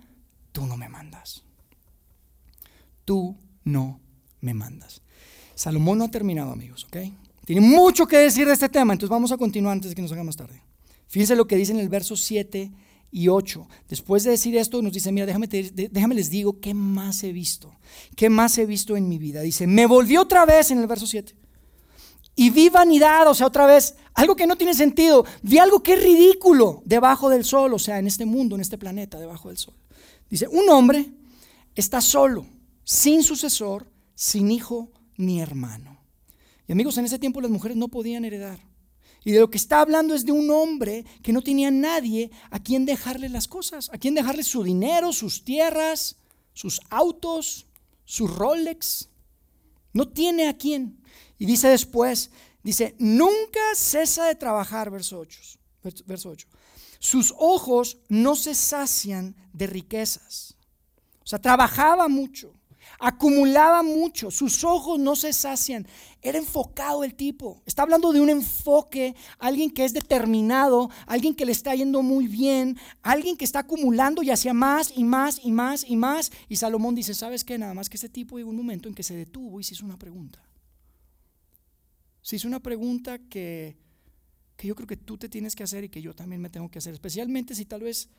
tú 0.51 0.65
no 0.67 0.77
me 0.77 0.89
mandas. 0.89 1.43
Tú 3.06 3.36
no 3.63 3.99
me 4.41 4.53
mandas. 4.53 5.01
Salomón 5.56 5.97
no 5.97 6.06
ha 6.06 6.12
terminado, 6.12 6.51
amigos, 6.51 6.86
¿ok? 6.86 6.97
Tiene 7.45 7.62
mucho 7.62 8.08
que 8.08 8.17
decir 8.17 8.47
de 8.47 8.53
este 8.53 8.69
tema, 8.69 8.93
entonces 8.93 9.10
vamos 9.10 9.32
a 9.32 9.38
continuar 9.38 9.73
antes 9.73 9.89
de 9.89 9.95
que 9.95 10.01
nos 10.01 10.12
haga 10.12 10.23
más 10.23 10.38
tarde. 10.38 10.62
Fíjense 11.08 11.36
lo 11.36 11.47
que 11.47 11.56
dice 11.56 11.73
en 11.73 11.79
el 11.79 11.89
verso 11.89 12.15
7 12.15 12.71
y 13.12 13.27
8. 13.27 13.67
Después 13.89 14.23
de 14.23 14.32
decir 14.32 14.56
esto, 14.58 14.82
nos 14.82 14.93
dice, 14.93 15.12
mira, 15.12 15.25
déjame, 15.25 15.47
déjame 15.47 16.15
les 16.15 16.29
digo 16.29 16.60
qué 16.60 16.73
más 16.73 17.23
he 17.23 17.32
visto, 17.32 17.75
qué 18.15 18.29
más 18.29 18.58
he 18.58 18.65
visto 18.65 18.95
en 18.95 19.10
mi 19.10 19.17
vida. 19.17 19.41
Dice, 19.41 19.67
me 19.67 19.86
volvió 19.86 20.21
otra 20.21 20.45
vez 20.45 20.71
en 20.71 20.79
el 20.79 20.88
verso 20.88 21.06
7. 21.06 21.36
Y 22.35 22.49
vi 22.49 22.69
vanidad, 22.69 23.27
o 23.27 23.33
sea, 23.33 23.47
otra 23.47 23.65
vez, 23.65 23.95
algo 24.13 24.35
que 24.35 24.47
no 24.47 24.55
tiene 24.55 24.73
sentido. 24.73 25.25
Vi 25.41 25.57
algo 25.57 25.83
que 25.83 25.93
es 25.93 26.03
ridículo 26.03 26.81
debajo 26.85 27.29
del 27.29 27.43
sol, 27.43 27.73
o 27.73 27.79
sea, 27.79 27.99
en 27.99 28.07
este 28.07 28.25
mundo, 28.25 28.55
en 28.55 28.61
este 28.61 28.77
planeta, 28.77 29.19
debajo 29.19 29.49
del 29.49 29.57
sol. 29.57 29.75
Dice, 30.29 30.47
un 30.47 30.67
hombre 30.69 31.11
está 31.75 32.01
solo, 32.01 32.45
sin 32.83 33.23
sucesor, 33.23 33.87
sin 34.15 34.51
hijo 34.51 34.91
ni 35.17 35.41
hermano. 35.41 35.99
Y 36.67 36.71
amigos, 36.71 36.97
en 36.97 37.05
ese 37.05 37.19
tiempo 37.19 37.41
las 37.41 37.51
mujeres 37.51 37.77
no 37.77 37.87
podían 37.87 38.25
heredar. 38.25 38.59
Y 39.25 39.31
de 39.31 39.39
lo 39.39 39.49
que 39.49 39.57
está 39.57 39.79
hablando 39.79 40.15
es 40.15 40.25
de 40.25 40.31
un 40.31 40.49
hombre 40.49 41.05
que 41.21 41.31
no 41.31 41.41
tenía 41.41 41.71
nadie 41.71 42.29
a 42.49 42.59
quien 42.59 42.85
dejarle 42.85 43.29
las 43.29 43.47
cosas, 43.47 43.89
a 43.93 43.97
quien 43.97 44.15
dejarle 44.15 44.43
su 44.43 44.63
dinero, 44.63 45.13
sus 45.13 45.43
tierras, 45.45 46.17
sus 46.53 46.81
autos, 46.89 47.65
su 48.05 48.27
Rolex. 48.27 49.09
No 49.93 50.09
tiene 50.09 50.47
a 50.47 50.57
quién. 50.57 50.99
Y 51.43 51.45
dice 51.45 51.67
después, 51.67 52.32
dice, 52.63 52.95
nunca 52.99 53.60
cesa 53.75 54.27
de 54.27 54.36
trabajar, 54.36 54.89
verso 54.89 55.19
8. 55.19 55.41
Verso 56.06 56.29
8. 56.29 56.47
Sus 56.99 57.36
ojos 57.38 57.97
no 58.08 58.38
se 58.38 58.56
sacian 58.56 59.36
de 59.51 59.67
riquezas. 59.67 60.56
O 61.21 61.27
sea, 61.27 61.39
trabajaba 61.39 62.08
mucho 62.08 62.53
acumulaba 62.99 63.84
mucho, 63.84 64.32
sus 64.32 64.63
ojos 64.63 64.97
no 64.97 65.17
se 65.17 65.34
sacian. 65.34 65.86
Era 66.21 66.38
enfocado 66.38 67.03
el 67.03 67.15
tipo. 67.15 67.62
Está 67.65 67.82
hablando 67.82 68.13
de 68.13 68.21
un 68.21 68.29
enfoque, 68.29 69.13
alguien 69.39 69.71
que 69.71 69.84
es 69.84 69.93
determinado, 69.93 70.89
alguien 71.06 71.36
que 71.36 71.45
le 71.45 71.51
está 71.51 71.75
yendo 71.75 72.01
muy 72.01 72.27
bien, 72.27 72.77
alguien 73.01 73.36
que 73.36 73.43
está 73.43 73.60
acumulando 73.60 74.23
y 74.23 74.29
hacía 74.29 74.53
más 74.53 74.93
y 74.95 75.03
más 75.03 75.41
y 75.43 75.51
más 75.51 75.84
y 75.86 75.97
más. 75.97 76.32
Y 76.47 76.56
Salomón 76.56 76.95
dice, 76.95 77.13
¿sabes 77.13 77.43
qué? 77.43 77.58
Nada 77.58 77.73
más 77.73 77.89
que 77.89 77.97
ese 77.97 78.08
tipo 78.08 78.38
llegó 78.38 78.51
un 78.51 78.58
momento 78.58 78.88
en 78.88 78.95
que 78.95 79.03
se 79.03 79.17
detuvo 79.17 79.60
y 79.60 79.65
se 79.65 79.73
hizo 79.73 79.84
una 79.84 79.97
pregunta. 79.97 80.39
Se 82.23 82.38
hizo 82.38 82.47
una 82.47 82.59
pregunta 82.59 83.19
que, 83.19 83.77
que 84.57 84.67
yo 84.67 84.75
creo 84.75 84.88
que 84.88 84.97
tú 84.97 85.17
te 85.17 85.29
tienes 85.29 85.55
que 85.55 85.63
hacer 85.63 85.83
y 85.83 85.89
que 85.89 86.01
yo 86.01 86.15
también 86.15 86.41
me 86.41 86.49
tengo 86.49 86.71
que 86.71 86.79
hacer, 86.79 86.93
especialmente 86.93 87.53
si 87.53 87.65
tal 87.65 87.83
vez 87.83 88.09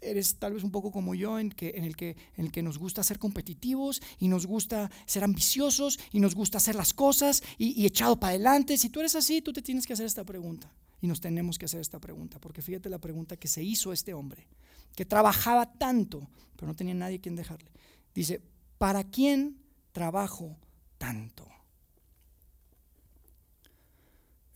eres 0.00 0.36
tal 0.36 0.54
vez 0.54 0.62
un 0.62 0.70
poco 0.70 0.92
como 0.92 1.14
yo, 1.14 1.38
en, 1.38 1.50
que, 1.50 1.72
en, 1.74 1.84
el 1.84 1.96
que, 1.96 2.16
en 2.36 2.46
el 2.46 2.52
que 2.52 2.62
nos 2.62 2.78
gusta 2.78 3.02
ser 3.02 3.18
competitivos 3.18 4.00
y 4.18 4.28
nos 4.28 4.46
gusta 4.46 4.90
ser 5.06 5.24
ambiciosos 5.24 5.98
y 6.12 6.20
nos 6.20 6.34
gusta 6.34 6.58
hacer 6.58 6.74
las 6.74 6.94
cosas 6.94 7.42
y, 7.58 7.80
y 7.80 7.86
echado 7.86 8.18
para 8.18 8.30
adelante. 8.30 8.78
Si 8.78 8.90
tú 8.90 9.00
eres 9.00 9.14
así, 9.14 9.42
tú 9.42 9.52
te 9.52 9.62
tienes 9.62 9.86
que 9.86 9.92
hacer 9.92 10.06
esta 10.06 10.24
pregunta. 10.24 10.72
Y 11.00 11.06
nos 11.06 11.20
tenemos 11.20 11.58
que 11.58 11.66
hacer 11.66 11.80
esta 11.80 12.00
pregunta, 12.00 12.40
porque 12.40 12.62
fíjate 12.62 12.88
la 12.88 12.98
pregunta 12.98 13.36
que 13.36 13.46
se 13.46 13.62
hizo 13.62 13.92
este 13.92 14.14
hombre, 14.14 14.48
que 14.96 15.04
trabajaba 15.04 15.72
tanto, 15.72 16.28
pero 16.56 16.66
no 16.66 16.74
tenía 16.74 16.94
nadie 16.94 17.20
quien 17.20 17.36
dejarle. 17.36 17.70
Dice, 18.14 18.40
¿para 18.78 19.04
quién 19.04 19.58
trabajo 19.92 20.56
tanto? 20.98 21.46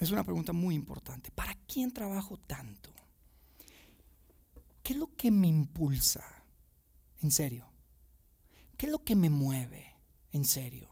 Es 0.03 0.11
una 0.11 0.25
pregunta 0.25 0.53
muy 0.53 0.75
importante. 0.75 1.31
¿Para 1.31 1.55
quién 1.55 1.93
trabajo 1.93 2.37
tanto? 2.37 2.91
¿Qué 4.83 4.95
es 4.95 4.99
lo 4.99 5.15
que 5.15 5.31
me 5.31 5.47
impulsa? 5.47 6.25
En 7.21 7.31
serio. 7.31 7.69
¿Qué 8.77 8.87
es 8.87 8.93
lo 8.93 9.05
que 9.05 9.15
me 9.15 9.31
mueve? 9.31 9.95
En 10.33 10.45
serio. 10.45 10.89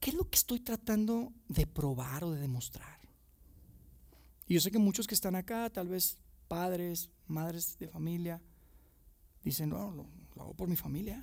¿Qué 0.00 0.08
es 0.08 0.16
lo 0.16 0.30
que 0.30 0.36
estoy 0.36 0.60
tratando 0.60 1.34
de 1.46 1.66
probar 1.66 2.24
o 2.24 2.30
de 2.30 2.40
demostrar? 2.40 3.00
Y 4.46 4.54
yo 4.54 4.60
sé 4.62 4.70
que 4.70 4.78
muchos 4.78 5.06
que 5.06 5.14
están 5.14 5.36
acá, 5.36 5.68
tal 5.68 5.88
vez 5.88 6.16
padres, 6.48 7.10
madres 7.26 7.78
de 7.78 7.88
familia, 7.88 8.40
dicen, 9.44 9.68
no, 9.68 9.90
lo, 9.90 10.06
lo 10.34 10.42
hago 10.42 10.54
por 10.54 10.70
mi 10.70 10.76
familia. 10.76 11.22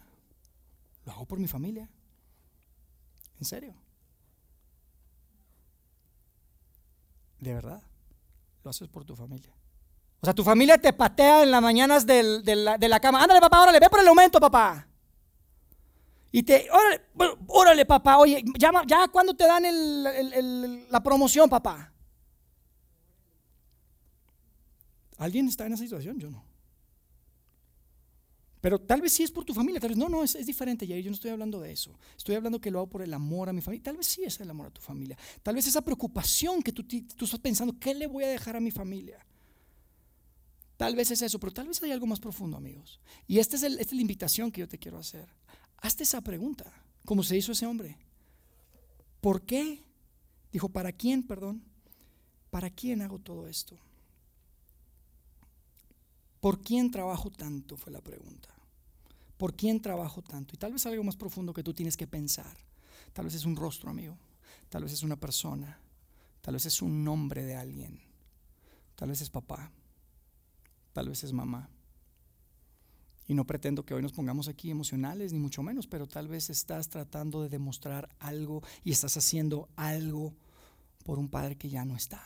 Lo 1.08 1.12
hago 1.12 1.26
por 1.26 1.40
mi 1.40 1.48
familia. 1.48 1.90
En 3.40 3.46
serio. 3.46 3.89
De 7.40 7.54
verdad. 7.54 7.82
Lo 8.64 8.70
haces 8.70 8.88
por 8.88 9.06
tu 9.06 9.16
familia. 9.16 9.54
O 10.22 10.26
sea, 10.26 10.34
tu 10.34 10.44
familia 10.44 10.78
te 10.78 10.92
patea 10.92 11.44
en 11.44 11.52
las 11.52 11.62
mañanas 11.62 12.06
de, 12.06 12.42
la, 12.56 13.00
cama. 13.00 13.24
Ándale, 13.24 13.40
papá, 13.40 13.62
órale, 13.62 13.80
ve 13.80 13.90
por 13.90 14.02
el 14.02 14.08
aumento, 14.08 14.40
papá. 14.40 14.86
Y 16.32 16.44
te, 16.44 16.68
órale, 16.70 17.02
órale, 17.48 17.86
papá, 17.86 18.18
oye, 18.18 18.44
ya, 18.58 18.72
ya 18.86 19.08
cuando 19.08 19.34
te 19.34 19.46
dan 19.46 19.64
la 20.92 21.02
promoción, 21.02 21.50
papá. 21.50 21.92
¿Alguien 25.18 25.48
está 25.48 25.66
en 25.66 25.74
esa 25.74 25.84
situación? 25.84 26.20
Yo 26.20 26.30
no. 26.30 26.49
Pero 28.62 28.80
tal 28.80 29.02
vez 29.02 29.14
sí 29.14 29.24
es 29.24 29.32
por 29.32 29.46
tu 29.46 29.54
familia, 29.54 29.80
tal 29.80 29.92
vez 29.92 29.98
no, 29.98 30.10
no, 30.10 30.24
es, 30.24 30.46
diferente, 30.46 30.86
y 30.86 31.02
yo 31.02 31.10
no 31.10 31.16
estoy 31.16 31.32
hablando 31.32 31.62
de 31.62 31.72
eso. 31.72 31.98
Estoy 32.18 32.36
hablando 32.36 32.60
que 32.60 32.70
lo 32.70 32.80
hago 32.80 32.90
por 32.90 33.02
el 33.02 33.14
amor 33.14 33.48
a 33.48 33.54
mi 33.54 33.62
familia. 33.62 33.84
Tal 33.84 33.98
vez 33.98 34.08
sí 34.08 34.24
es 34.24 34.40
el 34.42 34.50
amor 34.50 34.68
a 34.68 34.72
tu 34.72 34.82
familia. 34.82 35.18
Tal 35.42 35.56
vez 35.56 35.66
esa 35.68 35.82
preocupación 35.82 36.62
que 36.62 36.74
tú, 36.74 36.84
tú 36.84 37.26
estás 37.26 37.40
pensando, 37.40 37.78
¿qué 37.80 37.94
le 37.94 38.08
voy 38.08 38.26
a 38.26 38.28
dejar 38.28 38.58
a 38.58 38.60
mi 38.60 38.72
familia? 38.72 39.26
Tal 40.76 40.96
vez 40.96 41.12
es 41.12 41.22
eso, 41.22 41.40
pero 41.40 41.54
tal 41.54 41.68
vez 41.68 41.82
hay 41.84 41.92
algo 41.92 42.06
más 42.06 42.20
profundo, 42.20 42.58
amigos. 42.58 43.00
Y 43.28 43.40
esta 43.40 43.56
es, 43.56 43.64
esta 43.64 43.82
es 43.82 43.94
la 43.94 44.02
invitación 44.02 44.52
que 44.52 44.62
yo 44.62 44.68
te 44.68 44.78
quiero 44.78 44.98
hacer. 44.98 45.30
Hazte 45.78 46.04
esa 46.04 46.22
pregunta, 46.22 46.72
como 47.06 47.24
se 47.24 47.38
hizo 47.38 47.54
ese 47.54 47.66
hombre. 47.66 47.98
¿Por 49.22 49.42
qué? 49.44 49.84
Dijo, 50.52 50.70
¿para 50.70 50.92
quién, 50.92 51.24
perdón? 51.24 51.64
¿Para 52.50 52.70
quién 52.70 53.02
hago 53.02 53.20
todo 53.20 53.48
esto? 53.48 53.78
¿Por 56.40 56.62
quién 56.62 56.92
trabajo 56.92 57.32
tanto? 57.32 57.78
Fue 57.78 57.92
la 57.92 58.02
pregunta. 58.02 58.50
¿Por 59.38 59.56
quién 59.56 59.82
trabajo 59.82 60.22
tanto? 60.22 60.56
Y 60.56 60.58
tal 60.58 60.74
vez 60.74 60.86
algo 60.86 61.04
más 61.04 61.16
profundo 61.16 61.54
que 61.54 61.64
tú 61.64 61.74
tienes 61.74 61.98
que 61.98 62.08
pensar. 62.08 62.58
Tal 63.14 63.26
vez 63.26 63.36
es 63.36 63.46
un 63.46 63.56
rostro, 63.56 63.90
amigo. 63.90 64.18
Tal 64.70 64.84
vez 64.84 64.94
es 64.94 65.04
una 65.04 65.16
persona. 65.16 65.80
Tal 66.42 66.54
vez 66.54 66.66
es 66.66 66.82
un 66.82 67.04
nombre 67.04 67.44
de 67.44 67.56
alguien. 67.56 68.00
Tal 68.96 69.10
vez 69.10 69.22
es 69.22 69.30
papá 69.30 69.72
tal 70.94 71.08
vez 71.08 71.24
es 71.24 71.32
mamá. 71.32 71.70
Y 73.28 73.34
no 73.34 73.46
pretendo 73.46 73.86
que 73.86 73.94
hoy 73.94 74.02
nos 74.02 74.12
pongamos 74.12 74.48
aquí 74.50 74.70
emocionales, 74.70 75.32
ni 75.32 75.40
mucho 75.40 75.64
menos, 75.64 75.88
pero 75.88 76.08
tal 76.08 76.28
vez 76.28 76.50
estás 76.50 76.90
tratando 76.90 77.42
de 77.42 77.48
demostrar 77.48 78.10
algo 78.20 78.64
y 78.84 78.92
estás 78.92 79.16
haciendo 79.16 79.70
algo 79.78 80.34
por 81.06 81.20
un 81.20 81.30
padre 81.30 81.58
que 81.58 81.70
ya 81.70 81.86
no 81.86 81.96
está, 81.96 82.22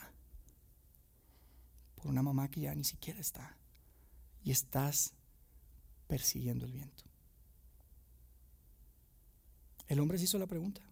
por 1.94 2.06
una 2.06 2.22
mamá 2.22 2.50
que 2.50 2.62
ya 2.62 2.74
ni 2.74 2.84
siquiera 2.84 3.20
está, 3.20 3.56
y 4.44 4.50
estás 4.50 5.14
persiguiendo 6.06 6.66
el 6.66 6.72
viento. 6.72 7.04
El 9.88 10.00
hombre 10.00 10.18
se 10.18 10.24
hizo 10.24 10.38
la 10.38 10.46
pregunta. 10.46 10.82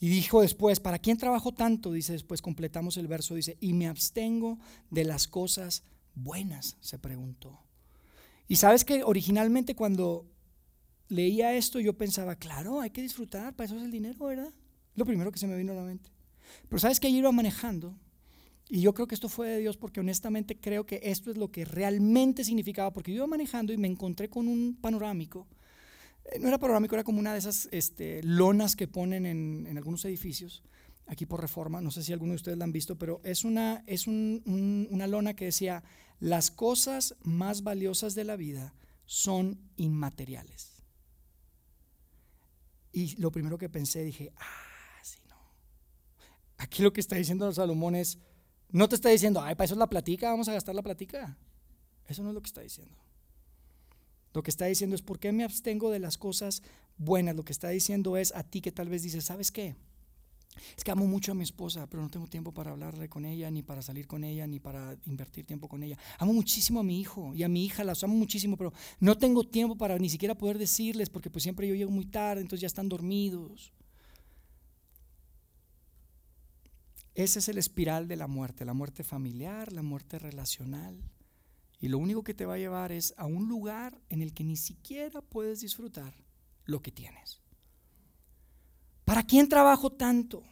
Y 0.00 0.08
dijo 0.08 0.42
después, 0.42 0.80
¿para 0.80 0.98
quién 0.98 1.16
trabajo 1.16 1.52
tanto? 1.52 1.92
Dice 1.92 2.12
después, 2.12 2.42
completamos 2.42 2.96
el 2.96 3.06
verso, 3.06 3.36
dice, 3.36 3.56
y 3.60 3.72
me 3.72 3.86
abstengo 3.86 4.58
de 4.90 5.04
las 5.04 5.28
cosas 5.28 5.84
buenas, 6.14 6.76
se 6.80 6.98
preguntó. 6.98 7.60
Y 8.48 8.56
sabes 8.56 8.84
que 8.84 9.04
originalmente 9.04 9.76
cuando 9.76 10.26
leía 11.08 11.54
esto 11.54 11.78
yo 11.78 11.96
pensaba, 11.96 12.34
claro, 12.34 12.80
hay 12.80 12.90
que 12.90 13.02
disfrutar, 13.02 13.54
para 13.54 13.66
eso 13.66 13.76
es 13.76 13.82
el 13.84 13.92
dinero, 13.92 14.26
¿verdad? 14.26 14.52
Lo 14.96 15.04
primero 15.04 15.30
que 15.30 15.38
se 15.38 15.46
me 15.46 15.56
vino 15.56 15.72
a 15.72 15.76
la 15.76 15.84
mente. 15.84 16.10
Pero 16.68 16.80
sabes 16.80 16.98
que 16.98 17.06
ayer 17.06 17.20
iba 17.20 17.32
manejando 17.32 17.96
Y 18.74 18.80
yo 18.80 18.94
creo 18.94 19.06
que 19.06 19.14
esto 19.14 19.28
fue 19.28 19.50
de 19.50 19.58
Dios 19.58 19.76
porque 19.76 20.00
honestamente 20.00 20.58
creo 20.58 20.86
que 20.86 20.98
esto 21.02 21.30
es 21.30 21.36
lo 21.36 21.50
que 21.50 21.66
realmente 21.66 22.42
significaba, 22.42 22.90
porque 22.90 23.10
yo 23.10 23.16
iba 23.16 23.26
manejando 23.26 23.70
y 23.70 23.76
me 23.76 23.86
encontré 23.86 24.30
con 24.30 24.48
un 24.48 24.78
panorámico. 24.80 25.46
Eh, 26.24 26.38
no 26.38 26.48
era 26.48 26.56
panorámico, 26.56 26.94
era 26.94 27.04
como 27.04 27.18
una 27.18 27.34
de 27.34 27.38
esas 27.38 27.68
este, 27.70 28.22
lonas 28.22 28.74
que 28.74 28.88
ponen 28.88 29.26
en, 29.26 29.66
en, 29.68 29.76
algunos 29.76 30.06
edificios, 30.06 30.62
aquí 31.06 31.26
por 31.26 31.42
reforma, 31.42 31.82
no 31.82 31.90
sé 31.90 32.02
si 32.02 32.14
alguno 32.14 32.32
de 32.32 32.36
ustedes 32.36 32.56
la 32.56 32.64
han 32.64 32.72
visto, 32.72 32.96
pero 32.96 33.20
es, 33.24 33.44
una, 33.44 33.84
es 33.86 34.06
un, 34.06 34.40
un, 34.46 34.88
una 34.90 35.06
lona 35.06 35.34
que 35.34 35.44
decía, 35.44 35.84
las 36.18 36.50
cosas 36.50 37.14
más 37.24 37.64
valiosas 37.64 38.14
de 38.14 38.24
la 38.24 38.36
vida 38.36 38.72
son 39.04 39.60
inmateriales. 39.76 40.82
Y 42.90 43.20
lo 43.20 43.30
primero 43.30 43.58
que 43.58 43.68
pensé, 43.68 44.02
dije, 44.02 44.32
ah, 44.38 45.02
sí, 45.02 45.18
no. 45.28 45.36
Aquí 46.56 46.82
lo 46.82 46.94
que 46.94 47.02
está 47.02 47.16
diciendo 47.16 47.52
Salomón 47.52 47.96
es, 47.96 48.18
no 48.72 48.88
te 48.88 48.94
está 48.96 49.10
diciendo, 49.10 49.40
ay, 49.40 49.54
para 49.54 49.66
eso 49.66 49.74
es 49.74 49.78
la 49.78 49.88
platica, 49.88 50.30
vamos 50.30 50.48
a 50.48 50.52
gastar 50.54 50.74
la 50.74 50.82
platica. 50.82 51.36
Eso 52.08 52.22
no 52.22 52.30
es 52.30 52.34
lo 52.34 52.42
que 52.42 52.48
está 52.48 52.62
diciendo. 52.62 52.96
Lo 54.34 54.42
que 54.42 54.50
está 54.50 54.64
diciendo 54.64 54.96
es, 54.96 55.02
¿por 55.02 55.18
qué 55.18 55.30
me 55.30 55.44
abstengo 55.44 55.90
de 55.90 55.98
las 55.98 56.18
cosas 56.18 56.62
buenas? 56.96 57.36
Lo 57.36 57.44
que 57.44 57.52
está 57.52 57.68
diciendo 57.68 58.16
es 58.16 58.34
a 58.34 58.42
ti 58.42 58.60
que 58.60 58.72
tal 58.72 58.88
vez 58.88 59.02
dices, 59.02 59.24
¿sabes 59.24 59.52
qué? 59.52 59.76
Es 60.76 60.84
que 60.84 60.90
amo 60.90 61.06
mucho 61.06 61.32
a 61.32 61.34
mi 61.34 61.42
esposa, 61.42 61.86
pero 61.88 62.02
no 62.02 62.10
tengo 62.10 62.26
tiempo 62.26 62.52
para 62.52 62.72
hablarle 62.72 63.08
con 63.08 63.24
ella, 63.24 63.50
ni 63.50 63.62
para 63.62 63.82
salir 63.82 64.06
con 64.06 64.24
ella, 64.24 64.46
ni 64.46 64.60
para 64.60 64.96
invertir 65.06 65.44
tiempo 65.44 65.68
con 65.68 65.82
ella. 65.82 65.98
Amo 66.18 66.32
muchísimo 66.32 66.80
a 66.80 66.82
mi 66.82 67.00
hijo 67.00 67.34
y 67.34 67.42
a 67.42 67.48
mi 67.48 67.64
hija, 67.64 67.84
las 67.84 68.02
amo 68.04 68.14
muchísimo, 68.14 68.56
pero 68.56 68.72
no 69.00 69.16
tengo 69.16 69.44
tiempo 69.44 69.76
para 69.76 69.98
ni 69.98 70.08
siquiera 70.08 70.34
poder 70.34 70.58
decirles, 70.58 71.08
porque 71.08 71.30
pues 71.30 71.42
siempre 71.42 71.68
yo 71.68 71.74
llego 71.74 71.90
muy 71.90 72.06
tarde, 72.06 72.42
entonces 72.42 72.62
ya 72.62 72.66
están 72.66 72.88
dormidos. 72.88 73.72
Ese 77.14 77.40
es 77.40 77.48
el 77.48 77.58
espiral 77.58 78.08
de 78.08 78.16
la 78.16 78.26
muerte, 78.26 78.64
la 78.64 78.72
muerte 78.72 79.04
familiar, 79.04 79.72
la 79.72 79.82
muerte 79.82 80.18
relacional. 80.18 81.02
Y 81.80 81.88
lo 81.88 81.98
único 81.98 82.22
que 82.22 82.34
te 82.34 82.46
va 82.46 82.54
a 82.54 82.58
llevar 82.58 82.92
es 82.92 83.12
a 83.16 83.26
un 83.26 83.48
lugar 83.48 84.00
en 84.08 84.22
el 84.22 84.32
que 84.32 84.44
ni 84.44 84.56
siquiera 84.56 85.20
puedes 85.20 85.60
disfrutar 85.60 86.14
lo 86.64 86.80
que 86.80 86.92
tienes. 86.92 87.40
¿Para 89.04 89.24
quién 89.24 89.48
trabajo 89.48 89.90
tanto? 89.90 90.42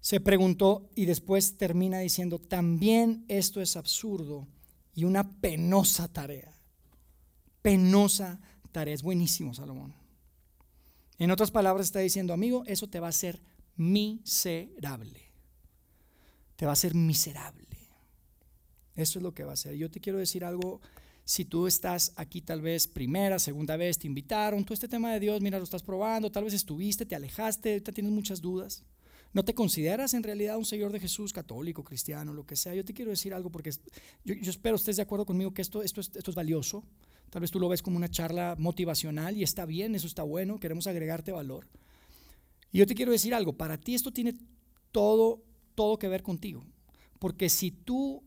Se 0.00 0.20
preguntó 0.20 0.90
y 0.94 1.06
después 1.06 1.56
termina 1.56 2.00
diciendo, 2.00 2.38
también 2.38 3.24
esto 3.28 3.60
es 3.60 3.76
absurdo 3.76 4.46
y 4.94 5.04
una 5.04 5.30
penosa 5.40 6.08
tarea. 6.08 6.52
Penosa 7.62 8.40
tarea. 8.72 8.94
Es 8.94 9.02
buenísimo, 9.02 9.54
Salomón. 9.54 9.94
En 11.18 11.30
otras 11.30 11.50
palabras 11.50 11.86
está 11.86 12.00
diciendo, 12.00 12.32
amigo, 12.32 12.64
eso 12.66 12.88
te 12.88 13.00
va 13.00 13.06
a 13.06 13.10
hacer 13.10 13.40
miserable. 13.78 15.22
Te 16.56 16.66
va 16.66 16.72
a 16.72 16.74
hacer 16.74 16.94
miserable. 16.94 17.66
Eso 18.94 19.18
es 19.18 19.22
lo 19.22 19.32
que 19.32 19.44
va 19.44 19.50
a 19.50 19.54
hacer. 19.54 19.74
Yo 19.76 19.90
te 19.90 20.00
quiero 20.00 20.18
decir 20.18 20.44
algo 20.44 20.80
si 21.24 21.44
tú 21.44 21.66
estás 21.66 22.12
aquí 22.16 22.40
tal 22.40 22.62
vez 22.62 22.88
primera, 22.88 23.38
segunda 23.38 23.76
vez, 23.76 23.98
te 23.98 24.06
invitaron, 24.06 24.64
tú 24.64 24.72
este 24.72 24.88
tema 24.88 25.12
de 25.12 25.20
Dios, 25.20 25.40
mira, 25.42 25.58
lo 25.58 25.64
estás 25.64 25.82
probando, 25.82 26.32
tal 26.32 26.44
vez 26.44 26.54
estuviste, 26.54 27.04
te 27.04 27.14
alejaste, 27.14 27.80
te 27.80 27.92
tienes 27.92 28.12
muchas 28.12 28.40
dudas. 28.40 28.82
¿No 29.34 29.44
te 29.44 29.54
consideras 29.54 30.14
en 30.14 30.22
realidad 30.22 30.56
un 30.56 30.64
seguidor 30.64 30.90
de 30.90 31.00
Jesús, 31.00 31.34
católico, 31.34 31.84
cristiano, 31.84 32.32
lo 32.32 32.46
que 32.46 32.56
sea? 32.56 32.74
Yo 32.74 32.82
te 32.82 32.94
quiero 32.94 33.10
decir 33.10 33.34
algo 33.34 33.50
porque 33.50 33.70
yo, 34.24 34.34
espero 34.40 34.76
estés 34.76 34.96
de 34.96 35.02
acuerdo 35.02 35.26
conmigo 35.26 35.52
que 35.52 35.60
esto, 35.60 35.82
esto, 35.82 36.00
es, 36.00 36.10
esto 36.14 36.30
es 36.30 36.34
valioso. 36.34 36.82
Tal 37.28 37.42
vez 37.42 37.50
tú 37.50 37.60
lo 37.60 37.68
ves 37.68 37.82
como 37.82 37.98
una 37.98 38.10
charla 38.10 38.56
motivacional 38.58 39.36
y 39.36 39.42
está 39.42 39.66
bien, 39.66 39.94
eso 39.94 40.06
está 40.06 40.22
bueno, 40.22 40.58
queremos 40.58 40.86
agregarte 40.86 41.30
valor. 41.30 41.66
Y 42.72 42.78
yo 42.78 42.86
te 42.86 42.94
quiero 42.94 43.12
decir 43.12 43.34
algo, 43.34 43.54
para 43.54 43.78
ti 43.78 43.94
esto 43.94 44.12
tiene 44.12 44.34
todo, 44.92 45.42
todo 45.74 45.98
que 45.98 46.08
ver 46.08 46.22
contigo. 46.22 46.64
Porque 47.18 47.48
si 47.48 47.70
tú 47.70 48.22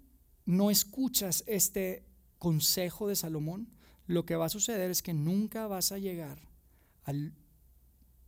no 0.45 0.71
escuchas 0.71 1.43
este 1.47 2.03
consejo 2.39 3.07
de 3.07 3.15
Salomón, 3.15 3.69
lo 4.07 4.25
que 4.25 4.35
va 4.35 4.45
a 4.45 4.49
suceder 4.49 4.91
es 4.91 5.01
que 5.01 5.13
nunca 5.13 5.67
vas 5.67 5.91
a 5.91 5.99
llegar 5.99 6.39
al 7.03 7.33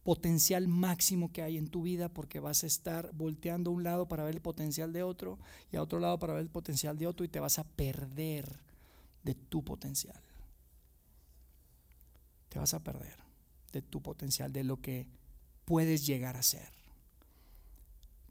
potencial 0.03 0.67
máximo 0.67 1.31
que 1.31 1.41
hay 1.41 1.57
en 1.57 1.69
tu 1.69 1.83
vida 1.83 2.09
porque 2.09 2.39
vas 2.39 2.63
a 2.63 2.67
estar 2.67 3.11
volteando 3.13 3.71
a 3.71 3.73
un 3.73 3.83
lado 3.83 4.07
para 4.07 4.23
ver 4.23 4.35
el 4.35 4.41
potencial 4.41 4.91
de 4.91 5.03
otro 5.03 5.39
y 5.71 5.77
a 5.77 5.81
otro 5.81 5.99
lado 5.99 6.19
para 6.19 6.33
ver 6.33 6.43
el 6.43 6.49
potencial 6.49 6.97
de 6.97 7.07
otro 7.07 7.25
y 7.25 7.29
te 7.29 7.39
vas 7.39 7.57
a 7.57 7.63
perder 7.63 8.59
de 9.23 9.33
tu 9.33 9.63
potencial. 9.63 10.21
Te 12.49 12.59
vas 12.59 12.73
a 12.73 12.83
perder 12.83 13.17
de 13.71 13.81
tu 13.81 14.01
potencial, 14.01 14.51
de 14.51 14.63
lo 14.63 14.79
que 14.81 15.07
puedes 15.65 16.05
llegar 16.05 16.35
a 16.37 16.43
ser. 16.43 16.71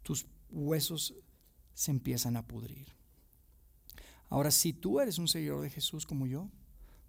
Tus 0.02 0.26
huesos 0.50 1.14
se 1.74 1.90
empiezan 1.90 2.36
a 2.36 2.46
pudrir. 2.46 2.86
Ahora, 4.28 4.50
si 4.50 4.72
tú 4.72 5.00
eres 5.00 5.18
un 5.18 5.28
seguidor 5.28 5.62
de 5.62 5.70
Jesús 5.70 6.06
como 6.06 6.26
yo, 6.26 6.50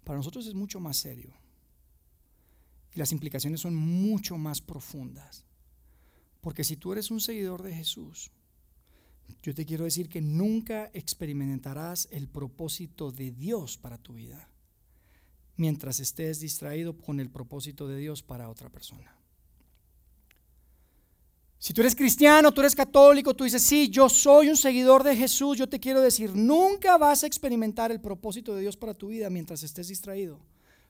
para 0.04 0.18
nosotros 0.18 0.46
es 0.46 0.54
mucho 0.54 0.80
más 0.80 0.96
serio. 0.96 1.32
Y 2.94 2.98
las 2.98 3.12
implicaciones 3.12 3.60
son 3.60 3.74
mucho 3.74 4.36
más 4.36 4.60
profundas. 4.60 5.44
Porque 6.40 6.64
si 6.64 6.76
tú 6.76 6.92
eres 6.92 7.10
un 7.10 7.20
seguidor 7.20 7.62
de 7.62 7.74
Jesús, 7.74 8.30
yo 9.42 9.54
te 9.54 9.64
quiero 9.64 9.84
decir 9.84 10.08
que 10.08 10.20
nunca 10.20 10.90
experimentarás 10.92 12.08
el 12.10 12.28
propósito 12.28 13.10
de 13.10 13.30
Dios 13.30 13.78
para 13.78 13.98
tu 13.98 14.14
vida 14.14 14.50
mientras 15.56 16.00
estés 16.00 16.40
distraído 16.40 16.96
con 16.96 17.20
el 17.20 17.30
propósito 17.30 17.86
de 17.88 17.96
Dios 17.96 18.22
para 18.22 18.48
otra 18.48 18.70
persona. 18.70 19.16
Si 21.64 21.72
tú 21.72 21.80
eres 21.80 21.96
cristiano, 21.96 22.52
tú 22.52 22.60
eres 22.60 22.74
católico, 22.74 23.32
tú 23.32 23.44
dices, 23.44 23.62
sí, 23.62 23.88
yo 23.88 24.10
soy 24.10 24.50
un 24.50 24.56
seguidor 24.58 25.02
de 25.02 25.16
Jesús, 25.16 25.56
yo 25.56 25.66
te 25.66 25.80
quiero 25.80 26.02
decir, 26.02 26.30
nunca 26.34 26.98
vas 26.98 27.24
a 27.24 27.26
experimentar 27.26 27.90
el 27.90 28.02
propósito 28.02 28.54
de 28.54 28.60
Dios 28.60 28.76
para 28.76 28.92
tu 28.92 29.08
vida 29.08 29.30
mientras 29.30 29.62
estés 29.62 29.88
distraído 29.88 30.38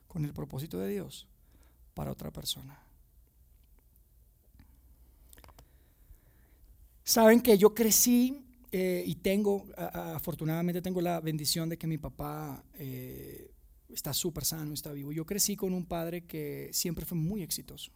con 0.09 0.25
el 0.25 0.33
propósito 0.33 0.81
de 0.81 0.89
Dios 0.89 1.29
para 1.95 2.11
otra 2.11 2.33
persona. 2.33 2.77
Saben 7.05 7.41
que 7.41 7.57
yo 7.57 7.73
crecí 7.73 8.45
eh, 8.73 9.05
y 9.07 9.15
tengo, 9.15 9.67
afortunadamente 9.77 10.83
tengo 10.83 11.01
la 11.01 11.21
bendición 11.21 11.69
de 11.69 11.79
que 11.79 11.87
mi 11.87 11.99
papá 11.99 12.65
eh, 12.81 13.49
está 13.91 14.13
súper 14.13 14.45
sano, 14.45 14.75
está 14.75 14.91
vivo. 14.93 15.13
Yo 15.13 15.25
crecí 15.25 15.55
con 15.55 15.73
un 15.73 15.87
padre 15.87 16.25
que 16.25 16.71
siempre 16.73 17.07
fue 17.07 17.17
muy 17.17 17.45
exitoso 17.45 17.93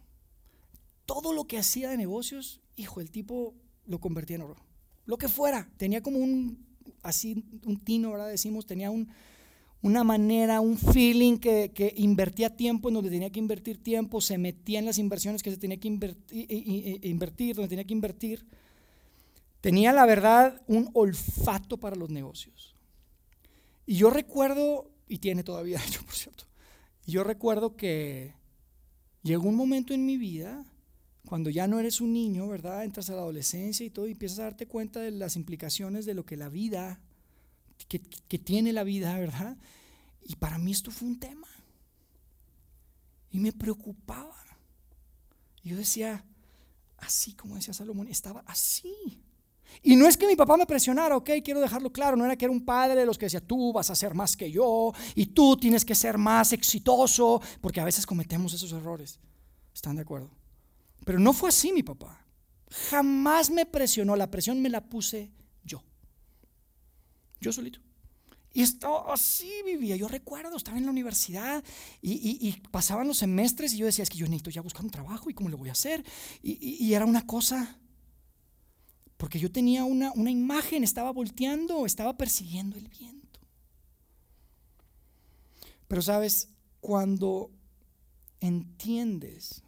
todo 1.09 1.33
lo 1.33 1.45
que 1.45 1.57
hacía 1.57 1.89
de 1.89 1.97
negocios, 1.97 2.61
hijo, 2.75 3.01
el 3.01 3.09
tipo 3.09 3.55
lo 3.87 3.99
convertía 3.99 4.35
en 4.35 4.43
oro. 4.43 4.57
Lo 5.05 5.17
que 5.17 5.27
fuera, 5.27 5.67
tenía 5.77 6.03
como 6.03 6.19
un, 6.19 6.63
así, 7.01 7.43
un 7.65 7.79
tino, 7.79 8.11
¿verdad? 8.11 8.29
Decimos, 8.29 8.67
tenía 8.67 8.91
un, 8.91 9.09
una 9.81 10.03
manera, 10.03 10.61
un 10.61 10.77
feeling 10.77 11.39
que, 11.39 11.93
invertía 11.97 12.55
tiempo 12.55 12.89
en 12.89 12.93
donde 12.93 13.09
tenía 13.09 13.31
que 13.31 13.39
invertir 13.39 13.81
tiempo, 13.81 14.21
se 14.21 14.37
metía 14.37 14.77
en 14.77 14.85
las 14.85 14.99
inversiones 14.99 15.41
que 15.41 15.49
se 15.49 15.57
tenía 15.57 15.79
que 15.79 15.87
invertir, 15.87 16.45
invertir 17.03 17.55
donde 17.55 17.69
tenía 17.69 17.85
que 17.85 17.93
invertir. 17.95 18.45
Tenía, 19.61 19.91
la 19.91 20.05
verdad, 20.05 20.61
un 20.67 20.91
olfato 20.93 21.77
para 21.77 21.95
los 21.95 22.11
negocios. 22.11 22.75
Y 23.87 23.95
yo 23.95 24.11
recuerdo, 24.11 24.91
y 25.07 25.17
tiene 25.17 25.43
todavía, 25.43 25.81
hecho, 25.87 26.03
por 26.05 26.13
cierto, 26.13 26.43
yo 27.07 27.23
recuerdo 27.23 27.75
que 27.75 28.35
llegó 29.23 29.49
un 29.49 29.55
momento 29.55 29.95
en 29.95 30.05
mi 30.05 30.15
vida 30.15 30.63
cuando 31.25 31.49
ya 31.49 31.67
no 31.67 31.79
eres 31.79 32.01
un 32.01 32.13
niño, 32.13 32.47
¿verdad? 32.47 32.83
Entras 32.83 33.09
a 33.09 33.13
la 33.13 33.21
adolescencia 33.21 33.85
y 33.85 33.89
todo 33.89 34.07
y 34.07 34.11
empiezas 34.11 34.39
a 34.39 34.43
darte 34.43 34.67
cuenta 34.67 34.99
de 34.99 35.11
las 35.11 35.35
implicaciones 35.35 36.05
de 36.05 36.13
lo 36.13 36.25
que 36.25 36.37
la 36.37 36.49
vida, 36.49 36.99
que, 37.87 38.39
tiene 38.39 38.73
la 38.73 38.83
vida, 38.83 39.17
¿verdad? 39.17 39.57
Y 40.23 40.35
para 40.35 40.57
mí 40.57 40.71
esto 40.71 40.91
fue 40.91 41.07
un 41.07 41.19
tema. 41.19 41.47
Y 43.31 43.39
me 43.39 43.53
preocupaba. 43.53 44.35
Yo 45.63 45.77
decía, 45.77 46.25
así 46.97 47.33
como 47.33 47.55
decía 47.55 47.73
Salomón, 47.73 48.07
estaba 48.07 48.43
así. 48.47 49.21
Y 49.83 49.95
no 49.95 50.07
es 50.07 50.17
que 50.17 50.27
mi 50.27 50.35
papá 50.35 50.57
me 50.57 50.65
presionara, 50.65 51.15
ok, 51.15 51.29
quiero 51.43 51.61
dejarlo 51.61 51.91
claro, 51.91 52.17
no 52.17 52.25
era 52.25 52.35
que 52.35 52.45
era 52.45 52.51
un 52.51 52.65
padre 52.65 53.01
de 53.01 53.05
los 53.05 53.19
que 53.19 53.27
decía, 53.27 53.39
tú 53.39 53.71
vas 53.71 53.91
a 53.91 53.95
ser 53.95 54.15
más 54.15 54.35
que 54.35 54.49
yo 54.51 54.93
y 55.13 55.27
tú 55.27 55.55
tienes 55.57 55.85
que 55.85 55.93
ser 55.93 56.17
más 56.17 56.53
exitoso, 56.53 57.39
porque 57.61 57.79
a 57.79 57.85
veces 57.85 58.05
cometemos 58.05 58.53
esos 58.53 58.73
errores. 58.73 59.19
¿Están 59.73 59.95
de 59.95 60.01
acuerdo? 60.01 60.38
Pero 61.09 61.17
no 61.17 61.33
fue 61.33 61.49
así 61.49 61.71
mi 61.71 61.81
papá. 61.81 62.23
Jamás 62.91 63.49
me 63.49 63.65
presionó, 63.65 64.15
la 64.15 64.29
presión 64.29 64.61
me 64.61 64.69
la 64.69 64.87
puse 64.87 65.31
yo. 65.63 65.81
Yo 67.41 67.51
solito. 67.51 67.79
Y 68.53 68.61
estaba 68.61 69.11
así 69.11 69.51
vivía. 69.65 69.95
Yo 69.95 70.07
recuerdo, 70.07 70.55
estaba 70.55 70.77
en 70.77 70.85
la 70.85 70.91
universidad 70.91 71.63
y, 71.99 72.61
pasaban 72.69 73.07
los 73.07 73.17
semestres 73.17 73.73
y 73.73 73.77
yo 73.77 73.87
decía, 73.87 74.03
es 74.03 74.09
que 74.11 74.19
yo 74.19 74.27
necesito 74.27 74.51
ya 74.51 74.61
buscar 74.61 74.85
un 74.85 74.91
trabajo 74.91 75.31
y 75.31 75.33
cómo 75.33 75.49
lo 75.49 75.57
voy 75.57 75.69
a 75.69 75.71
hacer. 75.71 76.05
Y, 76.43 76.93
era 76.93 77.07
una 77.07 77.25
cosa, 77.25 77.79
porque 79.17 79.39
yo 79.39 79.51
tenía 79.51 79.85
una, 79.85 80.11
una 80.11 80.29
imagen, 80.29 80.83
estaba 80.83 81.11
volteando, 81.11 81.87
estaba 81.87 82.17
persiguiendo 82.17 82.77
el 82.77 82.87
viento. 82.87 83.39
Pero 85.87 86.03
sabes, 86.03 86.49
cuando 86.81 87.49
entiendes 88.41 89.63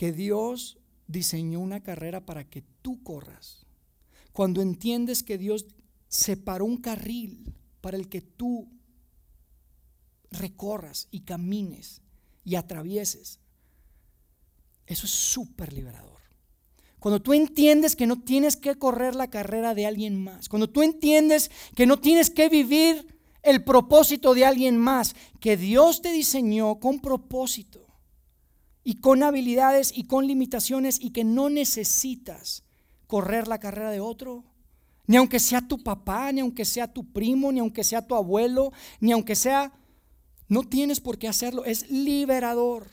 que 0.00 0.12
Dios 0.12 0.78
diseñó 1.08 1.60
una 1.60 1.82
carrera 1.82 2.24
para 2.24 2.48
que 2.48 2.62
tú 2.80 3.02
corras. 3.02 3.66
cuando 4.32 4.62
entiendes 4.62 5.22
que 5.22 5.36
Dios 5.36 5.66
separó 6.08 6.64
un 6.64 6.78
carril 6.78 7.52
para 7.82 7.98
el 7.98 8.08
que 8.08 8.22
tú 8.22 8.66
recorras 10.30 11.06
y 11.10 11.20
camines 11.20 12.00
y 12.44 12.54
atravieses. 12.54 13.40
Eso 14.86 15.04
es 15.04 15.12
súper 15.12 15.70
liberador. 15.74 16.22
Cuando 16.98 17.20
tú 17.20 17.34
entiendes 17.34 17.94
que 17.94 18.06
no 18.06 18.22
tienes 18.22 18.56
que 18.56 18.76
correr 18.76 19.14
la 19.14 19.28
carrera 19.28 19.74
de 19.74 19.84
alguien 19.84 20.24
más. 20.24 20.48
Cuando 20.48 20.70
tú 20.70 20.80
entiendes 20.80 21.50
que 21.76 21.84
no 21.84 22.00
tienes 22.00 22.30
que 22.30 22.48
vivir 22.48 23.18
el 23.42 23.62
propósito 23.64 24.32
de 24.32 24.46
alguien 24.46 24.78
más. 24.78 25.14
Que 25.40 25.58
Dios 25.58 26.00
te 26.00 26.10
diseñó 26.10 26.80
con 26.80 27.00
propósito 27.00 27.89
y 28.90 28.94
con 28.94 29.22
habilidades 29.22 29.92
y 29.94 30.08
con 30.08 30.26
limitaciones 30.26 30.98
y 31.00 31.10
que 31.10 31.22
no 31.22 31.48
necesitas 31.48 32.64
correr 33.06 33.46
la 33.46 33.60
carrera 33.60 33.92
de 33.92 34.00
otro. 34.00 34.42
Ni 35.06 35.16
aunque 35.16 35.38
sea 35.38 35.60
tu 35.60 35.80
papá, 35.80 36.32
ni 36.32 36.40
aunque 36.40 36.64
sea 36.64 36.92
tu 36.92 37.04
primo, 37.12 37.52
ni 37.52 37.60
aunque 37.60 37.84
sea 37.84 38.04
tu 38.04 38.16
abuelo, 38.16 38.72
ni 38.98 39.12
aunque 39.12 39.36
sea... 39.36 39.72
No 40.48 40.64
tienes 40.64 40.98
por 40.98 41.18
qué 41.18 41.28
hacerlo. 41.28 41.64
Es 41.64 41.88
liberador. 41.88 42.90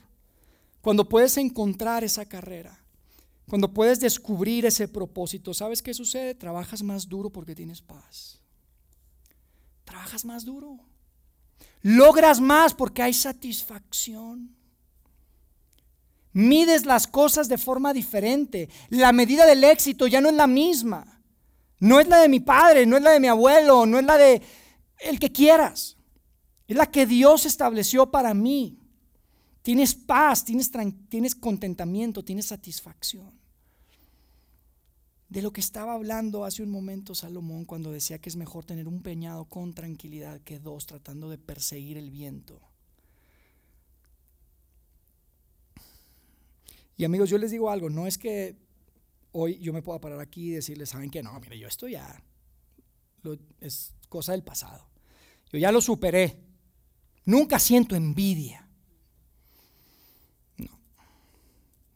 Cuando 0.81 1.09
puedes 1.09 1.35
encontrar 1.37 2.03
esa 2.03 2.25
carrera. 2.25 2.79
Cuando 3.49 3.73
puedes 3.73 3.99
descubrir 3.99 4.67
ese 4.67 4.87
propósito, 4.87 5.51
¿sabes 5.55 5.81
qué 5.81 5.95
sucede? 5.95 6.35
Trabajas 6.35 6.83
más 6.83 7.09
duro 7.09 7.31
porque 7.31 7.55
tienes 7.55 7.81
paz. 7.81 8.39
Trabajas 9.83 10.25
más 10.25 10.45
duro. 10.45 10.77
Logras 11.81 12.39
más 12.39 12.75
porque 12.75 13.01
hay 13.01 13.13
satisfacción. 13.13 14.56
Mides 16.37 16.85
las 16.85 17.07
cosas 17.07 17.49
de 17.49 17.57
forma 17.57 17.93
diferente. 17.93 18.69
La 18.89 19.11
medida 19.11 19.43
del 19.47 19.63
éxito 19.63 20.05
ya 20.05 20.21
no 20.21 20.29
es 20.29 20.35
la 20.35 20.45
misma. 20.45 21.19
No 21.79 21.99
es 21.99 22.07
la 22.07 22.19
de 22.19 22.29
mi 22.29 22.39
padre, 22.39 22.85
no 22.85 22.95
es 22.95 23.01
la 23.01 23.09
de 23.09 23.19
mi 23.19 23.27
abuelo, 23.27 23.87
no 23.87 23.97
es 23.97 24.05
la 24.05 24.19
de 24.19 24.43
el 24.99 25.19
que 25.19 25.31
quieras. 25.31 25.97
Es 26.67 26.77
la 26.77 26.91
que 26.91 27.07
Dios 27.07 27.47
estableció 27.47 28.11
para 28.11 28.35
mí. 28.35 28.77
Tienes 29.63 29.95
paz, 29.95 30.45
tienes, 30.45 31.33
contentamiento, 31.33 32.23
tienes 32.23 32.45
satisfacción. 32.45 33.33
De 35.29 35.41
lo 35.41 35.51
que 35.51 35.61
estaba 35.61 35.93
hablando 35.93 36.45
hace 36.45 36.61
un 36.61 36.69
momento 36.69 37.15
Salomón 37.15 37.65
cuando 37.65 37.91
decía 37.91 38.19
que 38.19 38.29
es 38.29 38.35
mejor 38.35 38.63
tener 38.63 38.87
un 38.87 39.01
peñado 39.01 39.45
con 39.45 39.73
tranquilidad 39.73 40.39
que 40.41 40.59
dos 40.59 40.85
tratando 40.85 41.31
de 41.31 41.39
perseguir 41.39 41.97
el 41.97 42.11
viento. 42.11 42.61
Y 46.97 47.05
amigos, 47.05 47.29
yo 47.29 47.37
les 47.37 47.51
digo 47.51 47.69
algo, 47.69 47.89
no 47.89 48.07
es 48.07 48.17
que 48.17 48.57
hoy 49.31 49.59
yo 49.59 49.71
me 49.71 49.81
pueda 49.81 49.99
parar 50.01 50.19
aquí 50.19 50.49
y 50.49 50.55
decirles, 50.55 50.89
¿saben 50.89 51.11
qué? 51.11 51.21
No, 51.21 51.39
mire, 51.39 51.57
yo 51.59 51.67
esto 51.67 51.87
ya 51.87 52.21
es 53.61 53.93
cosa 54.09 54.31
del 54.31 54.43
pasado. 54.43 54.87
Yo 55.51 55.59
ya 55.59 55.71
lo 55.71 55.81
superé. 55.81 56.37
Nunca 57.25 57.59
siento 57.59 57.95
envidia. 57.95 58.67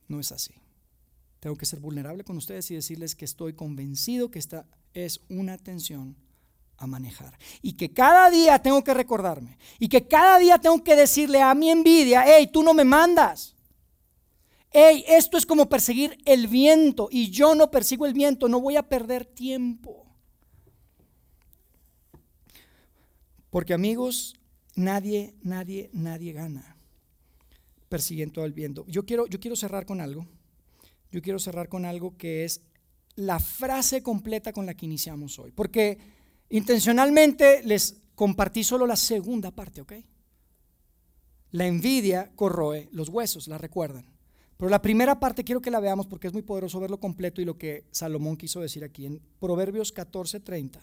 No 0.08 0.20
es 0.20 0.32
así. 0.32 0.54
Tengo 1.40 1.56
que 1.56 1.66
ser 1.66 1.80
vulnerable 1.80 2.24
con 2.24 2.38
ustedes 2.38 2.70
y 2.72 2.76
decirles 2.76 3.16
que 3.16 3.26
estoy 3.26 3.54
convencido 3.54 4.30
que 4.30 4.40
esta 4.40 4.66
es 4.94 5.22
una 5.30 5.58
tensión 5.58 6.16
a 6.78 6.86
manejar. 6.86 7.38
Y 7.62 7.74
que 7.74 7.94
cada 7.94 8.30
día 8.30 8.60
tengo 8.60 8.84
que 8.84 8.94
recordarme. 8.94 9.58
Y 9.80 9.88
que 9.88 10.08
cada 10.08 10.38
día 10.38 10.58
tengo 10.60 10.84
que 10.84 10.96
decirle 10.96 11.42
a 11.42 11.56
mi 11.56 11.70
envidia, 11.70 12.24
hey, 12.26 12.50
tú 12.52 12.62
no 12.62 12.74
me 12.74 12.84
mandas. 12.84 13.56
Hey, 14.72 15.04
esto 15.08 15.38
es 15.38 15.46
como 15.46 15.68
perseguir 15.68 16.18
el 16.26 16.48
viento 16.48 17.10
y 17.12 17.30
yo 17.30 17.56
no 17.56 17.70
persigo 17.70 18.06
el 18.06 18.14
viento, 18.14 18.48
no 18.48 18.62
voy 18.62 18.78
a 18.78 18.88
perder 18.88 19.26
tiempo. 19.26 20.06
Porque 23.50 23.74
amigos, 23.74 24.36
nadie, 24.76 25.36
nadie, 25.42 25.90
nadie 25.94 26.32
gana 26.32 26.78
persiguiendo 27.90 28.46
el 28.46 28.54
viento. 28.54 28.86
Yo 28.88 29.06
quiero, 29.06 29.28
yo 29.28 29.42
quiero 29.42 29.58
cerrar 29.58 29.86
con 29.86 30.00
algo. 30.00 30.26
Yo 31.12 31.22
quiero 31.22 31.40
cerrar 31.40 31.68
con 31.68 31.84
algo 31.84 32.16
que 32.16 32.46
es 32.46 32.62
la 33.16 33.38
frase 33.42 34.02
completa 34.02 34.54
con 34.54 34.66
la 34.66 34.74
que 34.74 34.86
iniciamos 34.86 35.38
hoy. 35.38 35.52
Porque 35.52 35.98
intencionalmente 36.50 37.62
les 37.64 37.98
compartí 38.16 38.64
solo 38.64 38.88
la 38.88 38.96
segunda 38.96 39.52
parte, 39.52 39.82
¿ok? 39.82 39.94
La 41.52 41.68
envidia 41.68 42.32
corroe 42.34 42.88
los 42.94 43.10
huesos, 43.10 43.50
la 43.50 43.58
recuerdan. 43.58 44.11
Pero 44.62 44.70
la 44.70 44.84
primera 44.84 45.20
parte 45.20 45.44
quiero 45.44 45.60
que 45.60 45.72
la 45.72 45.80
veamos 45.80 46.06
porque 46.06 46.28
es 46.28 46.34
muy 46.34 46.44
poderoso 46.44 46.80
verlo 46.80 47.00
completo 47.00 47.42
y 47.42 47.46
lo 47.46 47.58
que 47.58 47.86
Salomón 47.90 48.38
quiso 48.38 48.60
decir 48.60 48.84
aquí 48.84 49.08
en 49.08 49.20
Proverbios 49.40 49.92
14:30. 49.92 50.80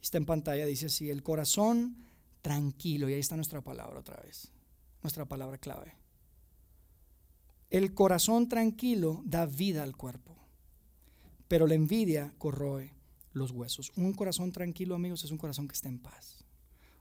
Está 0.00 0.16
en 0.16 0.24
pantalla, 0.24 0.64
dice 0.64 0.86
así, 0.86 1.10
el 1.10 1.22
corazón 1.22 2.06
tranquilo, 2.40 3.06
y 3.06 3.12
ahí 3.12 3.20
está 3.20 3.36
nuestra 3.36 3.60
palabra 3.60 4.00
otra 4.00 4.16
vez, 4.22 4.50
nuestra 5.02 5.26
palabra 5.26 5.58
clave. 5.58 5.92
El 7.68 7.92
corazón 7.92 8.48
tranquilo 8.48 9.20
da 9.26 9.44
vida 9.44 9.82
al 9.82 9.94
cuerpo, 9.94 10.34
pero 11.48 11.66
la 11.66 11.74
envidia 11.74 12.32
corroe 12.38 12.94
los 13.34 13.50
huesos. 13.50 13.92
Un 13.96 14.14
corazón 14.14 14.52
tranquilo, 14.52 14.94
amigos, 14.94 15.22
es 15.24 15.30
un 15.30 15.36
corazón 15.36 15.68
que 15.68 15.74
está 15.74 15.90
en 15.90 15.98
paz. 15.98 16.46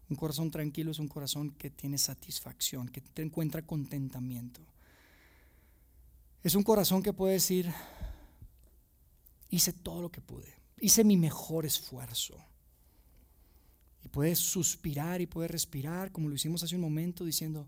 Un 0.09 0.17
corazón 0.17 0.51
tranquilo 0.51 0.91
es 0.91 0.99
un 0.99 1.07
corazón 1.07 1.51
que 1.51 1.69
tiene 1.69 1.97
satisfacción, 1.97 2.89
que 2.89 2.99
te 2.99 3.21
encuentra 3.21 3.61
contentamiento. 3.61 4.59
Es 6.43 6.55
un 6.55 6.63
corazón 6.63 7.03
que 7.03 7.13
puede 7.13 7.33
decir, 7.33 7.71
hice 9.49 9.73
todo 9.73 10.01
lo 10.01 10.11
que 10.11 10.21
pude, 10.21 10.53
hice 10.79 11.03
mi 11.03 11.17
mejor 11.17 11.65
esfuerzo. 11.65 12.37
Y 14.03 14.07
puede 14.09 14.35
suspirar 14.35 15.19
y 15.19 15.25
puede 15.25 15.47
respirar, 15.49 16.11
como 16.11 16.29
lo 16.29 16.35
hicimos 16.35 16.63
hace 16.63 16.75
un 16.75 16.81
momento, 16.81 17.25
diciendo, 17.25 17.67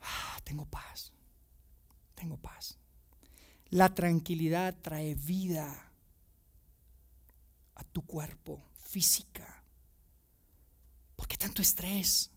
ah, 0.00 0.38
tengo 0.44 0.66
paz 0.66 1.12
tengo 2.20 2.36
paz. 2.36 2.76
La 3.70 3.94
tranquilidad 3.94 4.76
trae 4.82 5.14
vida 5.14 5.90
a 7.74 7.84
tu 7.84 8.02
cuerpo 8.02 8.62
física. 8.84 9.64
¿Por 11.16 11.26
qué 11.26 11.38
tanto 11.38 11.62
estrés? 11.62 12.30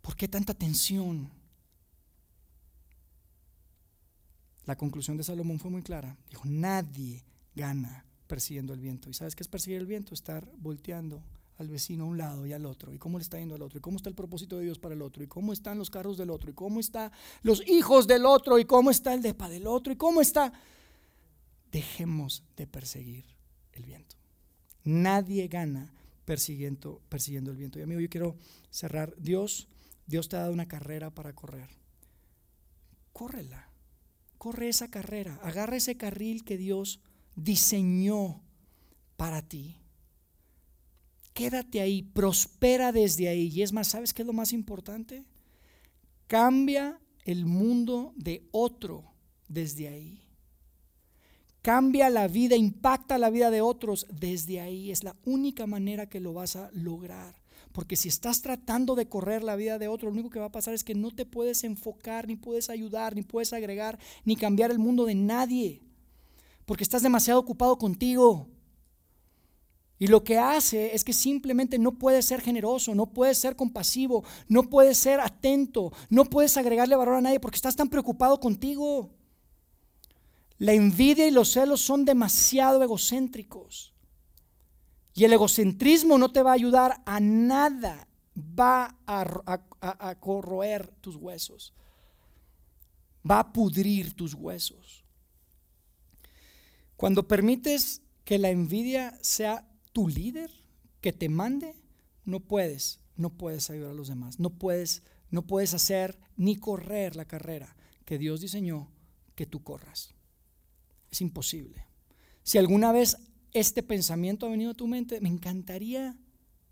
¿Por 0.00 0.16
qué 0.16 0.28
tanta 0.28 0.54
tensión? 0.54 1.28
La 4.64 4.76
conclusión 4.76 5.16
de 5.16 5.24
Salomón 5.24 5.58
fue 5.58 5.70
muy 5.70 5.82
clara. 5.82 6.16
Dijo, 6.28 6.44
nadie 6.46 7.24
gana 7.54 8.04
persiguiendo 8.26 8.72
el 8.72 8.80
viento. 8.80 9.10
¿Y 9.10 9.14
sabes 9.14 9.34
qué 9.34 9.42
es 9.42 9.48
perseguir 9.48 9.80
el 9.80 9.86
viento? 9.86 10.14
Estar 10.14 10.48
volteando 10.58 11.22
al 11.58 11.68
vecino 11.68 12.04
a 12.04 12.06
un 12.06 12.18
lado 12.18 12.46
y 12.46 12.52
al 12.52 12.66
otro, 12.66 12.92
y 12.92 12.98
cómo 12.98 13.18
le 13.18 13.22
está 13.22 13.38
yendo 13.38 13.54
al 13.54 13.62
otro, 13.62 13.78
y 13.78 13.80
cómo 13.80 13.96
está 13.96 14.08
el 14.08 14.14
propósito 14.14 14.58
de 14.58 14.64
Dios 14.64 14.78
para 14.78 14.94
el 14.94 15.02
otro, 15.02 15.22
y 15.22 15.26
cómo 15.26 15.52
están 15.52 15.78
los 15.78 15.90
carros 15.90 16.16
del 16.16 16.30
otro, 16.30 16.50
y 16.50 16.54
cómo 16.54 16.80
están 16.80 17.12
los 17.42 17.66
hijos 17.68 18.06
del 18.06 18.26
otro, 18.26 18.58
y 18.58 18.64
cómo 18.64 18.90
está 18.90 19.14
el 19.14 19.22
depa 19.22 19.48
del 19.48 19.66
otro, 19.66 19.92
y 19.92 19.96
cómo 19.96 20.20
está. 20.20 20.52
Dejemos 21.70 22.42
de 22.56 22.66
perseguir 22.66 23.24
el 23.72 23.84
viento. 23.84 24.16
Nadie 24.84 25.46
gana 25.48 25.92
persiguiendo, 26.24 27.00
persiguiendo 27.08 27.50
el 27.50 27.56
viento. 27.56 27.78
Y 27.78 27.82
amigo, 27.82 28.00
yo 28.00 28.08
quiero 28.08 28.36
cerrar. 28.70 29.14
Dios, 29.16 29.68
Dios 30.06 30.28
te 30.28 30.36
ha 30.36 30.40
dado 30.40 30.52
una 30.52 30.68
carrera 30.68 31.10
para 31.10 31.32
correr. 31.32 31.68
Córrela. 33.12 33.71
Corre 34.42 34.68
esa 34.68 34.88
carrera. 34.88 35.38
Agarra 35.42 35.76
ese 35.76 35.96
carril 35.96 36.44
que 36.44 36.56
Dios 36.56 37.00
diseñó 37.36 38.42
para 39.16 39.42
ti 39.42 39.82
quédate 41.32 41.80
ahí, 41.80 42.02
prospera 42.02 42.92
desde 42.92 43.28
ahí. 43.28 43.48
Y 43.48 43.62
es 43.62 43.72
más, 43.72 43.88
¿sabes 43.88 44.12
qué 44.12 44.22
es 44.22 44.26
lo 44.26 44.32
más 44.32 44.52
importante? 44.52 45.24
Cambia 46.26 47.00
el 47.24 47.46
mundo 47.46 48.12
de 48.16 48.48
otro 48.52 49.12
desde 49.48 49.88
ahí. 49.88 50.20
Cambia 51.62 52.10
la 52.10 52.26
vida, 52.26 52.56
impacta 52.56 53.18
la 53.18 53.30
vida 53.30 53.50
de 53.50 53.60
otros 53.60 54.06
desde 54.10 54.60
ahí. 54.60 54.90
Es 54.90 55.04
la 55.04 55.16
única 55.24 55.66
manera 55.66 56.08
que 56.08 56.20
lo 56.20 56.32
vas 56.32 56.56
a 56.56 56.70
lograr. 56.72 57.41
Porque 57.72 57.96
si 57.96 58.08
estás 58.08 58.42
tratando 58.42 58.94
de 58.94 59.08
correr 59.08 59.42
la 59.42 59.56
vida 59.56 59.78
de 59.78 59.88
otro, 59.88 60.08
lo 60.08 60.14
único 60.14 60.30
que 60.30 60.38
va 60.38 60.46
a 60.46 60.52
pasar 60.52 60.74
es 60.74 60.84
que 60.84 60.94
no 60.94 61.10
te 61.10 61.24
puedes 61.24 61.64
enfocar, 61.64 62.28
ni 62.28 62.36
puedes 62.36 62.68
ayudar, 62.68 63.14
ni 63.14 63.22
puedes 63.22 63.52
agregar, 63.52 63.98
ni 64.24 64.36
cambiar 64.36 64.70
el 64.70 64.78
mundo 64.78 65.06
de 65.06 65.14
nadie. 65.14 65.82
Porque 66.66 66.84
estás 66.84 67.02
demasiado 67.02 67.40
ocupado 67.40 67.78
contigo. 67.78 68.48
Y 69.98 70.08
lo 70.08 70.24
que 70.24 70.36
hace 70.36 70.94
es 70.94 71.04
que 71.04 71.12
simplemente 71.12 71.78
no 71.78 71.92
puedes 71.92 72.26
ser 72.26 72.40
generoso, 72.40 72.94
no 72.94 73.06
puedes 73.06 73.38
ser 73.38 73.54
compasivo, 73.54 74.24
no 74.48 74.64
puedes 74.64 74.98
ser 74.98 75.20
atento, 75.20 75.92
no 76.10 76.24
puedes 76.24 76.56
agregarle 76.56 76.96
valor 76.96 77.14
a 77.14 77.20
nadie 77.20 77.38
porque 77.38 77.54
estás 77.54 77.76
tan 77.76 77.88
preocupado 77.88 78.40
contigo. 78.40 79.10
La 80.58 80.72
envidia 80.72 81.26
y 81.26 81.30
los 81.30 81.52
celos 81.52 81.80
son 81.80 82.04
demasiado 82.04 82.82
egocéntricos. 82.82 83.91
Y 85.14 85.24
el 85.24 85.32
egocentrismo 85.32 86.18
no 86.18 86.32
te 86.32 86.42
va 86.42 86.50
a 86.50 86.54
ayudar 86.54 87.02
a 87.04 87.20
nada, 87.20 88.08
va 88.36 88.98
a, 89.06 89.60
a 89.80 90.14
corroer 90.20 90.88
tus 91.00 91.16
huesos, 91.16 91.74
va 93.28 93.40
a 93.40 93.52
pudrir 93.52 94.14
tus 94.14 94.34
huesos. 94.34 95.04
Cuando 96.96 97.26
permites 97.28 98.00
que 98.24 98.38
la 98.38 98.50
envidia 98.50 99.18
sea 99.22 99.68
tu 99.92 100.08
líder, 100.08 100.50
que 101.00 101.12
te 101.12 101.28
mande, 101.28 101.74
no 102.24 102.40
puedes, 102.40 103.00
no 103.16 103.30
puedes 103.30 103.68
ayudar 103.70 103.90
a 103.90 103.94
los 103.94 104.08
demás, 104.08 104.38
no 104.38 104.50
puedes, 104.50 105.02
no 105.30 105.42
puedes 105.46 105.74
hacer 105.74 106.18
ni 106.36 106.56
correr 106.56 107.16
la 107.16 107.24
carrera 107.24 107.76
que 108.04 108.18
Dios 108.18 108.40
diseñó 108.40 108.88
que 109.34 109.46
tú 109.46 109.62
corras. 109.62 110.14
Es 111.10 111.20
imposible. 111.20 111.86
Si 112.42 112.58
alguna 112.58 112.92
vez 112.92 113.16
este 113.52 113.82
pensamiento 113.82 114.46
ha 114.46 114.50
venido 114.50 114.70
a 114.70 114.74
tu 114.74 114.86
mente, 114.86 115.20
me 115.20 115.28
encantaría 115.28 116.16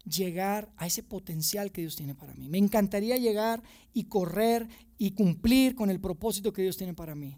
llegar 0.04 0.72
a 0.76 0.86
ese 0.86 1.02
potencial 1.02 1.72
que 1.72 1.82
Dios 1.82 1.96
tiene 1.96 2.14
para 2.14 2.34
mí. 2.34 2.48
Me 2.48 2.58
encantaría 2.58 3.16
llegar 3.16 3.62
y 3.92 4.04
correr 4.04 4.68
y 4.96 5.12
cumplir 5.12 5.74
con 5.74 5.90
el 5.90 6.00
propósito 6.00 6.52
que 6.52 6.62
Dios 6.62 6.76
tiene 6.76 6.94
para 6.94 7.14
mí. 7.14 7.36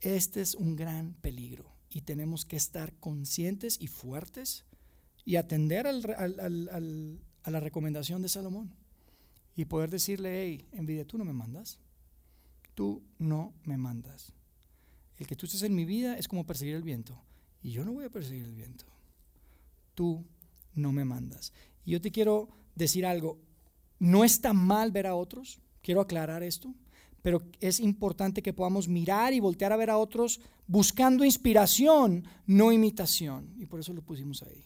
Este 0.00 0.40
es 0.40 0.54
un 0.54 0.76
gran 0.76 1.14
peligro 1.14 1.74
y 1.90 2.02
tenemos 2.02 2.44
que 2.44 2.56
estar 2.56 2.92
conscientes 3.00 3.78
y 3.80 3.86
fuertes 3.86 4.64
y 5.24 5.36
atender 5.36 5.86
a 5.86 7.50
la 7.50 7.60
recomendación 7.60 8.22
de 8.22 8.28
Salomón 8.28 8.74
y 9.56 9.64
poder 9.64 9.90
decirle, 9.90 10.42
hey, 10.42 10.68
envidia, 10.72 11.06
tú 11.06 11.18
no 11.18 11.24
me 11.24 11.32
mandas, 11.32 11.80
tú 12.74 13.02
no 13.18 13.54
me 13.64 13.76
mandas. 13.76 14.32
El 15.16 15.26
que 15.26 15.34
tú 15.34 15.46
estés 15.46 15.62
en 15.62 15.74
mi 15.74 15.84
vida 15.84 16.16
es 16.16 16.28
como 16.28 16.46
perseguir 16.46 16.76
el 16.76 16.84
viento 16.84 17.20
y 17.62 17.70
yo 17.72 17.84
no 17.84 17.92
voy 17.92 18.04
a 18.04 18.10
perseguir 18.10 18.44
el 18.44 18.54
viento. 18.54 18.84
Tú 19.94 20.24
no 20.74 20.92
me 20.92 21.04
mandas. 21.04 21.52
Y 21.84 21.92
yo 21.92 22.00
te 22.00 22.10
quiero 22.10 22.48
decir 22.74 23.04
algo, 23.04 23.38
no 23.98 24.24
está 24.24 24.52
mal 24.52 24.92
ver 24.92 25.06
a 25.06 25.14
otros, 25.14 25.60
quiero 25.82 26.00
aclarar 26.00 26.42
esto, 26.42 26.72
pero 27.22 27.42
es 27.60 27.80
importante 27.80 28.42
que 28.42 28.52
podamos 28.52 28.88
mirar 28.88 29.32
y 29.32 29.40
voltear 29.40 29.72
a 29.72 29.76
ver 29.76 29.90
a 29.90 29.98
otros 29.98 30.40
buscando 30.66 31.24
inspiración, 31.24 32.24
no 32.46 32.70
imitación. 32.70 33.54
Y 33.58 33.66
por 33.66 33.80
eso 33.80 33.92
lo 33.92 34.02
pusimos 34.02 34.42
ahí. 34.42 34.64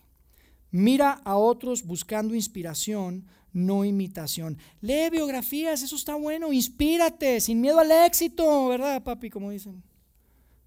Mira 0.70 1.12
a 1.24 1.36
otros 1.36 1.84
buscando 1.84 2.34
inspiración, 2.34 3.26
no 3.52 3.84
imitación. 3.84 4.58
Lee 4.80 5.10
biografías, 5.10 5.82
eso 5.82 5.96
está 5.96 6.14
bueno. 6.14 6.52
Inspírate, 6.52 7.40
sin 7.40 7.60
miedo 7.60 7.78
al 7.78 7.90
éxito, 7.90 8.68
¿verdad, 8.68 9.02
papi? 9.02 9.30
Como 9.30 9.50
dicen. 9.50 9.82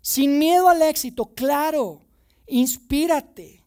Sin 0.01 0.37
miedo 0.37 0.69
al 0.69 0.81
éxito, 0.83 1.33
claro. 1.33 2.04
Inspírate. 2.47 3.63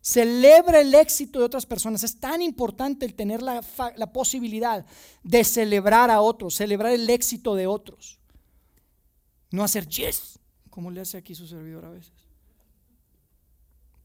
Celebra 0.00 0.80
el 0.80 0.94
éxito 0.94 1.40
de 1.40 1.46
otras 1.46 1.66
personas. 1.66 2.04
Es 2.04 2.20
tan 2.20 2.40
importante 2.40 3.04
el 3.04 3.14
tener 3.14 3.42
la, 3.42 3.64
la, 3.96 4.12
posibilidad 4.12 4.86
de 5.24 5.42
celebrar 5.42 6.10
a 6.10 6.20
otros, 6.20 6.54
celebrar 6.54 6.92
el 6.92 7.10
éxito 7.10 7.56
de 7.56 7.66
otros. 7.66 8.20
No 9.50 9.64
hacer 9.64 9.88
yes, 9.88 10.38
como 10.70 10.90
le 10.90 11.00
hace 11.00 11.16
aquí 11.16 11.34
su 11.34 11.48
servidor 11.48 11.86
a 11.86 11.90
veces. 11.90 12.12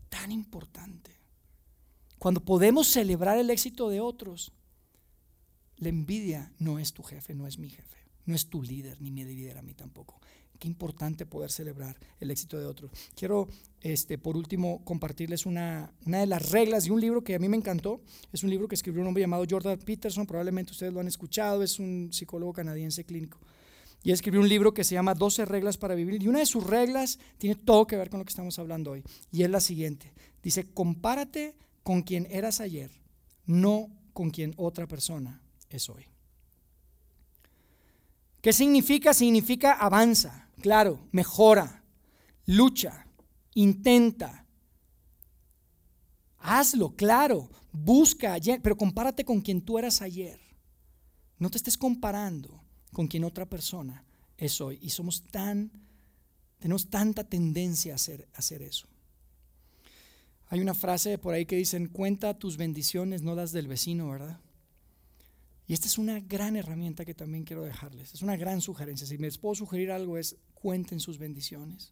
Tan 0.10 0.32
importante. 0.32 1.12
Cuando 2.18 2.44
podemos 2.44 2.88
celebrar 2.88 3.38
el 3.38 3.50
éxito 3.50 3.90
de 3.90 4.00
otros, 4.00 4.52
la 5.78 5.90
envidia 5.90 6.52
no 6.60 6.80
es 6.80 6.94
tu 6.94 7.04
jefe, 7.04 7.34
no 7.34 7.48
es 7.48 7.58
mi 7.58 7.70
jefe, 7.70 7.98
no 8.26 8.36
es 8.36 8.48
tu 8.48 8.62
líder, 8.62 9.02
ni 9.02 9.10
mi 9.12 9.24
líder 9.24 9.58
a 9.58 9.62
mí 9.64 9.74
tampoco. 9.74 10.20
Qué 10.62 10.68
importante 10.68 11.26
poder 11.26 11.50
celebrar 11.50 11.98
el 12.20 12.30
éxito 12.30 12.60
de 12.60 12.68
otros. 12.68 12.92
Quiero, 13.16 13.48
este, 13.82 14.20
por 14.20 14.38
último, 14.38 14.86
compartirles 14.86 15.48
una, 15.48 15.92
una 16.06 16.20
de 16.20 16.28
las 16.28 16.52
reglas 16.52 16.84
de 16.84 16.92
un 16.92 17.02
libro 17.02 17.24
que 17.24 17.34
a 17.34 17.40
mí 17.40 17.50
me 17.50 17.58
encantó. 17.58 18.00
Es 18.32 18.44
un 18.44 18.52
libro 18.52 18.68
que 18.68 18.76
escribió 18.76 19.02
un 19.02 19.08
hombre 19.08 19.22
llamado 19.22 19.44
Jordan 19.50 19.80
Peterson, 19.80 20.28
probablemente 20.28 20.72
ustedes 20.72 20.94
lo 20.94 21.00
han 21.00 21.08
escuchado, 21.08 21.64
es 21.64 21.80
un 21.80 22.10
psicólogo 22.14 22.54
canadiense 22.54 23.04
clínico. 23.04 23.40
Y 24.04 24.12
escribió 24.12 24.40
un 24.40 24.48
libro 24.48 24.72
que 24.72 24.84
se 24.84 24.94
llama 24.94 25.16
12 25.16 25.46
reglas 25.46 25.80
para 25.80 25.96
vivir. 25.96 26.22
Y 26.22 26.28
una 26.28 26.38
de 26.38 26.46
sus 26.46 26.64
reglas 26.64 27.18
tiene 27.40 27.56
todo 27.56 27.88
que 27.88 27.98
ver 27.98 28.12
con 28.12 28.20
lo 28.20 28.26
que 28.26 28.30
estamos 28.30 28.60
hablando 28.60 28.92
hoy. 28.92 29.02
Y 29.32 29.42
es 29.42 29.50
la 29.50 29.62
siguiente. 29.62 30.14
Dice, 30.44 30.68
compárate 30.72 31.56
con 31.82 32.04
quien 32.04 32.28
eras 32.30 32.62
ayer, 32.62 32.92
no 33.48 33.90
con 34.14 34.30
quien 34.30 34.54
otra 34.58 34.86
persona 34.86 35.42
es 35.72 35.90
hoy. 35.90 36.06
¿Qué 38.42 38.54
significa? 38.54 39.14
Significa 39.14 39.74
avanza, 39.74 40.48
claro, 40.62 41.08
mejora, 41.12 41.84
lucha, 42.46 43.06
intenta. 43.54 44.46
Hazlo, 46.38 46.96
claro, 46.96 47.50
busca 47.72 48.34
ayer, 48.34 48.62
pero 48.62 48.78
compárate 48.78 49.26
con 49.26 49.42
quien 49.42 49.62
tú 49.62 49.78
eras 49.78 50.02
ayer. 50.02 50.40
No 51.38 51.50
te 51.50 51.58
estés 51.58 51.78
comparando 51.78 52.64
con 52.94 53.08
quien 53.08 53.24
otra 53.24 53.46
persona 53.46 54.04
es 54.38 54.62
hoy. 54.62 54.80
Y 54.82 54.90
somos 54.90 55.24
tan, 55.24 55.72
tenemos 56.60 56.90
tanta 56.90 57.24
tendencia 57.24 57.94
a 57.94 57.96
hacer, 57.96 58.28
a 58.34 58.40
hacer 58.40 58.62
eso. 58.62 58.88
Hay 60.48 60.60
una 60.60 60.74
frase 60.74 61.18
por 61.18 61.34
ahí 61.34 61.46
que 61.46 61.56
dicen, 61.56 61.88
cuenta 61.88 62.38
tus 62.38 62.58
bendiciones, 62.58 63.22
no 63.22 63.36
las 63.36 63.52
del 63.52 63.68
vecino, 63.68 64.10
¿verdad? 64.10 64.40
Y 65.66 65.74
esta 65.74 65.88
es 65.88 65.98
una 65.98 66.20
gran 66.20 66.58
herramienta 66.58 67.06
que 67.06 67.14
también 67.14 67.46
quiero 67.46 67.64
dejarles. 67.64 68.14
Es 68.14 68.22
una 68.22 68.36
gran 68.36 68.60
sugerencia. 68.60 69.08
Si 69.08 69.18
me 69.18 69.32
puedo 69.32 69.56
sugerir 69.56 69.92
algo 69.92 70.18
es 70.18 70.36
cuenten 70.62 71.00
sus 71.00 71.18
bendiciones. 71.18 71.92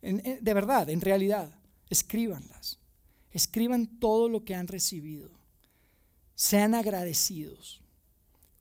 de 0.00 0.54
verdad, 0.54 0.88
en 0.88 1.00
realidad, 1.00 1.52
escríbanlas. 1.90 2.78
Escriban 3.32 3.98
todo 3.98 4.28
lo 4.28 4.44
que 4.44 4.54
han 4.54 4.68
recibido. 4.68 5.30
Sean 6.34 6.74
agradecidos. 6.74 7.82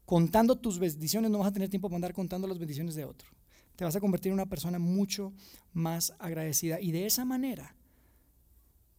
Contando 0.06 0.58
tus 0.58 0.80
bendiciones 0.80 1.30
no 1.30 1.40
vas 1.40 1.50
a 1.50 1.54
tener 1.54 1.70
tiempo 1.70 1.88
para 1.88 1.98
andar 1.98 2.14
contando 2.14 2.48
las 2.48 2.58
bendiciones 2.58 2.96
de 2.96 3.06
otro. 3.06 3.30
Te 3.76 3.86
vas 3.86 3.96
a 3.96 4.00
convertir 4.00 4.30
en 4.30 4.34
una 4.34 4.48
persona 4.48 4.80
mucho 4.80 5.32
más 5.74 6.14
agradecida. 6.18 6.82
Y 6.82 6.92
de 6.92 7.06
esa 7.06 7.24
manera 7.24 7.76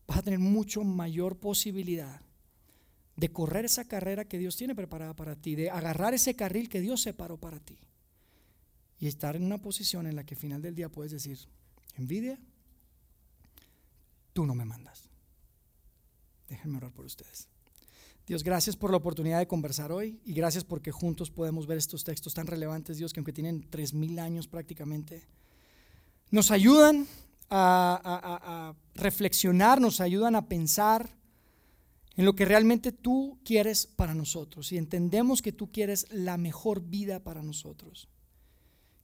vas 0.07 0.19
a 0.19 0.23
tener 0.23 0.39
mucho 0.39 0.85
mayor 0.85 1.37
posibilidad 1.37 2.23
de 3.17 3.33
correr 3.33 3.65
esa 3.65 3.85
carrera 3.85 4.25
que 4.25 4.39
Dios 4.39 4.57
tiene 4.57 4.77
preparada 4.77 5.15
para 5.15 5.35
ti, 5.35 5.57
de 5.57 5.71
agarrar 5.71 6.15
ese 6.15 6.37
carril 6.37 6.69
que 6.69 6.81
Dios 6.81 7.03
separó 7.03 7.37
para 7.37 7.59
ti 7.59 7.77
y 8.99 9.07
estar 9.07 9.37
en 9.37 9.45
una 9.45 9.59
posición 9.59 10.07
en 10.07 10.17
la 10.17 10.25
que 10.25 10.35
al 10.35 10.41
final 10.41 10.63
del 10.63 10.75
día 10.75 10.89
puedes 10.89 11.13
decir, 11.13 11.39
envidia, 11.97 12.39
tú 14.33 14.47
no 14.47 14.55
me 14.55 14.65
mandas. 14.65 15.09
Déjenme 16.49 16.79
orar 16.79 16.93
por 16.93 17.05
ustedes. 17.05 17.49
Dios, 18.27 18.43
gracias 18.43 18.77
por 18.77 18.91
la 18.91 18.99
oportunidad 18.99 19.39
de 19.39 19.47
conversar 19.47 19.91
hoy 19.91 20.21
y 20.25 20.35
gracias 20.35 20.65
porque 20.65 20.93
juntos 20.93 21.31
podemos 21.31 21.67
ver 21.67 21.79
estos 21.79 22.05
textos 22.05 22.35
tan 22.35 22.47
relevantes, 22.47 22.99
Dios, 22.99 23.13
que 23.13 23.21
aunque 23.21 23.33
tienen 23.33 23.67
tres 23.71 23.95
mil 23.95 24.19
años 24.19 24.49
prácticamente, 24.49 25.23
nos 26.31 26.51
ayudan 26.51 27.07
a, 27.49 28.01
a 28.05 28.77
reflexionar, 28.95 29.81
nos 29.81 30.01
ayudan 30.01 30.37
a 30.37 30.47
pensar 30.47 31.09
en 32.17 32.25
lo 32.25 32.35
que 32.35 32.45
realmente 32.45 32.93
tú 32.93 33.39
quieres 33.45 33.87
para 33.87 34.13
nosotros 34.13 34.73
y 34.73 34.77
entendemos 34.77 35.41
que 35.41 35.53
tú 35.53 35.71
quieres 35.71 36.07
la 36.11 36.37
mejor 36.37 36.83
vida 36.83 37.21
para 37.21 37.43
nosotros. 37.43 38.09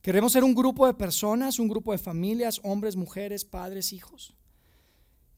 Queremos 0.04 0.32
ser 0.32 0.44
un 0.44 0.54
grupo 0.54 0.86
de 0.86 0.92
personas, 0.92 1.58
un 1.58 1.66
grupo 1.66 1.90
de 1.90 1.96
familias, 1.96 2.60
hombres, 2.62 2.94
mujeres, 2.94 3.46
padres, 3.46 3.90
hijos, 3.90 4.34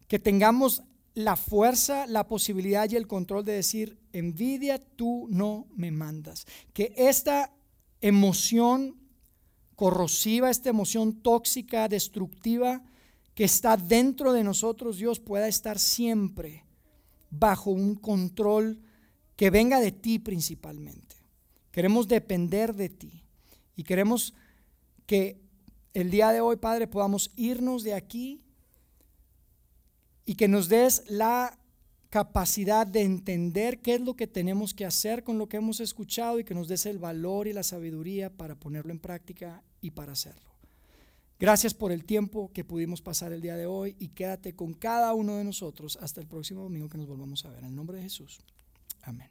que 0.08 0.18
tengamos 0.18 0.82
la 1.14 1.36
fuerza, 1.36 2.04
la 2.08 2.26
posibilidad 2.26 2.90
y 2.90 2.96
el 2.96 3.06
control 3.06 3.44
de 3.44 3.52
decir, 3.52 3.96
envidia, 4.12 4.84
tú 4.84 5.28
no 5.30 5.68
me 5.76 5.92
mandas. 5.92 6.48
Que 6.72 6.92
esta 6.96 7.54
emoción 8.00 8.96
corrosiva, 9.76 10.50
esta 10.50 10.70
emoción 10.70 11.12
tóxica, 11.12 11.86
destructiva, 11.86 12.82
que 13.36 13.44
está 13.44 13.76
dentro 13.76 14.32
de 14.32 14.42
nosotros, 14.42 14.98
Dios, 14.98 15.20
pueda 15.20 15.46
estar 15.46 15.78
siempre 15.78 16.64
bajo 17.30 17.70
un 17.70 17.94
control 17.94 18.80
que 19.36 19.50
venga 19.50 19.78
de 19.78 19.92
ti 19.92 20.18
principalmente. 20.18 21.14
Queremos 21.70 22.08
depender 22.08 22.74
de 22.74 22.88
ti 22.88 23.22
y 23.76 23.84
queremos 23.84 24.34
que 25.06 25.40
el 25.94 26.10
día 26.10 26.30
de 26.32 26.40
hoy, 26.40 26.56
Padre, 26.56 26.86
podamos 26.86 27.30
irnos 27.36 27.82
de 27.82 27.94
aquí 27.94 28.42
y 30.24 30.34
que 30.34 30.48
nos 30.48 30.68
des 30.68 31.04
la 31.08 31.58
capacidad 32.10 32.86
de 32.86 33.02
entender 33.02 33.80
qué 33.80 33.94
es 33.94 34.00
lo 34.00 34.14
que 34.14 34.26
tenemos 34.26 34.74
que 34.74 34.84
hacer 34.84 35.24
con 35.24 35.38
lo 35.38 35.48
que 35.48 35.56
hemos 35.58 35.80
escuchado 35.80 36.38
y 36.38 36.44
que 36.44 36.54
nos 36.54 36.68
des 36.68 36.86
el 36.86 36.98
valor 36.98 37.46
y 37.46 37.52
la 37.52 37.62
sabiduría 37.62 38.30
para 38.30 38.54
ponerlo 38.54 38.92
en 38.92 38.98
práctica 38.98 39.62
y 39.80 39.92
para 39.92 40.12
hacerlo. 40.12 40.46
Gracias 41.38 41.74
por 41.74 41.92
el 41.92 42.04
tiempo 42.04 42.50
que 42.52 42.64
pudimos 42.64 43.02
pasar 43.02 43.32
el 43.32 43.42
día 43.42 43.56
de 43.56 43.66
hoy 43.66 43.94
y 43.98 44.08
quédate 44.08 44.54
con 44.54 44.72
cada 44.72 45.12
uno 45.12 45.36
de 45.36 45.44
nosotros 45.44 45.98
hasta 46.00 46.20
el 46.20 46.26
próximo 46.26 46.62
domingo 46.62 46.88
que 46.88 46.96
nos 46.96 47.06
volvamos 47.06 47.44
a 47.44 47.50
ver. 47.50 47.58
En 47.58 47.66
el 47.66 47.76
nombre 47.76 47.98
de 47.98 48.04
Jesús. 48.04 48.40
Amén. 49.02 49.30